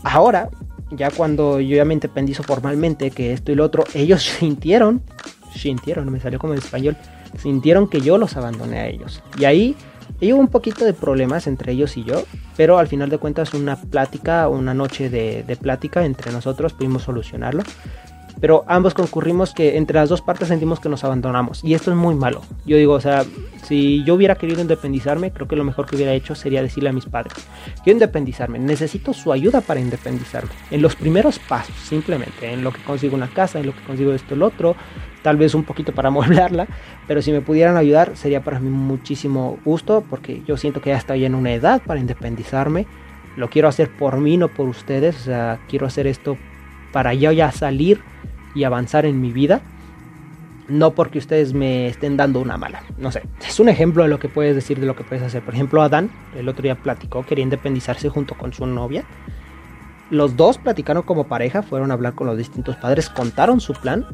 ahora 0.04 0.50
ya 0.92 1.10
cuando 1.10 1.62
yo 1.62 1.78
ya 1.78 1.86
me 1.86 1.94
independizo 1.94 2.44
formalmente, 2.44 3.12
que 3.12 3.32
esto 3.32 3.54
y 3.54 3.56
lo 3.56 3.64
otro, 3.64 3.86
ellos 3.94 4.24
sintieron, 4.40 5.04
sintieron, 5.56 6.12
me 6.12 6.20
salió 6.20 6.38
como 6.38 6.52
en 6.52 6.60
español, 6.60 6.98
sintieron 7.38 7.88
que 7.88 8.02
yo 8.02 8.18
los 8.18 8.36
abandoné 8.38 8.80
a 8.80 8.88
ellos. 8.88 9.22
Y 9.38 9.46
ahí 9.46 9.76
hubo 10.22 10.40
un 10.40 10.48
poquito 10.48 10.86
de 10.86 10.94
problemas 10.94 11.48
entre 11.48 11.72
ellos 11.72 11.98
y 11.98 12.04
yo, 12.04 12.24
pero 12.58 12.78
al 12.78 12.88
final 12.88 13.10
de 13.10 13.18
cuentas 13.18 13.54
una 13.54 13.76
plática, 13.76 14.48
una 14.50 14.74
noche 14.74 15.10
de, 15.10 15.58
plática 15.62 16.06
entre 16.06 16.32
nosotros 16.32 16.74
pudimos 16.74 17.04
solucionarlo 17.04 17.64
pero 18.42 18.64
ambos 18.68 18.94
concurrimos 18.94 19.54
que 19.54 19.78
entre 19.78 20.00
las 20.00 20.08
dos 20.08 20.22
partes 20.22 20.48
sentimos 20.48 20.80
que 20.80 20.88
nos 20.88 21.04
abandonamos 21.04 21.62
y 21.64 21.74
esto 21.74 21.92
es 21.92 21.98
muy 21.98 22.16
malo. 22.16 22.42
Yo 22.66 22.78
digo, 22.78 22.94
o 22.94 23.02
sea, 23.02 23.26
si 23.64 24.04
yo 24.06 24.16
hubiera 24.16 24.36
querido 24.36 24.62
independizarme, 24.62 25.32
creo 25.32 25.48
que 25.48 25.56
lo 25.56 25.66
mejor 25.66 25.86
que 25.86 25.98
hubiera 25.98 26.14
hecho 26.14 26.36
sería 26.36 26.62
decirle 26.62 26.90
a 26.90 26.94
mis 26.94 27.06
padres, 27.06 27.34
quiero 27.84 27.98
independizarme, 27.98 28.58
necesito 28.60 29.14
su 29.14 29.34
ayuda 29.34 29.60
para 29.62 29.80
independizarme. 29.80 30.52
En 30.72 30.82
los 30.82 30.96
primeros 30.96 31.38
pasos, 31.38 31.76
simplemente, 31.76 32.54
en 32.54 32.64
lo 32.64 32.72
que 32.72 32.82
consigo 32.84 33.16
una 33.16 33.28
casa, 33.28 33.60
en 33.60 33.66
lo 33.66 33.76
que 33.76 33.82
consigo 33.82 34.14
esto, 34.14 34.36
el 34.36 34.44
otro, 34.44 34.76
tal 35.22 35.38
vez 35.38 35.56
un 35.56 35.64
poquito 35.64 35.94
para 35.94 36.08
amueblarla, 36.10 36.68
pero 37.08 37.22
si 37.22 37.32
me 37.32 37.42
pudieran 37.42 37.78
ayudar 37.78 38.16
sería 38.16 38.44
para 38.44 38.60
mí 38.60 38.70
muchísimo 38.70 39.58
gusto 39.66 40.04
porque 40.10 40.42
yo 40.48 40.58
siento 40.58 40.82
que 40.82 40.90
ya 40.90 40.98
estoy 40.98 41.26
en 41.26 41.36
una 41.36 41.54
edad 41.54 41.82
para 41.86 42.00
independizarme. 42.00 42.86
Lo 43.36 43.50
quiero 43.50 43.68
hacer 43.68 43.90
por 43.90 44.18
mí, 44.18 44.38
no 44.38 44.48
por 44.50 44.68
ustedes, 44.68 45.16
o 45.16 45.24
sea, 45.26 45.60
quiero 45.70 45.86
hacer 45.86 46.08
esto 46.08 46.38
para 46.92 47.14
yo 47.14 47.32
ya 47.32 47.52
salir 47.52 48.02
y 48.56 48.64
avanzar 48.64 49.06
en 49.06 49.22
mi 49.22 49.32
vida. 49.32 49.62
No 50.68 50.92
porque 50.92 51.18
ustedes 51.18 51.54
me 51.54 51.88
estén 51.88 52.16
dando 52.16 52.40
una 52.40 52.58
mala. 52.58 52.84
No 52.98 53.12
sé. 53.12 53.24
Es 53.48 53.60
un 53.60 53.70
ejemplo 53.70 54.04
de 54.04 54.10
lo 54.10 54.20
que 54.20 54.30
puedes 54.30 54.54
decir, 54.54 54.80
de 54.80 54.86
lo 54.86 54.96
que 54.96 55.04
puedes 55.04 55.24
hacer. 55.24 55.42
Por 55.42 55.56
ejemplo, 55.56 55.82
Adán, 55.82 56.12
el 56.36 56.48
otro 56.48 56.62
día 56.62 56.76
platicó, 56.76 57.26
quería 57.26 57.44
independizarse 57.44 58.10
junto 58.10 58.36
con 58.36 58.54
su 58.54 58.68
novia. 58.68 59.04
Los 60.12 60.36
dos 60.38 60.60
platicaron 60.60 61.04
como 61.04 61.26
pareja, 61.26 61.64
fueron 61.64 61.90
a 61.90 61.96
hablar 61.96 62.14
con 62.14 62.28
los 62.28 62.38
distintos 62.38 62.76
padres, 62.76 63.10
contaron 63.10 63.62
su 63.62 63.74
plan 63.74 64.06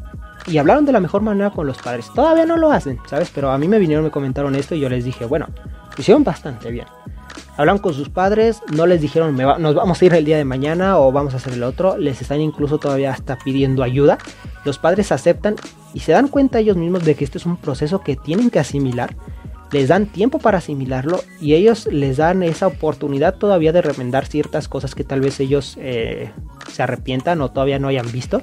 y 0.48 0.58
hablaron 0.58 0.86
de 0.86 0.92
la 0.92 1.00
mejor 1.00 1.22
manera 1.22 1.50
con 1.50 1.68
los 1.68 1.78
padres. 1.78 2.12
Todavía 2.14 2.46
no 2.46 2.58
lo 2.58 2.72
hacen, 2.72 3.00
¿sabes? 3.08 3.32
Pero 3.34 3.52
a 3.52 3.58
mí 3.58 3.68
me 3.68 3.80
vinieron, 3.80 4.04
me 4.04 4.12
comentaron 4.12 4.56
esto 4.56 4.76
y 4.76 4.80
yo 4.80 4.90
les 4.90 5.04
dije, 5.04 5.26
bueno, 5.26 5.48
hicieron 5.98 6.24
bastante 6.24 6.72
bien 6.72 6.86
hablan 7.58 7.78
con 7.78 7.94
sus 7.94 8.10
padres, 8.10 8.62
no 8.72 8.86
les 8.86 9.02
dijeron 9.02 9.36
nos 9.36 9.76
vamos 9.76 10.02
a 10.02 10.06
ir 10.06 10.14
el 10.14 10.26
día 10.26 10.38
de 10.38 10.46
mañana 10.46 11.00
o 11.00 11.12
vamos 11.12 11.34
a 11.34 11.38
hacer 11.38 11.54
el 11.54 11.64
otro, 11.64 11.98
les 11.98 12.22
están 12.22 12.42
incluso 12.42 12.78
todavía 12.78 13.12
hasta 13.12 13.38
pidiendo 13.38 13.84
ayuda. 13.84 14.18
Los 14.64 14.78
padres 14.78 15.12
aceptan 15.12 15.56
y 15.94 16.00
se 16.00 16.12
dan 16.12 16.28
cuenta 16.28 16.60
ellos 16.60 16.78
mismos 16.78 17.06
de 17.06 17.16
que 17.16 17.24
esto 17.24 17.38
es 17.38 17.46
un 17.46 17.58
proceso 17.58 18.02
que 18.02 18.16
tienen 18.16 18.50
que 18.50 18.60
asimilar. 18.60 19.16
Les 19.72 19.90
dan 19.90 20.06
tiempo 20.06 20.40
para 20.40 20.60
asimilarlo 20.60 21.22
y 21.42 21.54
ellos 21.54 21.88
les 21.92 22.18
dan 22.18 22.44
esa 22.44 22.68
oportunidad 22.68 23.36
todavía 23.36 23.74
de 23.74 23.82
remendar 23.82 24.26
ciertas 24.26 24.68
cosas 24.68 24.96
que 24.96 25.04
tal 25.04 25.22
vez 25.22 25.40
ellos 25.40 25.76
eh, 25.80 26.32
se 26.72 26.84
arrepientan 26.84 27.42
o 27.42 27.52
todavía 27.52 27.80
no 27.80 27.88
hayan 27.88 28.10
visto 28.12 28.42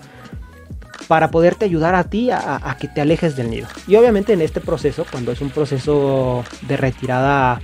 para 1.08 1.30
poderte 1.30 1.64
ayudar 1.64 1.94
a 1.94 2.04
ti 2.04 2.30
a 2.30 2.76
que 2.78 2.88
te 2.88 3.00
alejes 3.00 3.36
del 3.36 3.50
nido. 3.50 3.68
Y 3.86 3.96
obviamente 3.96 4.32
en 4.32 4.40
este 4.40 4.60
proceso, 4.60 5.04
cuando 5.10 5.32
es 5.32 5.40
un 5.40 5.50
proceso 5.50 6.44
de 6.62 6.76
retirada 6.76 7.60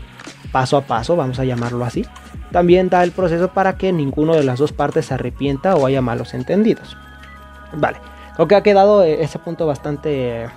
paso 0.53 0.77
a 0.77 0.83
paso, 0.83 1.17
vamos 1.17 1.39
a 1.39 1.45
llamarlo 1.45 1.85
así, 1.85 2.05
también 2.51 2.89
da 2.89 3.03
el 3.03 3.13
proceso 3.13 3.49
para 3.49 3.77
que 3.77 3.93
ninguno 3.93 4.35
de 4.35 4.45
las 4.45 4.59
dos 4.59 4.73
partes 4.73 5.07
se 5.07 5.15
arrepienta 5.15 5.77
o 5.77 5.87
haya 5.87 6.01
malos 6.01 6.35
entendidos. 6.35 6.97
Vale, 7.75 7.99
creo 8.35 8.49
que 8.49 8.57
ha 8.57 8.63
quedado 8.63 9.03
eh, 9.03 9.23
ese 9.23 9.39
punto 9.39 9.67
bastante 9.67 10.45
eh, 10.45 10.49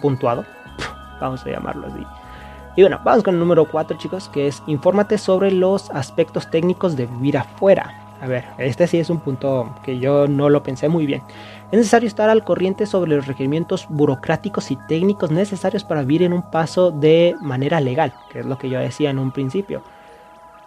puntuado, 0.00 0.44
vamos 1.20 1.44
a 1.44 1.50
llamarlo 1.50 1.86
así. 1.88 2.04
Y 2.76 2.82
bueno, 2.82 3.00
vamos 3.04 3.24
con 3.24 3.34
el 3.34 3.40
número 3.40 3.66
4 3.66 3.98
chicos, 3.98 4.28
que 4.28 4.46
es 4.46 4.62
infórmate 4.66 5.18
sobre 5.18 5.50
los 5.50 5.90
aspectos 5.90 6.50
técnicos 6.50 6.96
de 6.96 7.06
vivir 7.06 7.36
afuera. 7.36 8.06
A 8.22 8.26
ver, 8.26 8.44
este 8.58 8.86
sí 8.86 8.98
es 8.98 9.10
un 9.10 9.20
punto 9.20 9.74
que 9.82 9.98
yo 9.98 10.28
no 10.28 10.48
lo 10.48 10.62
pensé 10.62 10.88
muy 10.88 11.04
bien. 11.04 11.22
Es 11.70 11.78
necesario 11.78 12.08
estar 12.08 12.28
al 12.28 12.42
corriente 12.42 12.84
sobre 12.84 13.14
los 13.14 13.28
requerimientos 13.28 13.86
burocráticos 13.88 14.72
y 14.72 14.76
técnicos 14.88 15.30
necesarios 15.30 15.84
para 15.84 16.00
vivir 16.00 16.24
en 16.24 16.32
un 16.32 16.50
paso 16.50 16.90
de 16.90 17.36
manera 17.40 17.80
legal, 17.80 18.12
que 18.32 18.40
es 18.40 18.46
lo 18.46 18.58
que 18.58 18.68
yo 18.68 18.80
decía 18.80 19.10
en 19.10 19.20
un 19.20 19.30
principio. 19.30 19.84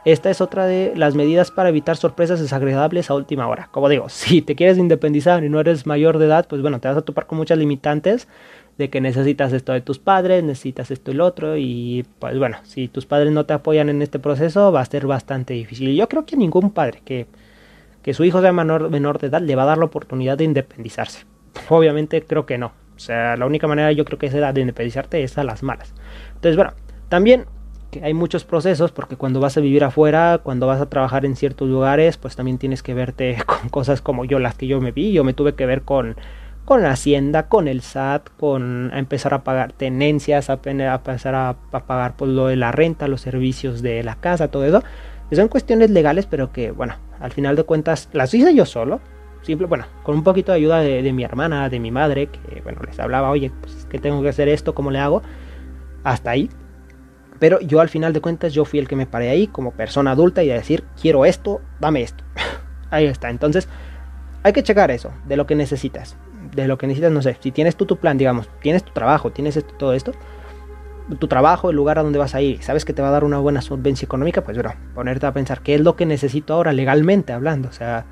Esta 0.06 0.30
es 0.30 0.40
otra 0.40 0.66
de 0.66 0.94
las 0.96 1.14
medidas 1.14 1.52
para 1.52 1.70
evitar 1.70 1.98
sorpresas 1.98 2.40
desagradables 2.40 3.10
a 3.10 3.16
última 3.16 3.50
hora. 3.50 3.68
Como 3.72 3.90
digo, 3.90 4.08
si 4.10 4.42
te 4.42 4.56
quieres 4.56 4.78
independizar 4.78 5.44
y 5.44 5.50
no 5.50 5.60
eres 5.60 5.86
mayor 5.86 6.20
de 6.20 6.28
edad, 6.28 6.48
pues 6.48 6.62
bueno, 6.62 6.80
te 6.80 6.88
vas 6.88 6.98
a 6.98 7.02
topar 7.02 7.26
con 7.28 7.38
muchas 7.38 7.58
limitantes 7.58 8.30
de 8.78 8.90
que 8.90 9.02
necesitas 9.02 9.52
esto 9.52 9.74
de 9.74 9.82
tus 9.82 10.00
padres, 10.00 10.42
necesitas 10.42 10.90
esto 10.90 11.12
y 11.12 11.16
lo 11.16 11.26
otro 11.26 11.58
y 11.58 12.06
pues 12.20 12.40
bueno, 12.40 12.58
si 12.64 12.88
tus 12.88 13.06
padres 13.06 13.34
no 13.34 13.46
te 13.46 13.54
apoyan 13.54 13.90
en 13.90 14.02
este 14.02 14.20
proceso 14.20 14.72
va 14.72 14.80
a 14.80 14.86
ser 14.86 15.06
bastante 15.06 15.54
difícil. 15.54 15.94
Yo 15.96 16.08
creo 16.08 16.26
que 16.26 16.38
ningún 16.38 16.72
padre 16.72 17.02
que 17.04 17.28
que 18.04 18.14
su 18.14 18.24
hijo 18.26 18.42
sea 18.42 18.52
menor, 18.52 18.90
menor 18.90 19.20
de 19.20 19.28
edad 19.28 19.42
le 19.42 19.56
va 19.56 19.64
a 19.64 19.68
dar 19.68 19.78
la 19.78 19.86
oportunidad 19.86 20.38
de 20.38 20.44
independizarse. 20.44 21.26
Obviamente 21.70 22.22
creo 22.24 22.46
que 22.46 22.58
no. 22.58 22.74
O 22.96 23.00
sea, 23.00 23.36
la 23.38 23.46
única 23.46 23.68
manera 23.68 23.92
yo 23.92 24.06
creo 24.06 24.20
que 24.20 24.28
es 24.28 24.34
de 24.34 24.62
independizarte 24.62 25.24
es 25.24 25.38
a 25.38 25.44
las 25.44 25.64
malas. 25.64 25.94
Entonces, 26.36 26.56
bueno, 26.56 26.74
también 27.10 27.46
que 27.92 28.04
hay 28.04 28.14
muchos 28.14 28.44
procesos 28.44 28.92
porque 28.92 29.16
cuando 29.16 29.40
vas 29.40 29.58
a 29.58 29.62
vivir 29.62 29.84
afuera, 29.84 30.40
cuando 30.44 30.68
vas 30.68 30.82
a 30.82 30.88
trabajar 30.88 31.26
en 31.26 31.36
ciertos 31.36 31.70
lugares, 31.70 32.18
pues 32.18 32.36
también 32.36 32.58
tienes 32.58 32.84
que 32.84 32.94
verte 32.94 33.38
con 33.46 33.70
cosas 33.70 34.02
como 34.02 34.26
yo, 34.26 34.40
las 34.40 34.56
que 34.56 34.68
yo 34.68 34.82
me 34.82 34.92
vi. 34.92 35.12
Yo 35.14 35.24
me 35.24 35.34
tuve 35.34 35.56
que 35.56 35.66
ver 35.66 35.84
con, 35.84 36.16
con 36.66 36.82
la 36.82 36.92
Hacienda, 36.92 37.48
con 37.48 37.68
el 37.68 37.82
SAT, 37.82 38.30
con 38.38 38.92
empezar 38.94 39.34
a 39.34 39.44
pagar 39.44 39.74
tenencias, 39.74 40.50
a, 40.50 40.60
empezar 40.64 41.36
a, 41.36 41.56
pagar 41.86 42.16
pues, 42.16 42.32
lo 42.32 42.48
de 42.48 42.56
la 42.58 42.72
renta, 42.72 43.08
los 43.08 43.22
servicios 43.22 43.82
de 43.82 44.04
la 44.04 44.16
casa, 44.16 44.50
todo 44.50 44.66
eso 44.66 44.84
son 45.36 45.48
cuestiones 45.48 45.90
legales, 45.90 46.26
pero 46.26 46.52
que, 46.52 46.72
bueno, 46.72 46.96
al 47.20 47.32
final 47.32 47.56
de 47.56 47.64
cuentas 47.64 48.10
las 48.14 48.34
hice 48.34 48.54
yo 48.54 48.66
solo. 48.66 49.00
Simple, 49.42 49.68
bueno, 49.68 49.86
con 50.04 50.16
un 50.16 50.24
poquito 50.24 50.52
de 50.52 50.58
ayuda 50.58 50.80
de, 50.80 51.14
mi 51.14 51.24
hermana, 51.24 51.68
de 51.70 51.80
mi 51.80 51.92
madre, 51.92 52.28
que, 52.28 52.62
bueno, 52.62 52.82
les 52.86 52.98
hablaba, 53.00 53.30
oye, 53.30 53.52
pues 53.62 53.86
que 53.90 54.00
tengo 54.00 54.22
que 54.22 54.30
hacer 54.30 54.48
esto, 54.48 54.74
¿cómo 54.74 54.90
le 54.90 55.00
hago? 55.00 55.22
Hasta 56.04 56.32
ahí. 56.32 56.50
Pero 57.40 57.60
yo 57.60 57.82
al 57.82 57.90
final 57.90 58.14
de 58.14 58.22
cuentas, 58.22 58.54
yo 58.54 58.64
fui 58.64 58.80
el 58.80 58.88
que 58.88 58.96
me 58.96 59.06
paré 59.06 59.30
ahí 59.30 59.48
como 59.48 59.72
persona 59.72 60.12
adulta 60.12 60.44
y 60.44 60.52
a 60.52 60.54
decir, 60.54 60.86
quiero 61.02 61.26
esto, 61.26 61.62
dame 61.82 62.02
esto. 62.02 62.24
ahí 62.90 63.06
está. 63.06 63.30
Entonces, 63.30 63.68
hay 64.44 64.54
que 64.54 64.64
checar 64.64 64.92
eso, 64.92 65.12
de 65.26 65.36
lo 65.36 65.46
que 65.46 65.56
necesitas. 65.56 66.16
De 66.56 66.68
lo 66.68 66.78
que 66.78 66.88
necesitas, 66.88 67.12
no 67.12 67.22
sé, 67.22 67.38
si 67.42 67.52
tienes 67.52 67.76
tú 67.76 67.86
tu 67.86 67.98
plan, 67.98 68.18
digamos, 68.18 68.50
tienes 68.62 68.84
tu 68.84 68.94
trabajo, 68.94 69.32
tienes 69.32 69.58
esto, 69.58 69.74
todo 69.76 69.94
esto, 69.94 70.14
tu 71.20 71.28
trabajo, 71.28 71.70
el 71.70 71.76
lugar 71.76 72.00
a 72.00 72.04
donde 72.04 72.20
vas 72.20 72.36
a 72.36 72.42
ir, 72.42 72.62
sabes 72.64 72.86
que 72.86 72.94
te 72.94 73.02
va 73.02 73.10
a 73.10 73.12
dar 73.12 73.24
una 73.24 73.40
buena 73.40 73.62
solvencia 73.62 74.06
económica, 74.06 74.44
pues 74.44 74.58
bueno, 74.58 74.74
ponerte 74.94 75.26
a 75.26 75.34
pensar 75.34 75.62
qué 75.62 75.76
es 75.76 75.82
lo 75.82 75.96
que 75.96 76.06
necesito 76.06 76.54
ahora 76.54 76.74
legalmente 76.74 77.34
hablando. 77.34 77.70
O 77.70 77.72
sea, 77.72 78.06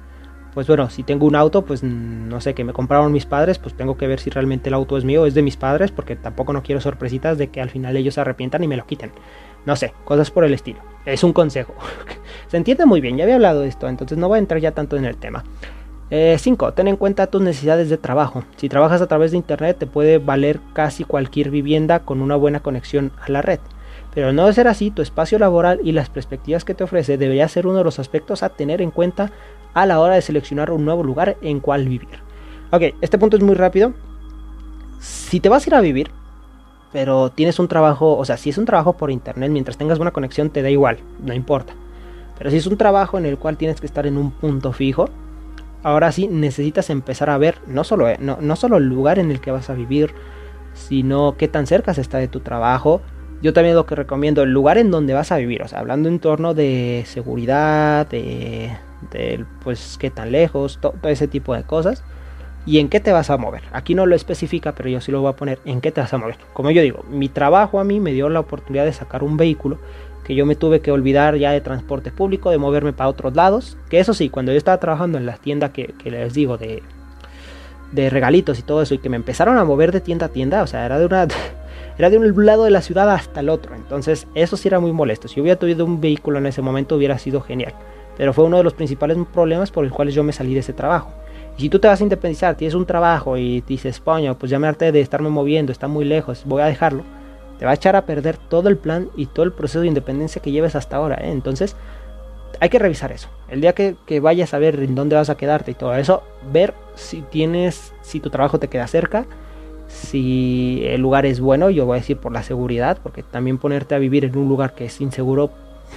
pues 0.53 0.67
bueno, 0.67 0.89
si 0.89 1.03
tengo 1.03 1.25
un 1.25 1.35
auto, 1.35 1.63
pues 1.63 1.81
no 1.83 2.41
sé, 2.41 2.53
que 2.53 2.63
me 2.63 2.73
compraron 2.73 3.11
mis 3.11 3.25
padres, 3.25 3.57
pues 3.57 3.73
tengo 3.73 3.97
que 3.97 4.07
ver 4.07 4.19
si 4.19 4.29
realmente 4.29 4.69
el 4.69 4.73
auto 4.73 4.97
es 4.97 5.05
mío 5.05 5.21
o 5.21 5.25
es 5.25 5.33
de 5.33 5.41
mis 5.41 5.55
padres, 5.55 5.91
porque 5.91 6.15
tampoco 6.15 6.51
no 6.51 6.61
quiero 6.61 6.81
sorpresitas 6.81 7.37
de 7.37 7.49
que 7.49 7.61
al 7.61 7.69
final 7.69 7.95
ellos 7.95 8.15
se 8.15 8.21
arrepientan 8.21 8.63
y 8.63 8.67
me 8.67 8.75
lo 8.75 8.85
quiten. 8.85 9.11
No 9.65 9.75
sé, 9.75 9.93
cosas 10.03 10.29
por 10.31 10.43
el 10.43 10.53
estilo. 10.53 10.79
Es 11.05 11.23
un 11.23 11.31
consejo. 11.31 11.73
se 12.47 12.57
entiende 12.57 12.85
muy 12.85 12.99
bien, 12.99 13.17
ya 13.17 13.23
había 13.23 13.35
hablado 13.35 13.61
de 13.61 13.69
esto, 13.69 13.87
entonces 13.87 14.17
no 14.17 14.27
voy 14.27 14.37
a 14.37 14.39
entrar 14.39 14.59
ya 14.59 14.71
tanto 14.71 14.97
en 14.97 15.05
el 15.05 15.15
tema. 15.15 15.43
5. 16.11 16.67
Eh, 16.67 16.71
ten 16.75 16.89
en 16.89 16.97
cuenta 16.97 17.27
tus 17.27 17.41
necesidades 17.41 17.89
de 17.89 17.97
trabajo. 17.97 18.43
Si 18.57 18.67
trabajas 18.67 19.01
a 19.01 19.07
través 19.07 19.31
de 19.31 19.37
Internet 19.37 19.77
te 19.79 19.87
puede 19.87 20.17
valer 20.17 20.59
casi 20.73 21.05
cualquier 21.05 21.49
vivienda 21.49 21.99
con 21.99 22.21
una 22.21 22.35
buena 22.35 22.59
conexión 22.59 23.13
a 23.25 23.31
la 23.31 23.41
red. 23.41 23.59
Pero 24.13 24.33
no 24.33 24.45
de 24.45 24.53
ser 24.53 24.67
así, 24.67 24.91
tu 24.91 25.01
espacio 25.01 25.39
laboral 25.39 25.79
y 25.83 25.93
las 25.93 26.09
perspectivas 26.09 26.65
que 26.65 26.73
te 26.73 26.83
ofrece 26.83 27.17
debería 27.17 27.47
ser 27.47 27.65
uno 27.65 27.77
de 27.77 27.85
los 27.85 27.97
aspectos 27.97 28.43
a 28.43 28.49
tener 28.49 28.81
en 28.81 28.91
cuenta 28.91 29.31
a 29.73 29.85
la 29.85 30.01
hora 30.01 30.15
de 30.15 30.21
seleccionar 30.21 30.71
un 30.71 30.83
nuevo 30.83 31.01
lugar 31.01 31.37
en 31.41 31.61
cual 31.61 31.87
vivir. 31.87 32.19
Ok, 32.71 32.93
este 32.99 33.17
punto 33.17 33.37
es 33.37 33.43
muy 33.43 33.55
rápido. 33.55 33.93
Si 34.99 35.39
te 35.39 35.47
vas 35.47 35.65
a 35.65 35.69
ir 35.69 35.75
a 35.75 35.81
vivir, 35.81 36.11
pero 36.91 37.29
tienes 37.29 37.57
un 37.57 37.69
trabajo, 37.69 38.17
o 38.17 38.25
sea, 38.25 38.35
si 38.35 38.49
es 38.49 38.57
un 38.57 38.65
trabajo 38.65 38.93
por 38.93 39.11
internet, 39.11 39.49
mientras 39.49 39.77
tengas 39.77 39.97
buena 39.97 40.11
conexión 40.11 40.49
te 40.49 40.61
da 40.61 40.69
igual, 40.69 40.97
no 41.23 41.33
importa. 41.33 41.73
Pero 42.37 42.51
si 42.51 42.57
es 42.57 42.67
un 42.67 42.75
trabajo 42.75 43.17
en 43.17 43.25
el 43.25 43.37
cual 43.37 43.55
tienes 43.55 43.79
que 43.79 43.87
estar 43.87 44.05
en 44.05 44.17
un 44.17 44.31
punto 44.31 44.73
fijo, 44.73 45.09
ahora 45.83 46.11
sí 46.11 46.27
necesitas 46.27 46.89
empezar 46.89 47.29
a 47.29 47.37
ver 47.37 47.55
no 47.67 47.83
solo, 47.83 48.09
eh, 48.09 48.17
no, 48.19 48.37
no 48.41 48.55
solo 48.55 48.77
el 48.77 48.87
lugar 48.87 49.19
en 49.19 49.31
el 49.31 49.39
que 49.39 49.51
vas 49.51 49.69
a 49.69 49.73
vivir, 49.73 50.13
sino 50.73 51.35
qué 51.37 51.47
tan 51.47 51.67
cerca 51.67 51.93
se 51.93 52.01
está 52.01 52.17
de 52.17 52.27
tu 52.27 52.39
trabajo. 52.39 53.01
Yo 53.41 53.53
también 53.53 53.75
lo 53.75 53.87
que 53.87 53.95
recomiendo, 53.95 54.43
el 54.43 54.51
lugar 54.51 54.77
en 54.77 54.91
donde 54.91 55.13
vas 55.13 55.31
a 55.31 55.37
vivir, 55.37 55.63
o 55.63 55.67
sea, 55.67 55.79
hablando 55.79 56.09
en 56.09 56.19
torno 56.19 56.53
de 56.53 57.03
seguridad, 57.07 58.07
de, 58.07 58.77
pues 59.63 59.97
qué 59.99 60.11
tan 60.11 60.31
lejos, 60.31 60.79
todo 60.79 60.93
ese 61.09 61.27
tipo 61.27 61.55
de 61.55 61.63
cosas 61.63 62.03
y 62.65 62.77
en 62.77 62.89
qué 62.89 62.99
te 62.99 63.11
vas 63.11 63.29
a 63.31 63.37
mover. 63.37 63.63
Aquí 63.71 63.95
no 63.95 64.05
lo 64.05 64.15
especifica, 64.15 64.73
pero 64.73 64.89
yo 64.89 65.01
sí 65.01 65.11
lo 65.11 65.21
voy 65.21 65.31
a 65.31 65.35
poner 65.35 65.59
en 65.65 65.81
qué 65.81 65.91
te 65.91 66.01
vas 66.01 66.13
a 66.13 66.17
mover. 66.17 66.37
Como 66.53 66.69
yo 66.71 66.81
digo, 66.81 67.03
mi 67.09 67.29
trabajo 67.29 67.79
a 67.79 67.83
mí 67.83 67.99
me 67.99 68.11
dio 68.13 68.29
la 68.29 68.39
oportunidad 68.39 68.85
de 68.85 68.93
sacar 68.93 69.23
un 69.23 69.37
vehículo 69.37 69.79
yo 70.35 70.45
me 70.45 70.55
tuve 70.55 70.81
que 70.81 70.91
olvidar 70.91 71.35
ya 71.35 71.51
de 71.51 71.61
transporte 71.61 72.11
público, 72.11 72.51
de 72.51 72.57
moverme 72.57 72.93
para 72.93 73.09
otros 73.09 73.35
lados. 73.35 73.77
Que 73.89 73.99
eso 73.99 74.13
sí, 74.13 74.29
cuando 74.29 74.51
yo 74.51 74.57
estaba 74.57 74.79
trabajando 74.79 75.17
en 75.17 75.25
la 75.25 75.37
tienda 75.37 75.71
que, 75.71 75.93
les 76.05 76.33
digo 76.33 76.57
de, 76.57 76.83
de 77.91 78.09
regalitos 78.09 78.59
y 78.59 78.63
todo 78.63 78.81
eso, 78.81 78.93
y 78.93 78.99
que 78.99 79.09
me 79.09 79.17
empezaron 79.17 79.57
a 79.57 79.63
mover 79.63 79.91
de 79.91 80.01
tienda 80.01 80.27
a 80.27 80.29
tienda, 80.29 80.63
o 80.63 80.67
sea, 80.67 80.85
era 80.85 80.99
de 80.99 81.05
una... 81.05 81.27
Era 81.97 82.09
de 82.09 82.17
un 82.17 82.45
lado 82.45 82.63
de 82.63 82.71
la 82.71 82.81
ciudad 82.81 83.11
hasta 83.11 83.41
el 83.41 83.49
otro, 83.49 83.75
entonces 83.75 84.25
eso 84.33 84.57
sí 84.57 84.67
era 84.67 84.79
muy 84.79 84.91
molesto. 84.91 85.27
Si 85.27 85.39
hubiera 85.39 85.59
tenido 85.59 85.85
un 85.85 86.01
vehículo 86.01 86.39
en 86.39 86.47
ese 86.47 86.61
momento 86.61 86.95
hubiera 86.95 87.19
sido 87.19 87.41
genial, 87.41 87.73
pero 88.17 88.33
fue 88.33 88.45
uno 88.45 88.57
de 88.57 88.63
los 88.63 88.73
principales 88.73 89.17
problemas 89.31 89.69
por 89.69 89.83
los 89.83 89.93
cuales 89.93 90.15
yo 90.15 90.23
me 90.23 90.31
salí 90.31 90.53
de 90.53 90.61
ese 90.61 90.73
trabajo 90.73 91.11
si 91.57 91.69
tú 91.69 91.79
te 91.79 91.87
vas 91.87 91.99
a 91.99 92.03
independizar, 92.03 92.55
tienes 92.55 92.73
un 92.73 92.85
trabajo 92.85 93.37
y 93.37 93.61
dices, 93.61 93.95
España, 93.95 94.33
pues 94.33 94.49
ya 94.49 94.59
me 94.59 94.67
harté 94.67 94.91
de 94.91 95.01
estarme 95.01 95.29
moviendo, 95.29 95.71
está 95.71 95.87
muy 95.87 96.05
lejos, 96.05 96.43
voy 96.45 96.61
a 96.61 96.65
dejarlo, 96.65 97.03
te 97.61 97.65
va 97.65 97.73
a 97.73 97.75
echar 97.75 97.95
a 97.95 98.07
perder 98.07 98.37
todo 98.37 98.69
el 98.69 98.77
plan 98.77 99.11
y 99.15 99.27
todo 99.27 99.45
el 99.45 99.51
proceso 99.51 99.81
de 99.81 99.87
independencia 99.87 100.41
que 100.41 100.51
lleves 100.51 100.75
hasta 100.75 100.95
ahora. 100.95 101.17
¿eh? 101.21 101.29
Entonces, 101.31 101.75
hay 102.59 102.69
que 102.69 102.79
revisar 102.79 103.11
eso. 103.11 103.29
El 103.49 103.61
día 103.61 103.73
que, 103.73 104.19
vayas 104.19 104.55
a 104.55 104.57
ver 104.57 104.79
en 104.79 104.95
dónde 104.95 105.15
vas 105.15 105.29
a 105.29 105.37
quedarte 105.37 105.69
y 105.69 105.73
todo 105.75 105.93
eso, 105.93 106.23
ver 106.51 106.73
si 106.95 107.21
tienes, 107.21 107.93
si 108.01 108.19
tu 108.19 108.31
trabajo 108.31 108.57
te 108.57 108.67
queda 108.67 108.87
cerca, 108.87 109.27
si 109.87 110.81
el 110.87 111.01
lugar 111.01 111.27
es 111.27 111.39
bueno, 111.39 111.69
yo 111.69 111.85
voy 111.85 111.97
a 111.97 112.01
decir 112.01 112.17
por 112.17 112.31
la 112.31 112.41
seguridad, 112.41 112.97
porque 113.03 113.21
también 113.21 113.59
ponerte 113.59 113.93
a 113.93 113.99
vivir 113.99 114.25
en 114.25 114.35
un 114.35 114.49
lugar 114.49 114.73
que 114.73 114.85
es 114.85 114.99
inseguro, 114.99 115.51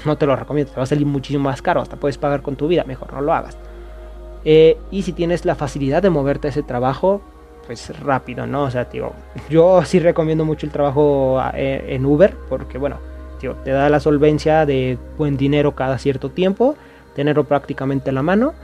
no 0.04 0.18
te 0.18 0.26
lo 0.26 0.36
recomiendo, 0.36 0.70
te 0.70 0.76
va 0.76 0.82
a 0.82 0.86
salir 0.86 1.06
muchísimo 1.06 1.44
más 1.44 1.62
caro, 1.62 1.80
hasta 1.80 1.96
puedes 1.96 2.18
pagar 2.18 2.42
con 2.42 2.56
tu 2.56 2.68
vida, 2.68 2.84
mejor 2.84 3.10
no 3.14 3.22
lo 3.22 3.32
hagas. 3.32 3.56
Eh, 4.44 4.76
y 4.90 5.00
si 5.00 5.14
tienes 5.14 5.46
la 5.46 5.54
facilidad 5.54 6.02
de 6.02 6.10
moverte 6.10 6.48
a 6.48 6.50
ese 6.50 6.62
trabajo, 6.62 7.22
pues 7.66 7.98
rápido, 8.00 8.46
¿no? 8.46 8.64
O 8.64 8.70
sea, 8.70 8.86
tío, 8.86 9.12
yo 9.48 9.84
sí 9.84 9.98
recomiendo 9.98 10.44
mucho 10.44 10.66
el 10.66 10.72
trabajo 10.72 11.42
eh, 11.54 11.84
en 11.88 12.04
Uber 12.04 12.34
porque, 12.48 12.78
bueno, 12.78 12.98
tío, 13.40 13.54
te 13.64 13.70
da 13.70 13.88
la 13.88 14.00
solvencia 14.00 14.66
de 14.66 14.98
buen 15.16 15.36
dinero 15.36 15.74
cada 15.74 15.98
cierto 15.98 16.30
tiempo, 16.30 16.76
tenerlo 17.14 17.44
prácticamente 17.44 18.10
en 18.10 18.16
la 18.16 18.22
mano 18.22 18.54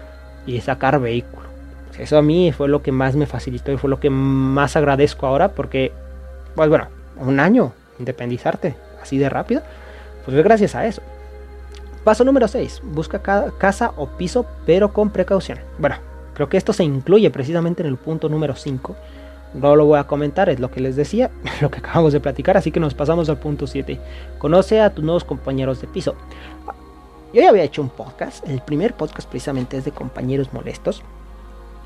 y 0.47 0.61
sacar 0.61 1.01
vehículo. 1.01 1.49
Eso 1.99 2.17
a 2.17 2.23
mí 2.23 2.53
fue 2.53 2.69
lo 2.69 2.83
que 2.83 2.93
más 2.93 3.17
me 3.17 3.27
facilitó 3.27 3.73
y 3.73 3.77
fue 3.77 3.91
lo 3.91 4.01
que 4.01 4.11
más 4.11 4.77
agradezco 4.77 5.27
ahora 5.27 5.49
porque, 5.49 5.93
pues 6.55 6.69
bueno, 6.69 6.89
un 7.17 7.41
año 7.41 7.73
independizarte 7.99 8.75
así 9.03 9.19
de 9.19 9.29
rápido, 9.29 9.63
pues 10.25 10.37
es 10.37 10.45
gracias 10.45 10.75
a 10.75 10.87
eso. 10.87 11.03
Paso 12.05 12.25
número 12.25 12.49
6. 12.49 12.81
Busca 12.85 13.21
casa 13.59 13.93
o 13.97 14.07
piso, 14.07 14.47
pero 14.65 14.93
con 14.93 15.11
precaución. 15.11 15.59
Bueno, 15.79 15.97
creo 16.41 16.49
que 16.49 16.57
esto 16.57 16.73
se 16.73 16.85
incluye 16.85 17.29
precisamente 17.31 17.83
en 17.83 17.89
el 17.91 17.99
punto 17.99 18.31
número 18.31 18.57
5. 18.57 18.97
No 19.53 19.77
lo 19.77 19.85
voy 19.85 19.99
a 19.99 20.07
comentar, 20.07 20.49
es 20.49 20.59
lo 20.59 20.71
que 20.71 20.81
les 20.81 20.97
decía, 20.97 21.31
lo 21.61 21.71
que 21.71 21.81
acabamos 21.81 22.15
de 22.15 22.21
platicar, 22.21 22.57
así 22.57 22.73
que 22.73 22.81
nos 22.81 22.95
pasamos 22.95 23.29
al 23.29 23.39
punto 23.39 23.67
7. 23.67 24.01
Conoce 24.39 24.81
a 24.81 24.89
tus 24.89 25.05
nuevos 25.05 25.23
compañeros 25.23 25.83
de 25.83 25.87
piso. 25.87 26.15
Yo 27.35 27.43
ya 27.43 27.51
había 27.51 27.63
hecho 27.63 27.83
un 27.83 27.91
podcast, 27.91 28.49
el 28.49 28.63
primer 28.63 28.95
podcast 28.95 29.29
precisamente 29.29 29.77
es 29.77 29.85
de 29.85 29.93
compañeros 29.93 30.51
molestos. 30.55 31.03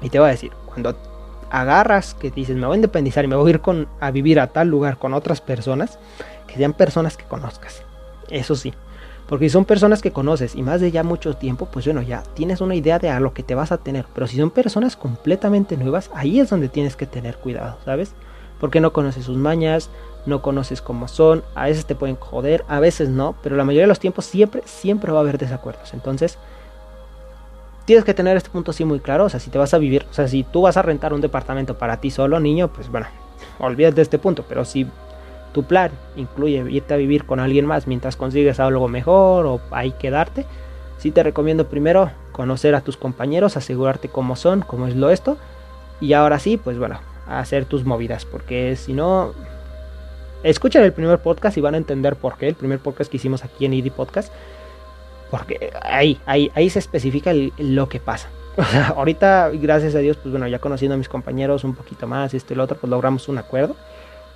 Y 0.03 0.09
te 0.09 0.21
voy 0.21 0.29
a 0.29 0.31
decir, 0.31 0.53
cuando 0.67 0.97
agarras 1.51 2.15
que 2.15 2.31
dices, 2.31 2.55
me 2.55 2.69
voy 2.69 2.75
a 2.75 2.77
independizar 2.77 3.25
y 3.25 3.29
me 3.29 3.35
voy 3.35 3.49
a 3.49 3.55
ir 3.55 3.61
con, 3.61 3.89
a 3.99 4.13
vivir 4.13 4.39
a 4.39 4.53
tal 4.53 4.69
lugar 4.69 4.99
con 4.99 5.15
otras 5.15 5.41
personas, 5.41 5.99
que 6.47 6.55
sean 6.55 6.75
personas 6.75 7.17
que 7.17 7.25
conozcas. 7.25 7.83
Eso 8.31 8.55
sí, 8.55 8.73
porque 9.29 9.49
si 9.49 9.53
son 9.53 9.65
personas 9.65 10.03
que 10.03 10.11
conoces 10.11 10.55
y 10.55 10.63
más 10.63 10.81
de 10.81 10.91
ya 10.91 11.03
mucho 11.03 11.35
tiempo, 11.35 11.67
pues 11.67 11.87
bueno, 11.87 12.03
ya 12.03 12.23
tienes 12.35 12.61
una 12.61 12.75
idea 12.75 12.99
de 12.99 13.09
a 13.09 13.21
lo 13.21 13.33
que 13.33 13.43
te 13.43 13.55
vas 13.55 13.73
a 13.73 13.79
tener. 13.79 14.05
Pero 14.15 14.27
si 14.27 14.37
son 14.37 14.51
personas 14.51 14.97
completamente 14.97 15.77
nuevas, 15.77 16.11
ahí 16.15 16.41
es 16.41 16.51
donde 16.51 16.69
tienes 16.69 16.97
que 16.97 17.07
tener 17.07 17.37
cuidado, 17.37 17.79
¿sabes? 17.85 18.13
Porque 18.61 18.81
no 18.81 18.93
conoces 18.93 19.25
sus 19.25 19.37
mañas, 19.37 19.89
no 20.27 20.43
conoces 20.43 20.83
cómo 20.83 21.09
son, 21.09 21.43
a 21.55 21.65
veces 21.65 21.87
te 21.87 21.95
pueden 21.95 22.17
joder, 22.17 22.65
a 22.69 22.81
veces 22.81 23.09
no, 23.09 23.35
pero 23.43 23.57
la 23.57 23.65
mayoría 23.65 23.85
de 23.85 23.89
los 23.89 23.99
tiempos 23.99 24.27
siempre, 24.27 24.63
siempre 24.67 25.11
va 25.11 25.19
a 25.19 25.23
haber 25.23 25.39
desacuerdos. 25.39 25.95
Entonces, 25.95 26.39
tienes 27.85 28.05
que 28.05 28.15
tener 28.15 28.37
este 28.37 28.51
punto 28.51 28.71
así 28.71 28.85
muy 28.85 29.01
claro. 29.01 29.25
O 29.25 29.29
sea, 29.29 29.41
si 29.41 29.51
te 29.51 29.59
vas 29.59 29.75
a 29.75 29.79
vivir, 29.79 30.07
o 30.11 30.15
sea, 30.15 30.29
si 30.29 30.43
tú 30.45 30.63
vas 30.63 30.77
a 30.77 30.83
rentar 30.83 31.13
un 31.13 31.21
departamento 31.21 31.79
para 31.79 32.01
ti 32.01 32.11
solo, 32.11 32.41
niño, 32.41 32.69
pues 32.69 32.91
bueno, 32.91 33.07
olvídate 33.59 33.97
de 33.97 34.03
este 34.03 34.19
punto. 34.19 34.45
Pero 34.49 34.65
si 34.65 34.87
tu 35.55 35.63
plan 35.63 35.91
incluye 36.17 36.65
irte 36.69 36.93
a 36.93 36.99
vivir 36.99 37.25
con 37.25 37.41
alguien 37.41 37.65
más 37.65 37.87
mientras 37.87 38.17
consigues 38.17 38.61
algo 38.61 38.89
mejor 38.89 39.47
o 39.47 39.61
ahí 39.71 39.93
quedarte, 39.93 40.45
sí 40.99 41.11
te 41.11 41.23
recomiendo 41.23 41.69
primero 41.69 42.11
conocer 42.33 42.75
a 42.75 42.83
tus 42.83 42.99
compañeros, 42.99 43.57
asegurarte 43.57 44.09
cómo 44.09 44.37
son, 44.37 44.61
cómo 44.61 44.87
es 44.87 44.97
lo 44.97 45.11
esto, 45.11 45.39
y 46.01 46.13
ahora 46.13 46.39
sí, 46.39 46.57
pues 46.57 46.77
bueno, 46.77 46.99
hacer 47.29 47.65
tus 47.65 47.85
movidas, 47.85 48.25
porque 48.27 48.77
si 48.77 48.93
no, 48.93 49.33
escuchen 50.43 50.83
el 50.83 50.93
primer 50.93 51.21
podcast 51.21 51.57
y 51.57 51.61
van 51.61 51.75
a 51.75 51.79
entender 51.79 52.17
por 52.17 52.37
qué, 52.37 52.49
el 52.49 52.57
primer 52.57 52.81
podcast 52.81 53.11
que 53.11 53.17
hicimos 53.17 53.45
aquí 53.45 53.65
en 53.65 53.75
ID 53.75 53.93
Podcast, 53.93 54.33
porque 55.31 55.73
ahí, 55.83 56.21
ahí, 56.27 56.51
ahí 56.55 56.69
se 56.69 56.81
especifica 56.81 57.33
lo 57.59 57.89
que 57.89 58.01
pasa. 58.01 58.29
ahorita, 58.97 59.51
gracias 59.55 59.95
a 59.95 59.99
Dios, 59.99 60.17
pues 60.17 60.33
bueno, 60.33 60.47
ya 60.49 60.59
conociendo 60.59 60.95
a 60.95 60.99
mis 60.99 61.09
compañeros 61.09 61.65
un 61.65 61.75
poquito 61.75 62.07
más, 62.07 62.35
esto 62.35 62.53
y 62.53 62.57
lo 62.57 62.65
otro, 62.65 62.77
pues 62.77 62.91
logramos 62.91 63.29
un 63.29 63.39
acuerdo. 63.39 63.77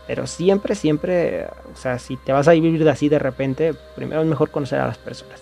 Pero 0.09 0.27
siempre, 0.27 0.75
siempre, 0.75 1.47
o 1.71 1.77
sea, 1.77 1.99
si 1.99 2.17
te 2.17 2.33
vas 2.33 2.49
a 2.49 2.53
vivir 2.53 2.83
de 2.83 2.91
así 2.91 3.09
de 3.09 3.19
repente, 3.19 3.75
primero 3.95 4.23
es 4.23 4.27
mejor 4.27 4.51
conocer 4.51 4.81
a 4.81 4.87
las 4.87 4.99
personas. 4.99 5.41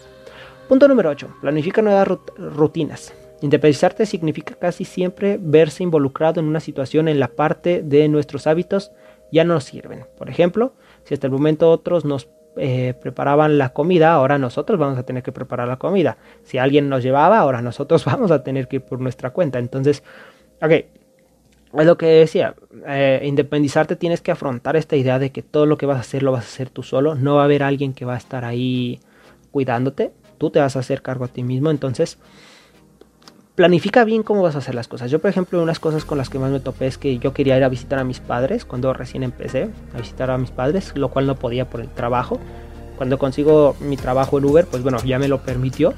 Punto 0.69 0.89
número 0.89 1.09
8. 1.09 1.37
Planifica 1.41 1.81
nuevas 1.81 2.09
rutinas. 2.37 3.14
Independizarte 3.41 4.07
significa 4.07 4.57
casi 4.57 4.85
siempre 4.85 5.39
verse 5.41 5.85
involucrado 5.85 6.41
en 6.41 6.47
una 6.47 6.59
situación 6.59 7.07
en 7.07 7.21
la 7.21 7.29
parte 7.29 7.83
de 7.83 8.09
nuestros 8.09 8.49
hábitos 8.49 8.91
ya 9.31 9.45
no 9.45 9.55
nos 9.55 9.64
sirven. 9.64 10.05
Por 10.19 10.29
ejemplo, 10.29 10.75
si 11.05 11.14
hasta 11.14 11.29
el 11.29 11.33
momento 11.33 11.71
otros 11.71 12.05
nos 12.05 12.29
eh, 12.57 12.95
preparaban 13.01 13.59
la 13.59 13.73
comida, 13.73 14.14
ahora 14.14 14.39
nosotros 14.39 14.81
vamos 14.81 14.99
a 14.99 15.05
tener 15.05 15.23
que 15.23 15.31
preparar 15.31 15.69
la 15.69 15.77
comida. 15.77 16.17
Si 16.43 16.59
alguien 16.59 16.89
nos 16.89 17.05
llevaba, 17.05 17.39
ahora 17.39 17.62
nosotros 17.62 18.05
vamos 18.07 18.33
a 18.33 18.43
tener 18.43 18.67
que 18.67 18.77
ir 18.77 18.83
por 18.83 19.01
nuestra 19.01 19.31
cuenta. 19.31 19.61
Entonces, 19.61 20.03
ok, 20.61 20.73
es 21.75 21.87
lo 21.87 21.99
que 21.99 22.07
decía, 22.07 22.55
eh, 22.87 23.21
independizarte 23.25 23.97
tienes 23.97 24.21
que 24.21 24.31
afrontar 24.31 24.77
esta 24.77 24.97
idea 24.97 25.19
de 25.19 25.31
que 25.31 25.43
todo 25.43 25.67
lo 25.67 25.77
que 25.77 25.87
vas 25.87 25.99
a 25.99 26.01
hacer 26.01 26.23
lo 26.23 26.33
vas 26.33 26.45
a 26.45 26.49
hacer 26.49 26.71
tú 26.71 26.83
solo, 26.83 27.14
no 27.14 27.37
va 27.37 27.43
a 27.43 27.45
haber 27.45 27.62
alguien 27.62 27.93
que 27.93 28.05
va 28.05 28.14
a 28.14 28.19
estar 28.19 28.45
ahí 28.45 29.01
cuidándote, 29.51 30.12
tú 30.39 30.51
te 30.51 30.61
vas 30.61 30.77
a 30.77 30.81
hacer 30.81 31.03
cargo 31.03 31.25
a 31.25 31.29
ti 31.29 31.43
mismo, 31.43 31.71
entonces 31.71 32.19
planifica 33.57 34.05
bien 34.05 34.23
cómo 34.23 34.43
vas 34.43 34.55
a 34.55 34.59
hacer 34.59 34.75
las 34.75 34.87
cosas. 34.87 35.11
Yo, 35.11 35.19
por 35.19 35.31
ejemplo, 35.31 35.61
unas 35.62 35.81
cosas 35.81 36.05
con 36.05 36.19
las 36.19 36.29
que 36.29 36.39
más 36.39 36.51
me 36.51 36.61
topé 36.61 36.87
es 36.87 36.99
que 36.99 37.19
yo 37.19 37.33
quería 37.33 37.57
ir 37.57 37.64
a 37.64 37.69
visitar 37.69 37.99
a 37.99 38.05
mis 38.05 38.21
padres 38.21 38.64
cuando 38.64 38.93
recién 38.93 39.23
empecé 39.23 39.71
a 39.95 39.99
visitar 39.99 40.31
a 40.31 40.39
mis 40.39 40.51
padres, 40.51 40.93
lo 40.95 41.09
cual 41.09 41.27
no 41.27 41.37
podía 41.37 41.69
por 41.69 41.81
el 41.81 41.89
trabajo. 41.89 42.39
Cuando 42.97 43.19
consigo 43.19 43.75
mi 43.81 43.97
trabajo 43.97 44.39
en 44.39 44.45
Uber, 44.45 44.67
pues 44.67 44.83
bueno, 44.83 44.99
ya 45.05 45.19
me 45.19 45.27
lo 45.29 45.41
permitió. 45.43 45.95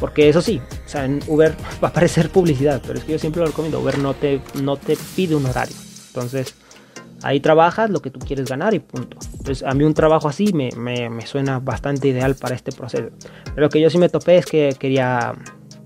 Porque 0.00 0.28
eso 0.28 0.40
sí, 0.40 0.60
o 0.84 0.88
sea, 0.88 1.04
en 1.04 1.20
Uber 1.26 1.52
va 1.82 1.88
a 1.88 1.90
aparecer 1.90 2.30
publicidad, 2.30 2.82
pero 2.86 2.98
es 2.98 3.04
que 3.04 3.12
yo 3.12 3.18
siempre 3.18 3.40
lo 3.40 3.46
recomiendo. 3.46 3.80
Uber 3.80 3.98
no 3.98 4.14
te, 4.14 4.40
no 4.62 4.76
te 4.76 4.96
pide 5.16 5.34
un 5.34 5.46
horario. 5.46 5.76
Entonces, 6.08 6.54
ahí 7.22 7.40
trabajas 7.40 7.90
lo 7.90 8.00
que 8.00 8.10
tú 8.10 8.18
quieres 8.18 8.48
ganar 8.48 8.74
y 8.74 8.80
punto. 8.80 9.18
Entonces, 9.32 9.62
a 9.62 9.72
mí 9.74 9.84
un 9.84 9.94
trabajo 9.94 10.28
así 10.28 10.52
me, 10.52 10.70
me, 10.76 11.10
me 11.10 11.26
suena 11.26 11.58
bastante 11.58 12.08
ideal 12.08 12.34
para 12.34 12.54
este 12.54 12.72
proceso. 12.72 13.10
Pero 13.44 13.66
lo 13.66 13.68
que 13.68 13.80
yo 13.80 13.90
sí 13.90 13.98
me 13.98 14.08
topé 14.08 14.38
es 14.38 14.46
que 14.46 14.76
quería 14.78 15.34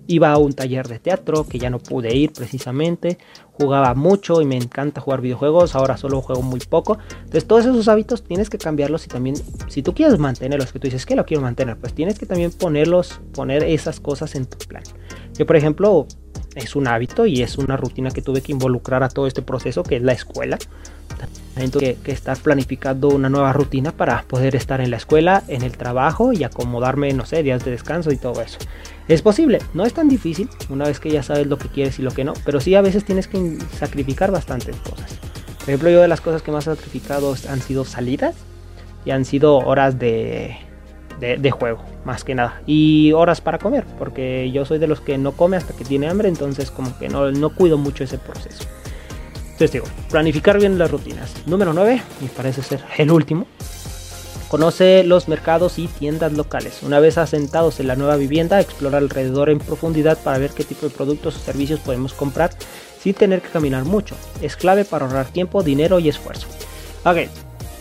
Iba 0.08 0.32
a 0.32 0.38
un 0.38 0.54
taller 0.54 0.88
de 0.88 0.98
teatro 0.98 1.46
que 1.46 1.58
ya 1.58 1.68
no 1.68 1.78
pude 1.78 2.16
ir 2.16 2.32
precisamente. 2.32 3.18
Jugaba 3.52 3.94
mucho 3.94 4.40
y 4.40 4.46
me 4.46 4.56
encanta 4.56 5.02
jugar 5.02 5.20
videojuegos. 5.20 5.74
Ahora 5.74 5.98
solo 5.98 6.22
juego 6.22 6.40
muy 6.42 6.60
poco. 6.60 6.98
Entonces 7.18 7.46
todos 7.46 7.66
esos 7.66 7.88
hábitos 7.88 8.24
tienes 8.24 8.48
que 8.48 8.56
cambiarlos 8.56 9.04
y 9.04 9.08
también 9.08 9.36
si 9.68 9.82
tú 9.82 9.94
quieres 9.94 10.18
mantenerlos, 10.18 10.72
que 10.72 10.78
tú 10.78 10.86
dices 10.86 11.04
que 11.04 11.14
lo 11.14 11.26
quiero 11.26 11.42
mantener, 11.42 11.76
pues 11.76 11.92
tienes 11.92 12.18
que 12.18 12.24
también 12.24 12.50
ponerlos, 12.50 13.20
poner 13.34 13.62
esas 13.62 14.00
cosas 14.00 14.34
en 14.34 14.46
tu 14.46 14.56
plan. 14.66 14.82
Yo 15.38 15.46
por 15.46 15.56
ejemplo 15.56 16.06
es 16.54 16.74
un 16.74 16.88
hábito 16.88 17.26
y 17.26 17.42
es 17.42 17.58
una 17.58 17.76
rutina 17.76 18.10
que 18.10 18.22
tuve 18.22 18.40
que 18.40 18.52
involucrar 18.52 19.02
a 19.02 19.10
todo 19.10 19.26
este 19.26 19.42
proceso 19.42 19.82
que 19.82 19.96
es 19.96 20.02
la 20.02 20.12
escuela. 20.12 20.58
Que, 21.78 21.96
que 21.96 22.12
estar 22.12 22.36
planificando 22.38 23.08
una 23.08 23.28
nueva 23.28 23.52
rutina 23.52 23.92
para 23.92 24.22
poder 24.22 24.54
estar 24.54 24.80
en 24.80 24.90
la 24.90 24.96
escuela, 24.96 25.42
en 25.48 25.62
el 25.62 25.76
trabajo 25.76 26.32
y 26.32 26.44
acomodarme, 26.44 27.12
no 27.12 27.26
sé, 27.26 27.42
días 27.42 27.64
de 27.64 27.72
descanso 27.72 28.12
y 28.12 28.16
todo 28.16 28.40
eso. 28.42 28.58
Es 29.08 29.22
posible, 29.22 29.58
no 29.74 29.84
es 29.84 29.94
tan 29.94 30.08
difícil 30.08 30.48
una 30.68 30.84
vez 30.84 31.00
que 31.00 31.10
ya 31.10 31.22
sabes 31.22 31.46
lo 31.46 31.58
que 31.58 31.68
quieres 31.68 31.98
y 31.98 32.02
lo 32.02 32.10
que 32.10 32.24
no, 32.24 32.34
pero 32.44 32.60
sí 32.60 32.74
a 32.74 32.82
veces 32.82 33.04
tienes 33.04 33.26
que 33.26 33.58
sacrificar 33.78 34.30
bastantes 34.30 34.76
cosas. 34.76 35.18
Por 35.58 35.70
ejemplo, 35.70 35.90
yo 35.90 36.00
de 36.00 36.08
las 36.08 36.20
cosas 36.20 36.42
que 36.42 36.50
más 36.50 36.66
he 36.66 36.74
sacrificado 36.74 37.34
han 37.48 37.60
sido 37.60 37.84
salidas 37.84 38.36
y 39.04 39.10
han 39.10 39.24
sido 39.24 39.58
horas 39.58 39.98
de, 39.98 40.56
de, 41.18 41.50
juego, 41.50 41.82
más 42.04 42.24
que 42.24 42.34
nada. 42.34 42.60
Y 42.66 43.12
horas 43.12 43.40
para 43.40 43.58
comer, 43.58 43.84
porque 43.98 44.50
yo 44.50 44.64
soy 44.64 44.78
de 44.78 44.86
los 44.86 45.00
que 45.00 45.18
no 45.18 45.32
come 45.32 45.56
hasta 45.56 45.74
que 45.74 45.84
tiene 45.84 46.08
hambre, 46.08 46.28
entonces 46.28 46.70
como 46.70 46.96
que 46.98 47.08
no, 47.08 47.30
no 47.32 47.50
cuido 47.50 47.78
mucho 47.78 48.04
ese 48.04 48.18
proceso. 48.18 48.64
Entonces 49.58 49.72
digo, 49.72 49.86
planificar 50.08 50.56
bien 50.60 50.78
las 50.78 50.88
rutinas. 50.88 51.32
Número 51.46 51.72
9, 51.72 52.00
y 52.20 52.26
parece 52.26 52.62
ser 52.62 52.84
el 52.96 53.10
último. 53.10 53.44
Conoce 54.46 55.02
los 55.02 55.26
mercados 55.26 55.80
y 55.80 55.88
tiendas 55.88 56.32
locales. 56.32 56.84
Una 56.84 57.00
vez 57.00 57.18
asentados 57.18 57.80
en 57.80 57.88
la 57.88 57.96
nueva 57.96 58.14
vivienda, 58.14 58.60
explora 58.60 58.98
alrededor 58.98 59.50
en 59.50 59.58
profundidad 59.58 60.16
para 60.22 60.38
ver 60.38 60.52
qué 60.52 60.62
tipo 60.62 60.88
de 60.88 60.94
productos 60.94 61.34
o 61.34 61.40
servicios 61.40 61.80
podemos 61.80 62.12
comprar 62.12 62.52
sin 63.02 63.14
tener 63.14 63.42
que 63.42 63.48
caminar 63.48 63.84
mucho. 63.84 64.14
Es 64.40 64.54
clave 64.54 64.84
para 64.84 65.06
ahorrar 65.06 65.26
tiempo, 65.26 65.64
dinero 65.64 65.98
y 65.98 66.08
esfuerzo. 66.08 66.46
Ok, 67.04 67.28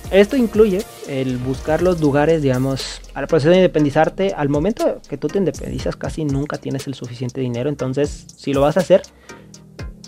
esto 0.09 0.35
incluye 0.35 0.81
el 1.07 1.37
buscar 1.37 1.83
los 1.83 2.01
lugares, 2.01 2.41
digamos, 2.41 3.01
al 3.13 3.27
proceso 3.27 3.51
de 3.51 3.57
independizarte. 3.57 4.33
Al 4.35 4.49
momento 4.49 4.99
que 5.07 5.17
tú 5.17 5.27
te 5.27 5.37
independizas, 5.37 5.95
casi 5.95 6.25
nunca 6.25 6.57
tienes 6.57 6.87
el 6.87 6.95
suficiente 6.95 7.39
dinero. 7.39 7.69
Entonces, 7.69 8.25
si 8.35 8.51
lo 8.51 8.61
vas 8.61 8.77
a 8.77 8.79
hacer, 8.79 9.03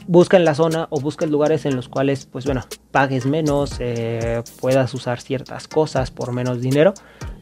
busca 0.09 0.37
en 0.37 0.43
la 0.43 0.55
zona 0.55 0.87
o 0.89 0.99
busca 0.99 1.27
lugares 1.27 1.67
en 1.67 1.75
los 1.75 1.87
cuales, 1.87 2.25
pues 2.25 2.43
bueno, 2.43 2.65
pagues 2.89 3.27
menos, 3.27 3.75
eh, 3.79 4.41
puedas 4.59 4.91
usar 4.95 5.21
ciertas 5.21 5.67
cosas 5.67 6.09
por 6.09 6.33
menos 6.33 6.61
dinero. 6.61 6.95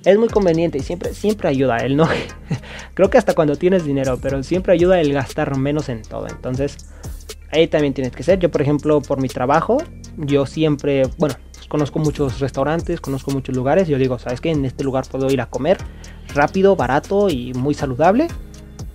Es 0.04 0.18
muy 0.18 0.28
conveniente 0.28 0.78
y 0.78 0.82
siempre, 0.82 1.14
siempre 1.14 1.48
ayuda 1.48 1.78
el 1.78 1.96
no. 1.96 2.10
Creo 2.94 3.10
que 3.10 3.18
hasta 3.18 3.34
cuando 3.34 3.56
tienes 3.56 3.86
dinero, 3.86 4.20
pero 4.22 4.44
siempre 4.44 4.74
ayuda 4.74 5.00
el 5.00 5.14
gastar 5.14 5.58
menos 5.58 5.88
en 5.88 6.02
todo. 6.02 6.28
Entonces, 6.28 6.76
ahí 7.54 7.68
también 7.68 7.94
tienes 7.94 8.14
que 8.14 8.24
ser. 8.24 8.38
Yo, 8.38 8.52
por 8.52 8.62
ejemplo, 8.62 9.02
por 9.02 9.22
mi 9.22 9.30
trabajo, 9.30 9.78
yo 10.18 10.46
siempre, 10.46 11.04
bueno, 11.18 11.36
conozco 11.70 12.00
muchos 12.00 12.42
restaurantes, 12.42 13.00
conozco 13.00 13.32
muchos 13.32 13.56
lugares. 13.56 13.88
Yo 13.88 13.98
digo, 13.98 14.20
¿sabes 14.20 14.42
qué? 14.42 14.52
En 14.52 14.66
este 14.66 14.84
lugar 14.84 15.06
puedo 15.10 15.32
ir 15.32 15.40
a 15.40 15.46
comer 15.46 15.78
rápido, 16.36 16.76
barato 16.76 17.30
y 17.30 17.54
muy 17.54 17.74
saludable. 17.74 18.28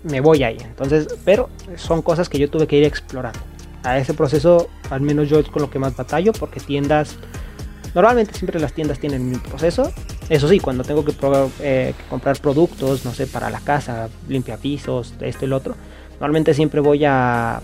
Me 0.02 0.20
voy 0.20 0.44
ahí. 0.44 0.58
Entonces, 0.62 1.08
pero 1.24 1.48
son 1.76 2.02
cosas 2.02 2.28
que 2.28 2.38
yo 2.38 2.50
tuve 2.50 2.66
que 2.66 2.76
ir 2.76 2.84
explorando. 2.84 3.51
A 3.84 3.98
ese 3.98 4.14
proceso, 4.14 4.68
al 4.90 5.00
menos 5.00 5.28
yo 5.28 5.38
es 5.38 5.48
con 5.48 5.62
lo 5.62 5.70
que 5.70 5.78
más 5.78 5.96
batallo, 5.96 6.32
porque 6.32 6.60
tiendas, 6.60 7.16
normalmente 7.94 8.34
siempre 8.34 8.60
las 8.60 8.72
tiendas 8.72 8.98
tienen 8.98 9.28
mi 9.28 9.36
proceso. 9.38 9.92
Eso 10.28 10.48
sí, 10.48 10.60
cuando 10.60 10.84
tengo 10.84 11.04
que, 11.04 11.14
eh, 11.60 11.94
comprar 12.08 12.38
productos, 12.40 13.04
no 13.04 13.12
sé, 13.12 13.26
para 13.26 13.50
la 13.50 13.60
casa, 13.60 14.08
limpia 14.28 14.56
pisos, 14.56 15.14
esto 15.20 15.44
y 15.44 15.48
lo 15.48 15.56
otro, 15.56 15.74
normalmente 16.12 16.54
siempre 16.54 16.80
voy 16.80 17.04
a, 17.04 17.60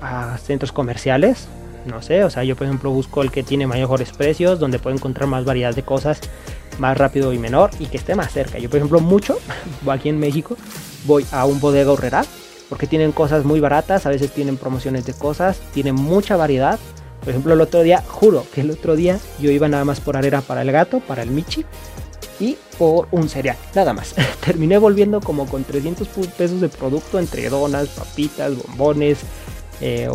a 0.00 0.38
centros 0.38 0.72
comerciales 0.72 1.48
no 1.86 2.02
sé, 2.02 2.24
o 2.24 2.30
sea, 2.30 2.44
yo 2.44 2.56
por 2.56 2.66
ejemplo 2.66 2.90
busco 2.90 3.22
el 3.22 3.30
que 3.30 3.42
tiene 3.42 3.66
mejores 3.66 4.12
precios, 4.12 4.58
donde 4.58 4.78
puedo 4.78 4.96
encontrar 4.96 5.28
más 5.28 5.44
variedad 5.44 5.74
de 5.74 5.82
cosas 5.82 6.20
más 6.78 6.96
rápido 6.96 7.32
y 7.32 7.38
menor 7.38 7.70
y 7.78 7.86
que 7.86 7.96
esté 7.96 8.14
más 8.14 8.32
cerca. 8.32 8.58
Yo 8.58 8.68
por 8.68 8.78
ejemplo 8.78 9.00
mucho, 9.00 9.38
aquí 9.90 10.08
en 10.08 10.18
México, 10.18 10.56
voy 11.04 11.26
a 11.32 11.44
un 11.44 11.60
bodega 11.60 11.92
horrera 11.92 12.24
porque 12.70 12.86
tienen 12.86 13.12
cosas 13.12 13.44
muy 13.44 13.60
baratas, 13.60 14.06
a 14.06 14.10
veces 14.10 14.32
tienen 14.32 14.56
promociones 14.56 15.04
de 15.04 15.12
cosas, 15.12 15.60
tienen 15.74 15.96
mucha 15.96 16.36
variedad. 16.36 16.78
Por 17.18 17.30
ejemplo, 17.30 17.52
el 17.52 17.60
otro 17.60 17.82
día, 17.82 18.02
juro 18.06 18.46
que 18.54 18.62
el 18.62 18.70
otro 18.70 18.96
día 18.96 19.18
yo 19.38 19.50
iba 19.50 19.68
nada 19.68 19.84
más 19.84 20.00
por 20.00 20.16
arena 20.16 20.40
para 20.40 20.62
el 20.62 20.72
gato, 20.72 21.00
para 21.00 21.22
el 21.22 21.30
Michi 21.30 21.66
y 22.38 22.56
por 22.78 23.08
un 23.10 23.28
cereal, 23.28 23.56
nada 23.74 23.92
más. 23.92 24.14
Terminé 24.44 24.78
volviendo 24.78 25.20
como 25.20 25.46
con 25.46 25.64
300 25.64 26.08
pesos 26.08 26.60
de 26.60 26.68
producto 26.68 27.18
entre 27.18 27.50
donas, 27.50 27.88
papitas, 27.88 28.56
bombones, 28.56 29.18
eh, 29.80 30.08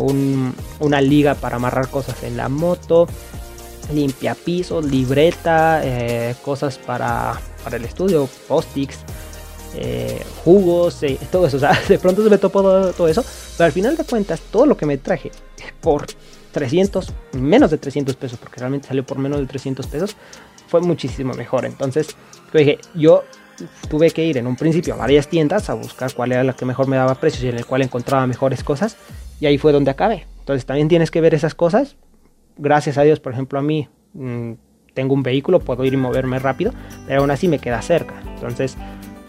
una 0.80 1.00
liga 1.00 1.34
para 1.34 1.56
amarrar 1.56 1.88
cosas 1.88 2.22
en 2.22 2.38
la 2.38 2.48
moto, 2.48 3.06
limpia 3.92 4.34
pisos, 4.34 4.84
libreta, 4.84 5.82
eh, 5.84 6.34
cosas 6.42 6.78
para, 6.78 7.38
para, 7.62 7.76
el 7.76 7.84
estudio, 7.84 8.28
post-its, 8.48 8.98
eh, 9.78 10.22
jugos, 10.44 11.00
todo 11.30 11.46
eso. 11.46 11.56
O 11.56 11.60
sea, 11.60 11.78
de 11.88 11.98
pronto 11.98 12.22
se 12.22 12.30
me 12.30 12.38
topó 12.38 12.62
todo, 12.62 13.08
eso, 13.08 13.24
pero 13.56 13.66
al 13.66 13.72
final 13.72 13.96
de 13.96 14.04
cuentas, 14.04 14.40
todo 14.50 14.66
lo 14.66 14.76
que 14.76 14.86
me 14.86 14.98
traje 14.98 15.30
por 15.80 16.06
300, 16.52 17.12
menos 17.32 17.70
de 17.70 17.78
300 17.78 18.16
pesos, 18.16 18.38
porque 18.38 18.60
realmente 18.60 18.88
salió 18.88 19.04
por 19.04 19.18
menos 19.18 19.38
de 19.40 19.46
300 19.46 19.86
pesos, 19.86 20.16
fue 20.68 20.80
muchísimo 20.80 21.34
mejor. 21.34 21.64
Entonces, 21.66 22.08
yo 22.52 22.58
dije, 22.58 22.78
yo 22.94 23.24
tuve 23.88 24.10
que 24.10 24.24
ir 24.24 24.36
en 24.38 24.46
un 24.46 24.56
principio 24.56 24.94
a 24.94 24.96
varias 24.96 25.28
tiendas 25.28 25.70
a 25.70 25.74
buscar 25.74 26.12
cuál 26.14 26.32
era 26.32 26.44
la 26.44 26.54
que 26.54 26.64
mejor 26.64 26.86
me 26.88 26.96
daba 26.96 27.14
precios 27.14 27.44
y 27.44 27.48
en 27.48 27.56
el 27.56 27.66
cual 27.66 27.82
encontraba 27.82 28.26
mejores 28.26 28.62
cosas 28.62 28.96
y 29.40 29.46
ahí 29.46 29.58
fue 29.58 29.72
donde 29.72 29.90
acabé. 29.90 30.26
Entonces 30.40 30.66
también 30.66 30.88
tienes 30.88 31.10
que 31.10 31.20
ver 31.20 31.34
esas 31.34 31.54
cosas. 31.54 31.96
Gracias 32.56 32.98
a 32.98 33.02
Dios, 33.02 33.20
por 33.20 33.32
ejemplo, 33.32 33.58
a 33.58 33.62
mí 33.62 33.88
mm, 34.14 34.52
tengo 34.94 35.14
un 35.14 35.22
vehículo, 35.22 35.60
puedo 35.60 35.84
ir 35.84 35.92
y 35.92 35.96
moverme 35.96 36.38
rápido, 36.38 36.72
pero 37.06 37.20
aún 37.20 37.30
así 37.30 37.48
me 37.48 37.58
queda 37.58 37.82
cerca. 37.82 38.14
Entonces, 38.34 38.76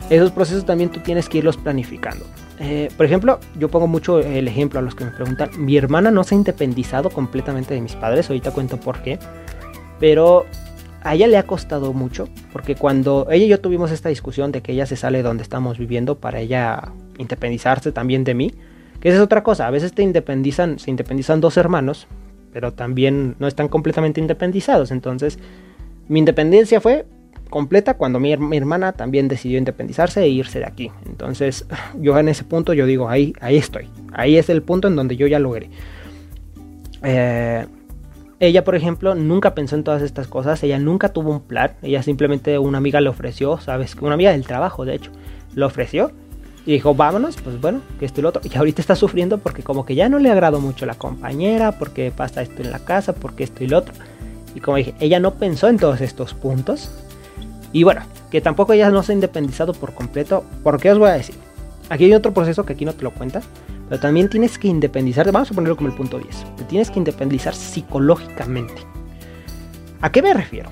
esos 0.10 0.32
procesos 0.32 0.66
también 0.66 0.89
tú 0.89 0.99
tienes 0.99 1.30
que 1.30 1.39
irlos 1.39 1.58
planificando. 1.58 2.26
Eh, 2.60 2.89
por 2.97 3.05
ejemplo, 3.05 3.39
yo 3.60 3.70
pongo 3.70 3.88
mucho 3.88 4.20
el 4.20 4.47
ejemplo 4.47 4.80
a 4.80 4.82
los 4.82 4.95
que 4.95 5.05
me 5.05 5.12
preguntan, 5.12 5.49
mi 5.58 5.78
hermana 5.78 6.10
no 6.12 6.24
se 6.24 6.34
ha 6.34 6.38
independizado 6.38 7.10
completamente 7.10 7.74
de 7.74 7.82
mis 7.82 7.95
padres, 7.95 8.30
ahorita 8.30 8.51
cuento 8.51 8.80
por 8.80 9.01
qué, 9.01 9.20
pero 9.99 10.45
a 11.03 11.14
ella 11.14 11.28
le 11.28 11.38
ha 11.38 11.43
costado 11.43 11.93
mucho, 11.93 12.28
porque 12.51 12.76
cuando 12.76 13.28
ella 13.30 13.45
y 13.45 13.47
yo 13.47 13.60
tuvimos 13.60 13.91
esta 13.91 14.10
discusión 14.10 14.51
de 14.51 14.62
que 14.62 14.72
ella 14.72 14.86
se 14.86 14.95
sale 14.95 15.20
de 15.20 15.24
donde 15.24 15.43
estamos 15.43 15.78
viviendo 15.78 16.16
para 16.18 16.39
ella 16.39 16.91
independizarse 17.18 17.91
también 17.91 18.24
de 18.24 18.34
mí, 18.34 18.53
que 18.99 19.10
esa 19.10 19.18
es 19.18 19.24
otra 19.24 19.43
cosa, 19.43 19.68
a 19.68 19.72
veces 19.72 19.93
te 19.93 20.01
independizan, 20.01 20.80
se 20.80 20.89
independizan 20.89 21.39
dos 21.39 21.58
hermanos, 21.58 22.08
pero 22.51 22.74
también 22.74 23.36
no 23.38 23.47
están 23.47 23.68
completamente 23.68 24.20
independizados. 24.20 24.89
Entonces, 24.89 25.38
mi 26.08 26.20
independencia 26.20 26.82
fue 26.82 27.05
completa 27.48 27.95
cuando 27.95 28.20
mi, 28.20 28.32
hermana 28.32 28.93
también 28.93 29.28
decidió 29.28 29.58
independizarse 29.58 30.22
e 30.22 30.30
irse 30.30 30.60
de 30.60 30.66
aquí. 30.66 30.91
Entonces, 31.06 31.66
yo 32.00 32.18
en 32.18 32.28
ese 32.30 32.43
punto 32.43 32.74
yo 32.74 32.86
digo, 32.86 33.10
ahí, 33.10 33.34
ahí 33.39 33.58
estoy. 33.58 33.88
Ahí 34.14 34.38
es 34.38 34.50
el 34.50 34.62
punto 34.62 34.88
en 34.88 34.95
donde 34.95 35.16
yo 35.16 35.28
ya 35.28 35.39
logré. 35.39 35.70
Eh, 37.04 37.66
ella, 38.39 38.64
por 38.64 38.76
ejemplo, 38.76 39.16
nunca 39.16 39.56
pensó 39.56 39.76
en 39.76 39.84
todas 39.84 40.02
estas 40.02 40.28
cosas. 40.28 40.62
Ella 40.64 40.80
nunca 40.80 41.10
tuvo 41.10 41.32
un 41.32 41.41
plan. 41.41 41.72
Ella 41.82 42.04
simplemente 42.04 42.60
una 42.60 42.78
amiga 42.78 43.02
le 43.02 43.10
ofreció, 43.10 43.60
¿sabes? 43.60 43.95
Una 43.95 44.14
amiga 44.14 44.32
del 44.32 44.45
trabajo, 44.45 44.86
de 44.86 44.95
hecho, 44.95 45.12
le 45.56 45.66
ofreció 45.66 46.12
y 46.68 46.74
dijo, 46.74 46.93
vámonos, 46.93 47.38
pues 47.38 47.62
bueno, 47.62 47.80
que 47.98 48.06
esto 48.06 48.20
y 48.20 48.24
lo 48.24 48.30
otro. 48.30 48.41
Y 48.43 48.56
ahorita 48.56 48.82
está 48.82 48.93
sufriendo 48.93 49.38
porque 49.38 49.64
como 49.64 49.86
que 49.86 49.95
ya 49.95 50.10
no 50.10 50.20
le 50.20 50.30
agradó 50.30 50.60
mucho 50.60 50.86
la 50.86 50.95
compañera, 50.95 51.72
porque 51.72 52.12
pasa 52.12 52.41
esto 52.41 52.62
en 52.62 52.72
la 52.72 52.80
casa, 52.80 53.14
porque 53.14 53.45
esto 53.45 53.64
y 53.64 53.68
lo 53.68 53.78
otro. 53.78 53.93
Y 54.54 54.60
como 54.60 54.76
dije, 54.76 54.93
ella 55.00 55.22
no 55.22 55.36
pensó 55.36 55.70
en 55.70 55.78
todos 55.78 56.02
estos 56.02 56.34
puntos. 56.34 56.91
Y 57.78 57.84
bueno, 57.84 58.01
que 58.32 58.41
tampoco 58.41 58.73
ella 58.73 58.89
no 58.89 59.03
se 59.03 59.11
ha 59.11 59.13
independizado 59.13 59.71
por 59.71 59.93
completo. 59.93 60.43
¿Por 60.63 60.82
qué 60.82 60.91
os 60.91 60.97
voy 60.97 61.09
a 61.09 61.13
decir? 61.13 61.36
Aquí 61.89 62.05
hay 62.05 62.13
otro 62.15 62.34
proceso 62.34 62.65
que 62.65 62.73
aquí 62.73 62.86
no 62.86 62.93
te 62.93 63.03
lo 63.03 63.11
cuentas. 63.11 63.45
Pero 63.88 64.01
también 64.01 64.30
tienes 64.32 64.57
que 64.57 64.67
independizarte. 64.67 65.30
Vamos 65.30 65.51
a 65.51 65.53
ponerlo 65.53 65.78
como 65.78 65.89
el 65.89 65.95
punto 65.95 66.17
10. 66.17 66.55
Te 66.55 66.63
tienes 66.63 66.89
que 66.89 66.97
independizar 66.97 67.53
psicológicamente. 67.53 68.82
¿A 70.01 70.11
qué 70.11 70.23
me 70.23 70.34
refiero? 70.34 70.71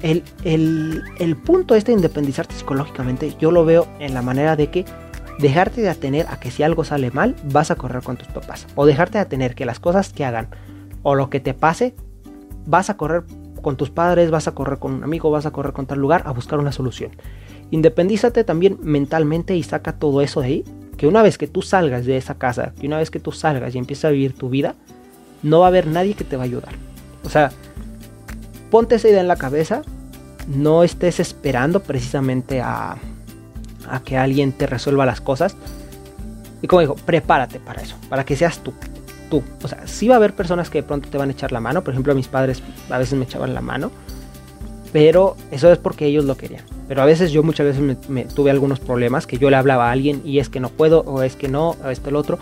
el, 0.00 1.36
punto 1.44 1.74
este 1.74 1.90
de 1.90 1.96
independizarte 1.96 2.54
psicológicamente, 2.54 3.34
yo 3.40 3.50
lo 3.50 3.64
veo 3.64 3.88
en 3.98 4.14
la 4.14 4.22
manera 4.22 4.54
de 4.54 4.68
que 4.68 4.84
dejarte 5.40 5.80
de 5.80 5.88
atener 5.88 6.26
a 6.28 6.38
que 6.38 6.52
si 6.52 6.62
algo 6.62 6.84
sale 6.84 7.10
mal, 7.10 7.34
vas 7.50 7.72
a 7.72 7.74
correr 7.74 8.04
con 8.04 8.16
tus 8.16 8.28
papás. 8.28 8.68
O 8.76 8.86
dejarte 8.86 9.18
de 9.18 9.22
atener 9.22 9.56
que 9.56 9.66
las 9.66 9.80
cosas 9.80 10.12
que 10.12 10.24
hagan 10.24 10.50
o 11.02 11.16
lo 11.16 11.30
que 11.30 11.40
te 11.40 11.52
pase, 11.52 11.96
vas 12.64 12.90
a 12.90 12.96
correr 12.96 13.24
con 13.66 13.76
tus 13.76 13.90
padres, 13.90 14.30
vas 14.30 14.46
a 14.46 14.52
correr 14.52 14.78
con 14.78 14.92
un 14.92 15.02
amigo, 15.02 15.28
vas 15.28 15.44
a 15.44 15.50
correr 15.50 15.72
con 15.72 15.86
tal 15.86 15.98
lugar 15.98 16.22
a 16.26 16.30
buscar 16.30 16.60
una 16.60 16.70
solución. 16.70 17.10
Independízate 17.72 18.44
también 18.44 18.78
mentalmente 18.80 19.56
y 19.56 19.64
saca 19.64 19.98
todo 19.98 20.20
eso 20.20 20.40
de 20.40 20.46
ahí. 20.46 20.64
Que 20.96 21.08
una 21.08 21.20
vez 21.20 21.36
que 21.36 21.48
tú 21.48 21.62
salgas 21.62 22.06
de 22.06 22.16
esa 22.16 22.36
casa, 22.36 22.74
que 22.80 22.86
una 22.86 22.98
vez 22.98 23.10
que 23.10 23.18
tú 23.18 23.32
salgas 23.32 23.74
y 23.74 23.78
empieces 23.78 24.04
a 24.04 24.10
vivir 24.10 24.34
tu 24.34 24.50
vida, 24.50 24.76
no 25.42 25.58
va 25.58 25.66
a 25.66 25.68
haber 25.70 25.88
nadie 25.88 26.14
que 26.14 26.22
te 26.22 26.36
va 26.36 26.44
a 26.44 26.46
ayudar. 26.46 26.74
O 27.24 27.28
sea, 27.28 27.50
ponte 28.70 28.94
esa 28.94 29.08
idea 29.08 29.20
en 29.20 29.26
la 29.26 29.34
cabeza 29.34 29.82
no 30.46 30.84
estés 30.84 31.18
esperando 31.18 31.82
precisamente 31.82 32.60
a, 32.60 32.96
a 33.90 34.00
que 34.04 34.16
alguien 34.16 34.52
te 34.52 34.68
resuelva 34.68 35.06
las 35.06 35.20
cosas. 35.20 35.56
Y 36.62 36.68
como 36.68 36.82
digo, 36.82 36.94
prepárate 36.94 37.58
para 37.58 37.82
eso, 37.82 37.96
para 38.08 38.24
que 38.24 38.36
seas 38.36 38.60
tú. 38.60 38.72
Tú. 39.30 39.42
O 39.62 39.68
sea, 39.68 39.86
sí 39.86 40.08
va 40.08 40.14
a 40.14 40.18
haber 40.18 40.34
personas 40.34 40.70
que 40.70 40.78
de 40.78 40.82
pronto 40.82 41.08
te 41.08 41.18
van 41.18 41.28
a 41.28 41.32
echar 41.32 41.52
la 41.52 41.60
mano. 41.60 41.82
Por 41.82 41.92
ejemplo, 41.92 42.14
mis 42.14 42.28
padres 42.28 42.62
a 42.90 42.98
veces 42.98 43.18
me 43.18 43.24
echaban 43.24 43.54
la 43.54 43.60
mano. 43.60 43.90
Pero 44.92 45.36
eso 45.50 45.70
es 45.70 45.78
porque 45.78 46.06
ellos 46.06 46.24
lo 46.24 46.36
querían. 46.36 46.64
Pero 46.88 47.02
a 47.02 47.04
veces 47.04 47.32
yo 47.32 47.42
muchas 47.42 47.66
veces 47.66 48.08
me, 48.08 48.24
tuve 48.24 48.50
algunos 48.50 48.80
problemas 48.80 49.26
que 49.26 49.36
yo 49.38 49.50
le 49.50 49.56
hablaba 49.56 49.88
a 49.88 49.92
alguien 49.92 50.22
y 50.24 50.38
es 50.38 50.48
que 50.48 50.60
no 50.60 50.68
puedo, 50.68 51.00
o 51.00 51.22
es 51.22 51.36
que 51.36 51.48
no, 51.48 51.76
o 51.84 51.88
esto 51.88 52.08
el 52.08 52.16
otro. 52.16 52.38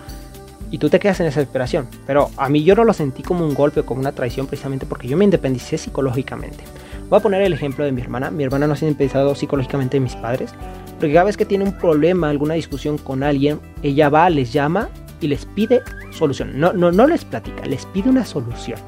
y 0.70 0.78
tú 0.78 0.88
te 0.88 0.98
quedas 0.98 1.20
en 1.20 1.26
esa 1.26 1.40
desesperación. 1.40 1.88
Pero 2.06 2.30
a 2.36 2.48
mí 2.48 2.62
yo 2.62 2.74
no 2.74 2.84
lo 2.84 2.92
sentí 2.92 3.22
como 3.22 3.46
un 3.46 3.54
golpe 3.54 3.82
como 3.82 4.00
una 4.00 4.12
traición 4.12 4.46
precisamente 4.46 4.86
porque 4.86 5.08
yo 5.08 5.16
me 5.16 5.24
independicé 5.24 5.78
psicológicamente. 5.78 6.64
Voy 7.08 7.18
a 7.18 7.22
poner 7.22 7.42
el 7.42 7.52
ejemplo 7.52 7.84
de 7.84 7.92
mi 7.92 8.00
hermana. 8.00 8.30
Mi 8.30 8.44
hermana 8.44 8.66
no 8.66 8.76
se 8.76 8.84
ha 8.84 8.88
independizado 8.88 9.34
psicológicamente 9.34 9.96
de 9.96 10.00
mis 10.00 10.16
padres. 10.16 10.52
Porque 10.98 11.12
cada 11.12 11.24
vez 11.24 11.36
que 11.36 11.44
tiene 11.44 11.64
un 11.64 11.72
problema, 11.72 12.30
alguna 12.30 12.54
discusión 12.54 12.98
con 12.98 13.22
alguien, 13.22 13.60
ella 13.82 14.08
va, 14.08 14.30
les 14.30 14.52
llama 14.52 14.88
y 15.20 15.28
les 15.28 15.44
pide 15.44 15.82
solución. 16.14 16.58
No, 16.58 16.72
no, 16.72 16.92
no 16.92 17.06
les 17.06 17.24
platica, 17.24 17.64
les 17.66 17.86
pide 17.86 18.08
una 18.08 18.24
solución. 18.24 18.78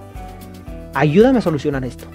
Ayúdame 0.95 1.39
a 1.39 1.43
solucionar 1.43 1.85
esto. 1.85 2.07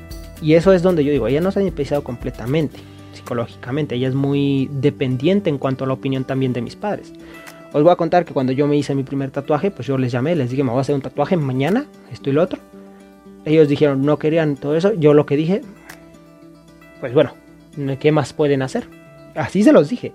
Y 0.42 0.56
eso 0.56 0.74
es 0.74 0.82
donde 0.82 1.04
yo 1.04 1.12
digo, 1.12 1.28
ella 1.28 1.42
no 1.42 1.52
se 1.52 1.60
ha 1.60 1.62
independizado 1.62 2.04
completamente 2.04 2.80
psicológicamente. 3.14 3.96
Ella 3.96 4.08
es 4.08 4.16
muy 4.16 4.70
dependiente 4.72 5.50
en 5.50 5.58
cuanto 5.58 5.84
a 5.84 5.88
la 5.88 5.94
opinión 5.94 6.24
también 6.24 6.54
de 6.54 6.62
mis 6.62 6.76
padres. 6.76 7.14
Os 7.74 7.84
voy 7.84 7.92
a 7.92 7.96
contar 7.96 8.26
que 8.26 8.34
cuando 8.34 8.52
yo 8.52 8.68
me 8.68 8.76
hice 8.76 8.96
mi 8.96 9.04
primer 9.04 9.32
tatuaje, 9.32 9.72
pues 9.72 9.88
yo 9.88 9.98
les 9.98 10.12
llamé, 10.12 10.36
les 10.36 10.50
dije, 10.50 10.64
me 10.64 10.72
voy 10.72 10.80
a 10.80 10.82
hacer 10.82 10.96
un 10.96 11.02
tatuaje 11.02 11.38
mañana, 11.38 11.86
esto 12.12 12.30
y 12.30 12.34
lo 12.34 12.44
otro. 12.44 12.60
Ellos 13.46 13.70
dijeron, 13.70 14.06
no 14.06 14.20
querían 14.20 14.56
todo 14.56 14.76
eso. 14.76 14.94
Yo 14.94 15.14
lo 15.14 15.26
que 15.26 15.38
dije, 15.38 15.62
pues 17.00 17.14
bueno, 17.14 17.34
¿qué 18.00 18.12
más 18.12 18.34
pueden 18.34 18.62
hacer? 18.62 18.88
Así 19.36 19.64
se 19.64 19.72
los 19.72 19.90
dije. 19.90 20.14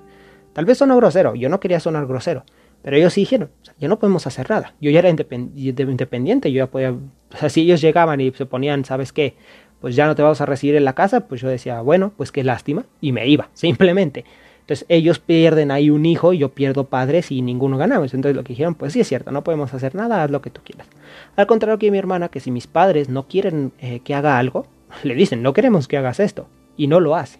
Tal 0.52 0.64
vez 0.64 0.78
sonó 0.78 0.96
grosero, 0.96 1.34
yo 1.34 1.48
no 1.48 1.60
quería 1.60 1.80
sonar 1.80 2.06
grosero. 2.06 2.44
Pero 2.82 2.96
ellos 2.96 3.12
sí 3.12 3.22
dijeron, 3.22 3.50
ya 3.78 3.88
no 3.88 3.98
podemos 3.98 4.26
hacer 4.26 4.48
nada. 4.48 4.74
Yo 4.80 4.90
ya 4.90 5.00
era 5.00 5.10
independiente, 5.10 6.50
yo 6.52 6.58
ya 6.58 6.66
podía... 6.66 6.92
O 6.92 7.36
sea, 7.38 7.48
si 7.48 7.62
ellos 7.62 7.80
llegaban 7.80 8.20
y 8.20 8.30
se 8.32 8.46
ponían, 8.46 8.84
¿sabes 8.84 9.12
qué? 9.12 9.34
Pues 9.80 9.94
ya 9.94 10.06
no 10.06 10.14
te 10.14 10.22
vamos 10.22 10.40
a 10.40 10.46
recibir 10.46 10.76
en 10.76 10.84
la 10.84 10.94
casa, 10.94 11.28
pues 11.28 11.40
yo 11.40 11.48
decía, 11.48 11.80
bueno, 11.80 12.12
pues 12.16 12.32
qué 12.32 12.42
lástima. 12.44 12.84
Y 13.00 13.12
me 13.12 13.26
iba, 13.28 13.50
simplemente. 13.54 14.24
Entonces 14.60 14.84
ellos 14.88 15.20
pierden 15.20 15.70
ahí 15.70 15.90
un 15.90 16.04
hijo 16.06 16.32
yo 16.32 16.48
pierdo 16.48 16.84
padres 16.84 17.30
y 17.30 17.40
ninguno 17.40 17.78
ganamos. 17.78 18.12
Entonces 18.14 18.34
lo 18.34 18.42
que 18.42 18.52
dijeron, 18.52 18.74
pues 18.74 18.94
sí 18.94 19.00
es 19.00 19.08
cierto, 19.08 19.30
no 19.30 19.44
podemos 19.44 19.72
hacer 19.74 19.94
nada, 19.94 20.24
haz 20.24 20.30
lo 20.30 20.42
que 20.42 20.50
tú 20.50 20.60
quieras. 20.64 20.88
Al 21.36 21.46
contrario 21.46 21.78
que 21.78 21.90
mi 21.90 21.98
hermana, 21.98 22.30
que 22.30 22.40
si 22.40 22.50
mis 22.50 22.66
padres 22.66 23.08
no 23.08 23.28
quieren 23.28 23.72
eh, 23.78 24.00
que 24.00 24.14
haga 24.14 24.38
algo, 24.38 24.66
le 25.04 25.14
dicen, 25.14 25.42
no 25.42 25.52
queremos 25.52 25.86
que 25.86 25.98
hagas 25.98 26.18
esto. 26.18 26.48
Y 26.76 26.88
no 26.88 27.00
lo 27.00 27.14
hace. 27.14 27.38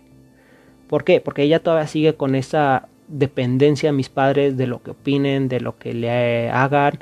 ¿Por 0.87 1.03
qué? 1.03 1.20
Porque 1.20 1.43
ella 1.43 1.61
todavía 1.61 1.89
sigue 1.89 2.14
con 2.14 2.34
esa 2.34 2.89
dependencia 3.09 3.90
a 3.90 3.92
mis 3.92 4.09
padres 4.09 4.57
de 4.57 4.66
lo 4.66 4.82
que 4.82 4.92
opinen, 4.92 5.48
de 5.48 5.61
lo 5.61 5.78
que 5.78 5.94
le 5.94 6.50
hagan. 6.50 6.98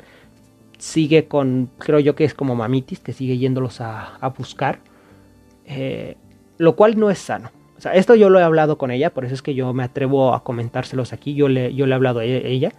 Sigue 0.77 1.27
con, 1.27 1.69
creo 1.77 1.99
yo 1.99 2.15
que 2.15 2.25
es 2.25 2.33
como 2.33 2.55
mamitis, 2.55 2.99
que 2.99 3.13
sigue 3.13 3.37
yéndolos 3.37 3.81
a, 3.81 4.33
buscar. 4.37 4.79
Eh, 5.65 6.17
lo 6.57 6.75
cual 6.75 6.97
no 6.99 7.09
es 7.09 7.19
sano. 7.19 7.51
O 7.77 7.81
sea, 7.81 7.93
esto 7.93 8.15
yo 8.15 8.29
lo 8.29 8.39
he 8.39 8.43
hablado 8.43 8.77
con 8.77 8.91
ella, 8.91 9.13
por 9.13 9.25
eso 9.25 9.33
es 9.33 9.41
que 9.41 9.53
yo 9.53 9.73
me 9.73 9.83
atrevo 9.83 10.33
a 10.33 10.43
comentárselos 10.43 11.13
aquí. 11.13 11.33
Yo 11.33 11.49
le, 11.49 11.73
yo 11.73 11.85
le 11.85 11.91
he 11.91 11.95
hablado 11.95 12.19
a 12.19 12.25
e-, 12.25 12.47
ella. 12.47 12.71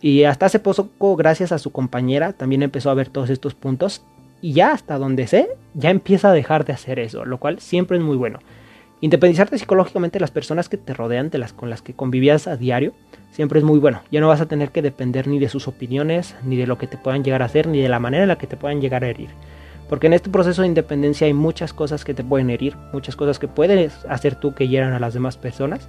Y 0.00 0.24
hasta 0.24 0.46
hace 0.46 0.58
poco, 0.58 1.16
gracias 1.16 1.52
a 1.52 1.58
su 1.58 1.72
compañera, 1.72 2.32
también 2.32 2.62
empezó 2.62 2.90
a 2.90 2.94
ver 2.94 3.08
todos 3.08 3.30
estos 3.30 3.54
puntos. 3.54 4.04
Y 4.42 4.52
ya 4.52 4.72
hasta 4.72 4.98
donde 4.98 5.26
sé, 5.26 5.48
ya 5.74 5.90
empieza 5.90 6.30
a 6.30 6.32
dejar 6.32 6.64
de 6.64 6.72
hacer 6.72 6.98
eso, 6.98 7.24
lo 7.24 7.38
cual 7.38 7.60
siempre 7.60 7.96
es 7.96 8.02
muy 8.02 8.16
bueno. 8.16 8.40
Independizarte 9.02 9.58
psicológicamente 9.58 10.14
de 10.14 10.22
las 10.22 10.30
personas 10.30 10.70
que 10.70 10.78
te 10.78 10.94
rodean, 10.94 11.28
de 11.28 11.36
las 11.36 11.52
con 11.52 11.68
las 11.68 11.82
que 11.82 11.92
convivías 11.92 12.46
a 12.46 12.56
diario, 12.56 12.94
siempre 13.30 13.58
es 13.58 13.64
muy 13.64 13.78
bueno. 13.78 14.00
Ya 14.10 14.20
no 14.20 14.28
vas 14.28 14.40
a 14.40 14.46
tener 14.46 14.70
que 14.70 14.80
depender 14.80 15.28
ni 15.28 15.38
de 15.38 15.50
sus 15.50 15.68
opiniones, 15.68 16.34
ni 16.44 16.56
de 16.56 16.66
lo 16.66 16.78
que 16.78 16.86
te 16.86 16.96
puedan 16.96 17.22
llegar 17.22 17.42
a 17.42 17.46
hacer, 17.46 17.66
ni 17.66 17.80
de 17.82 17.90
la 17.90 17.98
manera 17.98 18.22
en 18.22 18.28
la 18.28 18.38
que 18.38 18.46
te 18.46 18.56
puedan 18.56 18.80
llegar 18.80 19.04
a 19.04 19.08
herir. 19.08 19.28
Porque 19.90 20.06
en 20.06 20.14
este 20.14 20.30
proceso 20.30 20.62
de 20.62 20.68
independencia 20.68 21.26
hay 21.26 21.34
muchas 21.34 21.74
cosas 21.74 22.04
que 22.04 22.14
te 22.14 22.24
pueden 22.24 22.48
herir, 22.48 22.74
muchas 22.94 23.16
cosas 23.16 23.38
que 23.38 23.48
puedes 23.48 23.92
hacer 24.06 24.34
tú 24.34 24.54
que 24.54 24.66
hieran 24.66 24.94
a 24.94 24.98
las 24.98 25.12
demás 25.12 25.36
personas. 25.36 25.88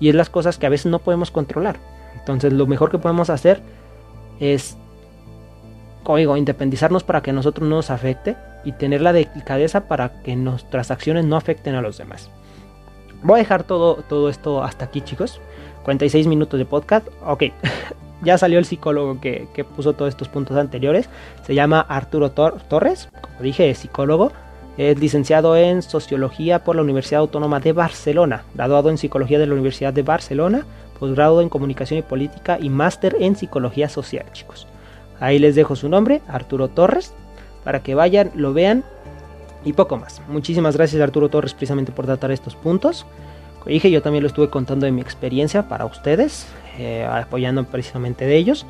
Y 0.00 0.08
es 0.08 0.14
las 0.14 0.30
cosas 0.30 0.56
que 0.56 0.64
a 0.64 0.70
veces 0.70 0.86
no 0.86 1.00
podemos 1.00 1.30
controlar. 1.30 1.76
Entonces 2.18 2.52
lo 2.54 2.66
mejor 2.66 2.90
que 2.90 2.98
podemos 2.98 3.28
hacer 3.28 3.60
es, 4.40 4.78
oigo, 6.04 6.38
independizarnos 6.38 7.04
para 7.04 7.20
que 7.20 7.30
a 7.30 7.34
nosotros 7.34 7.68
no 7.68 7.76
nos 7.76 7.90
afecte 7.90 8.36
y 8.64 8.72
tener 8.72 9.02
la 9.02 9.12
delicadeza 9.12 9.86
para 9.86 10.22
que 10.22 10.34
nuestras 10.34 10.90
acciones 10.90 11.26
no 11.26 11.36
afecten 11.36 11.74
a 11.74 11.82
los 11.82 11.98
demás. 11.98 12.30
Voy 13.22 13.36
a 13.36 13.42
dejar 13.42 13.64
todo, 13.64 13.96
todo 14.08 14.28
esto 14.28 14.62
hasta 14.62 14.84
aquí 14.84 15.00
chicos. 15.00 15.40
46 15.84 16.26
minutos 16.26 16.58
de 16.58 16.66
podcast. 16.66 17.06
Ok, 17.24 17.44
ya 18.22 18.38
salió 18.38 18.58
el 18.58 18.64
psicólogo 18.64 19.20
que, 19.20 19.48
puso 19.76 19.94
todos 19.94 20.10
estos 20.10 20.28
puntos 20.28 20.56
anteriores. 20.56 21.08
Se 21.46 21.54
llama 21.54 21.80
Arturo 21.80 22.30
Torres, 22.30 23.08
como 23.20 23.40
dije, 23.40 23.70
es 23.70 23.78
psicólogo. 23.78 24.32
Es 24.76 24.98
licenciado 25.00 25.56
en 25.56 25.82
Sociología 25.82 26.62
por 26.62 26.76
la 26.76 26.82
Universidad 26.82 27.22
Autónoma 27.22 27.58
de 27.58 27.72
Barcelona, 27.72 28.44
graduado 28.54 28.90
en 28.90 28.98
Psicología 28.98 29.40
de 29.40 29.46
la 29.46 29.54
Universidad 29.54 29.92
de 29.92 30.02
Barcelona, 30.02 30.66
posgrado 31.00 31.40
en 31.40 31.48
Comunicación 31.48 31.98
y 31.98 32.02
Política 32.02 32.58
y 32.60 32.70
máster 32.70 33.16
en 33.18 33.34
Psicología 33.34 33.88
Social, 33.88 34.26
chicos. 34.32 34.68
Ahí 35.18 35.40
les 35.40 35.56
dejo 35.56 35.74
su 35.74 35.88
nombre, 35.88 36.22
Arturo 36.28 36.68
Torres, 36.68 37.12
para 37.64 37.82
que 37.82 37.96
vayan, 37.96 38.30
lo 38.36 38.52
vean 38.52 38.84
y 39.68 39.72
poco 39.72 39.96
más. 39.96 40.22
Muchísimas 40.28 40.76
gracias 40.76 41.00
Arturo 41.02 41.28
Torres 41.28 41.52
precisamente 41.52 41.92
por 41.92 42.06
tratar 42.06 42.30
estos 42.30 42.56
puntos. 42.56 43.06
Como 43.58 43.70
dije, 43.70 43.90
yo 43.90 44.02
también 44.02 44.22
lo 44.22 44.28
estuve 44.28 44.48
contando 44.48 44.86
de 44.86 44.92
mi 44.92 45.00
experiencia 45.00 45.68
para 45.68 45.84
ustedes. 45.84 46.46
Eh, 46.78 47.04
apoyando 47.04 47.64
precisamente 47.64 48.24
de 48.24 48.36
ellos, 48.36 48.64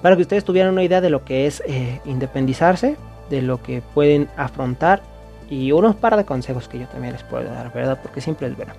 para 0.00 0.14
que 0.14 0.22
ustedes 0.22 0.44
tuvieran 0.44 0.74
una 0.74 0.84
idea 0.84 1.00
de 1.00 1.10
lo 1.10 1.24
que 1.24 1.48
es 1.48 1.60
eh, 1.66 2.00
independizarse, 2.04 2.96
de 3.30 3.42
lo 3.42 3.60
que 3.60 3.82
pueden 3.94 4.28
afrontar 4.36 5.02
y 5.50 5.72
unos 5.72 5.96
par 5.96 6.16
de 6.16 6.24
consejos 6.24 6.68
que 6.68 6.78
yo 6.78 6.86
también 6.86 7.14
les 7.14 7.24
puedo 7.24 7.42
dar, 7.42 7.72
¿verdad? 7.72 7.98
Porque 8.00 8.20
siempre 8.20 8.46
es 8.46 8.56
bueno. 8.56 8.74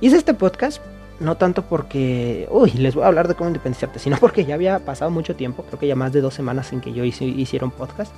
Hice 0.00 0.16
este 0.16 0.34
podcast 0.34 0.82
no 1.20 1.36
tanto 1.36 1.62
porque, 1.62 2.48
uy, 2.50 2.72
les 2.72 2.96
voy 2.96 3.04
a 3.04 3.06
hablar 3.06 3.28
de 3.28 3.36
cómo 3.36 3.48
independizarte, 3.48 4.00
sino 4.00 4.16
porque 4.16 4.44
ya 4.44 4.56
había 4.56 4.80
pasado 4.80 5.12
mucho 5.12 5.36
tiempo, 5.36 5.62
creo 5.62 5.78
que 5.78 5.86
ya 5.86 5.94
más 5.94 6.12
de 6.12 6.20
dos 6.20 6.34
semanas 6.34 6.72
en 6.72 6.80
que 6.80 6.92
yo 6.92 7.04
hice, 7.04 7.26
hiciera 7.26 7.64
un 7.64 7.70
podcast. 7.70 8.12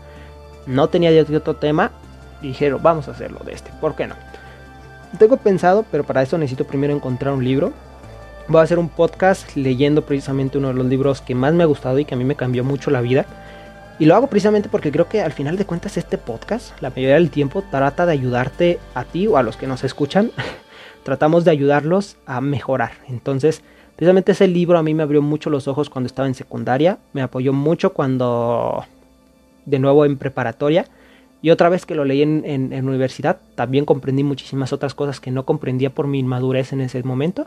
No 0.67 0.89
tenía 0.89 1.11
otro 1.21 1.57
tema 1.57 1.93
dijeron, 2.43 2.81
vamos 2.83 3.09
a 3.09 3.13
hacerlo 3.13 3.41
de 3.45 3.53
este, 3.53 3.71
¿por 3.81 3.95
qué 3.95 4.07
no? 4.07 4.15
Tengo 5.19 5.37
pensado, 5.37 5.85
pero 5.91 6.05
para 6.05 6.23
eso 6.23 6.37
necesito 6.37 6.67
primero 6.67 6.95
encontrar 6.95 7.33
un 7.33 7.45
libro 7.45 7.73
voy 8.49 8.61
a 8.61 8.65
hacer 8.65 8.79
un 8.79 8.89
podcast 8.89 9.57
leyendo 9.57 10.03
precisamente 10.03 10.59
uno 10.59 10.69
de 10.69 10.75
los 10.75 10.87
libros 10.87 11.21
que 11.21 11.35
más 11.35 11.53
me 11.53 11.65
ha 11.65 11.67
gustado 11.67 11.99
y 11.99 12.05
que 12.05 12.15
a 12.15 12.19
mí 12.19 12.25
me 12.25 12.37
cambió 12.37 12.65
mucho 12.65 12.91
la 12.91 13.01
vida. 13.01 13.27
Y 13.99 14.05
lo 14.05 14.15
hago 14.15 14.29
precisamente 14.29 14.69
porque 14.69 14.93
creo 14.93 15.09
que 15.09 15.23
al 15.23 15.33
final 15.33 15.57
de 15.57 15.65
cuentas 15.65 15.97
este 15.97 16.19
podcast, 16.19 16.81
la 16.81 16.91
mayoría 16.91 17.15
del 17.15 17.31
tiempo, 17.31 17.65
trata 17.71 18.07
de 18.07 18.13
ayudarte 18.13 18.79
a 18.95 19.05
ti 19.05 19.27
o 19.27 19.37
a 19.37 19.43
los 19.43 19.57
que 19.57 19.67
nos 19.67 19.85
escuchan. 19.85 20.31
Tratamos 21.03 21.45
de 21.45 21.51
ayudarlos 21.51 22.19
a 22.27 22.41
mejorar. 22.41 22.93
Entonces, 23.09 23.63
precisamente 23.97 24.33
ese 24.33 24.47
libro 24.49 24.79
a 24.79 24.83
mí 24.83 24.93
me 24.93 25.03
abrió 25.03 25.23
mucho 25.23 25.51
los 25.51 25.67
ojos 25.67 25.89
cuando 25.89 26.07
estaba 26.07 26.29
en 26.29 26.35
secundaria. 26.35 26.99
Me 27.15 27.23
apoyó 27.23 27.53
mucho 27.53 27.95
cuando, 27.95 28.85
de 29.65 29.79
nuevo, 29.79 30.05
en 30.05 30.19
preparatoria. 30.19 30.87
Y 31.43 31.51
otra 31.51 31.69
vez 31.69 31.87
que 31.87 31.95
lo 31.95 32.05
leí 32.05 32.23
en, 32.23 32.45
en 32.45 32.89
universidad, 32.89 33.39
también 33.55 33.85
comprendí 33.85 34.25
muchísimas 34.25 34.73
otras 34.73 34.95
cosas 34.95 35.21
que 35.21 35.31
no 35.31 35.45
comprendía 35.45 35.91
por 35.91 36.07
mi 36.07 36.19
inmadurez 36.19 36.73
en 36.73 36.81
ese 36.81 37.03
momento. 37.03 37.47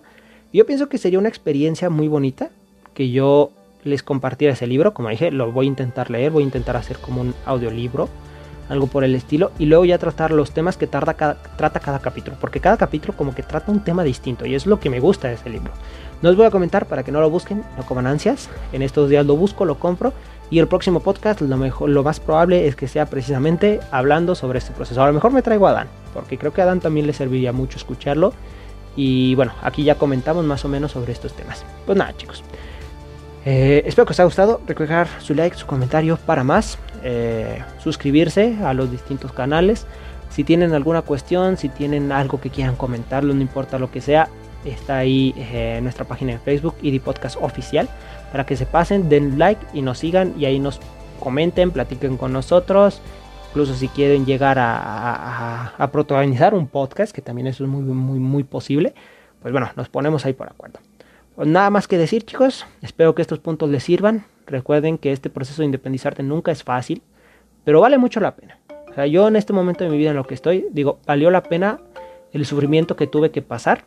Yo 0.54 0.66
pienso 0.66 0.90
que 0.90 0.98
sería 0.98 1.20
una 1.20 1.30
experiencia 1.30 1.90
muy 1.90 2.08
bonita 2.08 2.50
que 2.94 3.12
yo 3.12 3.52
les 3.84 4.04
compartiera 4.04 4.54
ese 4.54 4.68
libro. 4.68 4.94
Como 4.94 5.10
dije, 5.10 5.32
lo 5.32 5.52
voy 5.52 5.66
a 5.66 5.70
intentar 5.70 6.10
leer, 6.10 6.32
voy 6.32 6.44
a 6.44 6.46
intentar 6.46 6.76
hacer 6.76 6.98
como 6.98 7.22
un 7.22 7.34
audiolibro, 7.46 8.10
algo 8.70 8.88
por 8.88 9.04
el 9.04 9.16
estilo, 9.16 9.52
y 9.58 9.66
luego 9.66 9.86
ya 9.86 9.98
tratar 9.98 10.32
los 10.32 10.52
temas 10.52 10.78
que 10.78 10.88
tarda 10.88 11.16
cada, 11.16 11.42
trata 11.58 11.80
cada 11.80 12.00
capítulo, 12.00 12.38
porque 12.40 12.60
cada 12.60 12.78
capítulo 12.78 13.16
como 13.18 13.34
que 13.34 13.44
trata 13.44 13.72
un 13.72 13.84
tema 13.84 14.04
distinto, 14.04 14.46
y 14.46 14.56
es 14.56 14.66
lo 14.66 14.80
que 14.80 14.90
me 14.90 15.00
gusta 15.00 15.28
de 15.28 15.36
ese 15.36 15.50
libro. 15.50 15.72
No 16.22 16.30
os 16.30 16.36
voy 16.36 16.46
a 16.46 16.52
comentar 16.52 16.86
para 16.86 17.04
que 17.04 17.12
no 17.12 17.22
lo 17.22 17.30
busquen, 17.30 17.64
no 17.78 17.86
coman 17.86 18.06
ansias. 18.06 18.50
En 18.74 18.82
estos 18.82 19.10
días 19.10 19.26
lo 19.26 19.36
busco, 19.36 19.66
lo 19.66 19.80
compro. 19.80 20.14
Y 20.52 20.60
el 20.60 20.68
próximo 20.68 21.00
podcast, 21.00 21.42
lo, 21.42 21.58
mejor, 21.58 21.90
lo 21.90 22.04
más 22.04 22.20
probable 22.20 22.68
es 22.68 22.76
que 22.76 22.88
sea 22.88 23.06
precisamente 23.06 23.80
hablando 23.92 24.34
sobre 24.34 24.60
este 24.60 24.74
proceso. 24.74 25.04
A 25.04 25.08
lo 25.08 25.14
mejor 25.14 25.32
me 25.32 25.42
traigo 25.42 25.68
a 25.68 25.72
Adán, 25.72 25.88
porque 26.14 26.38
creo 26.38 26.54
que 26.54 26.62
a 26.62 26.64
Adán 26.64 26.80
también 26.80 27.06
le 27.06 27.14
serviría 27.14 27.52
mucho 27.54 27.78
escucharlo 27.78 28.34
y 28.96 29.36
bueno, 29.36 29.54
aquí 29.62 29.84
ya 29.84 29.96
comentamos 29.96 30.44
más 30.46 30.66
o 30.66 30.68
menos 30.68 30.92
sobre 30.92 31.12
estos 31.12 31.34
temas. 31.34 31.64
Pues 31.86 31.98
nada, 31.98 32.16
chicos. 32.18 32.44
Eh, 33.46 33.84
espero 33.86 34.06
que 34.06 34.12
os 34.12 34.20
haya 34.20 34.26
gustado. 34.26 34.62
Recuerden 34.68 35.06
su 35.20 35.36
like, 35.36 35.56
su 35.56 35.66
comentario 35.66 36.18
para 36.18 36.44
más. 36.44 36.78
Eh, 37.04 37.64
suscribirse 37.82 38.58
a 38.64 38.74
los 38.74 38.92
distintos 38.92 39.32
canales. 39.32 39.86
Si 40.30 40.44
tienen 40.44 40.74
alguna 40.74 41.02
cuestión, 41.02 41.58
si 41.58 41.70
tienen 41.70 42.12
algo 42.12 42.42
que 42.42 42.50
quieran 42.50 42.76
comentarlo, 42.76 43.34
no 43.34 43.42
importa 43.42 43.80
lo 43.80 43.90
que 43.90 44.02
sea, 44.02 44.30
está 44.66 44.98
ahí 44.98 45.34
eh, 45.38 45.80
nuestra 45.82 46.06
página 46.06 46.34
de 46.34 46.40
Facebook 46.40 46.76
y 46.82 46.98
Podcast 47.00 47.38
Oficial. 47.40 47.90
Para 48.32 48.46
que 48.46 48.56
se 48.56 48.66
pasen, 48.66 49.10
den 49.10 49.40
like 49.40 49.66
y 49.74 49.82
nos 49.82 50.00
sigan 50.00 50.34
y 50.38 50.46
ahí 50.46 50.60
nos 50.60 50.80
comenten, 51.20 51.72
platiquen 51.72 52.18
con 52.18 52.32
nosotros 52.34 53.02
incluso 53.50 53.74
si 53.74 53.88
quieren 53.88 54.26
llegar 54.26 54.58
a, 54.60 55.90
protagonizar 55.92 56.54
un 56.54 56.68
podcast, 56.68 57.14
que 57.14 57.22
también 57.22 57.48
eso 57.48 57.64
es 57.64 57.70
muy, 57.70 57.82
muy, 57.82 58.20
muy 58.20 58.44
posible, 58.44 58.94
pues 59.42 59.52
bueno, 59.52 59.70
nos 59.76 59.90
ponemos 59.90 60.26
ahí 60.26 60.34
por 60.34 60.48
acuerdo. 60.48 60.80
Pues 61.36 61.48
nada 61.48 61.70
más 61.70 61.88
que 61.88 61.98
decir, 61.98 62.24
chicos, 62.24 62.66
espero 62.82 63.16
que 63.16 63.22
estos 63.22 63.40
puntos 63.40 63.70
les 63.70 63.84
sirvan. 63.84 64.26
Recuerden 64.46 64.98
que 64.98 65.12
este 65.12 65.30
proceso 65.30 65.62
de 65.62 65.68
independizarte 65.68 66.22
nunca 66.22 66.52
es 66.52 66.64
fácil, 66.64 67.02
pero 67.64 67.82
vale 67.82 67.98
mucho 67.98 68.20
la 68.20 68.36
pena. 68.36 68.60
O 68.90 68.94
sea, 68.94 69.06
yo 69.08 69.28
en 69.28 69.36
este 69.36 69.54
momento 69.54 69.84
de 69.84 69.90
mi 69.90 69.98
vida 69.98 70.10
en 70.10 70.18
lo 70.18 70.26
que 70.26 70.34
estoy, 70.34 70.68
digo, 70.72 71.00
valió 71.06 71.32
la 71.32 71.44
pena 71.44 71.80
el 72.34 72.46
sufrimiento 72.46 72.96
que 72.96 73.08
tuve 73.08 73.32
que 73.32 73.42
pasar 73.42 73.86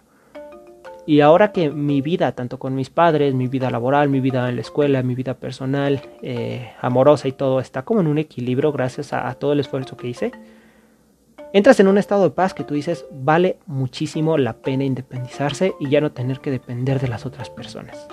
Y 1.04 1.20
ahora 1.20 1.50
que 1.50 1.70
mi 1.70 2.00
vida, 2.00 2.32
tanto 2.32 2.58
con 2.58 2.74
mis 2.76 2.88
padres, 2.88 3.34
mi 3.34 3.48
vida 3.48 3.70
laboral, 3.70 4.08
mi 4.08 4.20
vida 4.20 4.48
en 4.48 4.54
la 4.56 4.60
escuela, 4.60 5.02
mi 5.02 5.16
vida 5.16 5.34
personal, 5.34 6.00
eh, 6.22 6.70
amorosa 6.80 7.26
y 7.26 7.32
todo, 7.32 7.58
está 7.58 7.82
como 7.82 8.00
en 8.00 8.06
un 8.06 8.18
equilibrio 8.18 8.70
gracias 8.70 9.12
a, 9.12 9.34
todo 9.34 9.52
el 9.52 9.60
esfuerzo 9.60 9.96
que 9.96 10.06
hice, 10.06 10.30
entras 11.52 11.80
en 11.80 11.88
un 11.88 11.98
estado 11.98 12.22
de 12.22 12.30
paz 12.30 12.54
que 12.54 12.62
tú 12.62 12.74
dices, 12.74 13.04
vale 13.10 13.58
muchísimo 13.66 14.38
la 14.38 14.52
pena 14.52 14.84
independizarse 14.84 15.74
y 15.80 15.90
ya 15.90 16.00
no 16.00 16.12
tener 16.12 16.38
que 16.38 16.52
depender 16.52 17.00
de 17.00 17.08
las 17.08 17.26
otras 17.26 17.50
personas. 17.50 18.06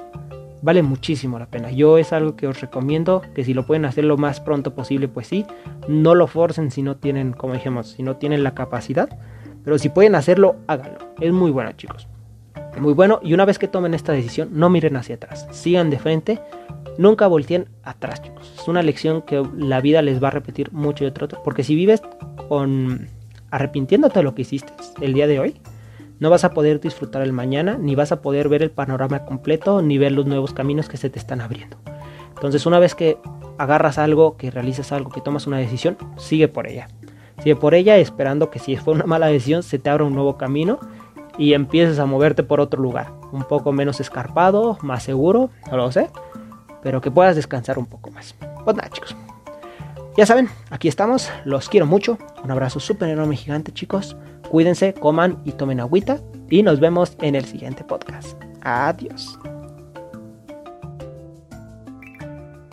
Vale 0.62 0.82
muchísimo 0.82 1.40
la 1.40 1.46
pena. 1.46 1.72
Yo 1.72 1.98
es 2.00 2.12
algo 2.12 2.36
que 2.36 2.48
os 2.48 2.60
recomiendo, 2.60 3.22
que 3.34 3.46
si 3.46 3.54
lo 3.54 3.66
pueden 3.66 3.86
hacer 3.86 4.04
lo 4.04 4.18
más 4.18 4.42
pronto 4.42 4.74
posible, 4.74 5.08
pues 5.08 5.28
sí. 5.28 5.46
No 5.88 6.16
lo 6.16 6.28
forcen 6.28 6.70
si 6.70 6.82
no 6.82 6.98
tienen, 6.98 7.32
como 7.32 7.54
dijimos, 7.54 7.92
si 7.92 8.04
no 8.04 8.18
tienen 8.18 8.44
la 8.44 8.56
capacidad. 8.56 9.08
Pero 9.64 9.78
si 9.78 9.88
pueden 9.88 10.16
hacerlo, 10.16 10.58
háganlo. 10.68 10.98
Es 11.22 11.32
muy 11.32 11.52
bueno, 11.52 11.72
chicos. 11.74 12.10
Muy 12.78 12.94
bueno. 12.94 13.20
Y 13.24 13.34
una 13.34 13.46
vez 13.46 13.60
que 13.60 13.68
tomen 13.68 13.94
esta 13.94 14.14
decisión, 14.14 14.50
no 14.52 14.70
miren 14.70 14.96
hacia 14.96 15.16
atrás. 15.16 15.48
Sigan 15.52 15.90
de 15.90 16.00
frente. 16.00 16.40
Nunca 16.98 17.28
volteen 17.28 17.68
atrás, 17.84 18.22
chicos. 18.22 18.54
Es 18.60 18.68
una 18.68 18.84
lección 18.84 19.22
que 19.22 19.44
la 19.58 19.82
vida 19.82 20.02
les 20.02 20.22
va 20.22 20.28
a 20.30 20.32
repetir 20.32 20.72
mucho 20.72 21.04
y 21.04 21.08
otro. 21.08 21.28
Porque 21.44 21.64
si 21.64 21.76
vives 21.76 22.02
con 22.48 23.08
arrepintiéndote 23.52 24.20
de 24.20 24.24
lo 24.24 24.36
que 24.36 24.44
hiciste 24.44 24.74
el 25.02 25.14
día 25.14 25.28
de 25.28 25.40
hoy, 25.40 25.62
no 26.20 26.30
vas 26.30 26.44
a 26.44 26.52
poder 26.52 26.82
disfrutar 26.82 27.22
el 27.22 27.32
mañana, 27.32 27.78
ni 27.80 27.96
vas 27.96 28.12
a 28.12 28.22
poder 28.22 28.50
ver 28.50 28.62
el 28.62 28.72
panorama 28.72 29.26
completo, 29.26 29.82
ni 29.82 29.98
ver 29.98 30.12
los 30.12 30.26
nuevos 30.26 30.54
caminos 30.54 30.90
que 30.90 30.98
se 30.98 31.10
te 31.10 31.18
están 31.18 31.40
abriendo. 31.40 31.78
Entonces, 32.36 32.66
una 32.66 32.80
vez 32.80 32.94
que 32.94 33.18
agarras 33.58 33.98
algo, 33.98 34.38
que 34.38 34.52
realizas 34.52 34.92
algo, 34.92 35.12
que 35.12 35.22
tomas 35.22 35.48
una 35.48 35.58
decisión, 35.58 35.98
sigue 36.18 36.48
por 36.48 36.68
ella. 36.68 36.90
Sigue 37.42 37.56
por 37.56 37.74
ella 37.74 37.98
esperando 37.98 38.50
que 38.50 38.60
si 38.60 38.76
fue 38.76 38.94
una 38.94 39.06
mala 39.06 39.28
decisión, 39.28 39.64
se 39.64 39.80
te 39.80 39.90
abra 39.90 40.04
un 40.04 40.14
nuevo 40.14 40.38
camino 40.38 40.80
y 41.40 41.54
empieces 41.54 41.98
a 41.98 42.06
moverte 42.06 42.44
por 42.44 42.60
otro 42.60 42.80
lugar. 42.80 43.12
Un 43.32 43.44
poco 43.44 43.72
menos 43.72 44.00
escarpado, 44.00 44.78
más 44.82 45.02
seguro, 45.02 45.50
no 45.72 45.78
lo 45.78 45.92
sé, 45.92 46.10
pero 46.84 47.02
que 47.02 47.10
puedas 47.10 47.36
descansar 47.36 47.80
un 47.80 47.88
poco 47.88 48.12
más. 48.12 48.36
Pues 48.64 48.76
nada, 48.76 48.90
chicos. 48.90 49.16
Ya 50.18 50.26
saben, 50.26 50.50
aquí 50.70 50.90
estamos, 50.90 51.32
los 51.46 51.70
quiero 51.70 51.86
mucho. 51.86 52.18
Un 52.44 52.52
abrazo 52.52 52.82
súper 52.82 53.10
enorme, 53.10 53.38
gigante, 53.38 53.72
chicos. 53.72 54.18
Cuídense, 54.50 54.94
coman 54.94 55.40
y 55.46 55.54
tomen 55.54 55.80
agüita. 55.80 56.20
Y 56.50 56.62
nos 56.62 56.80
vemos 56.82 57.16
en 57.22 57.36
el 57.36 57.46
siguiente 57.46 57.86
podcast. 57.86 58.38
Adiós. 58.62 59.40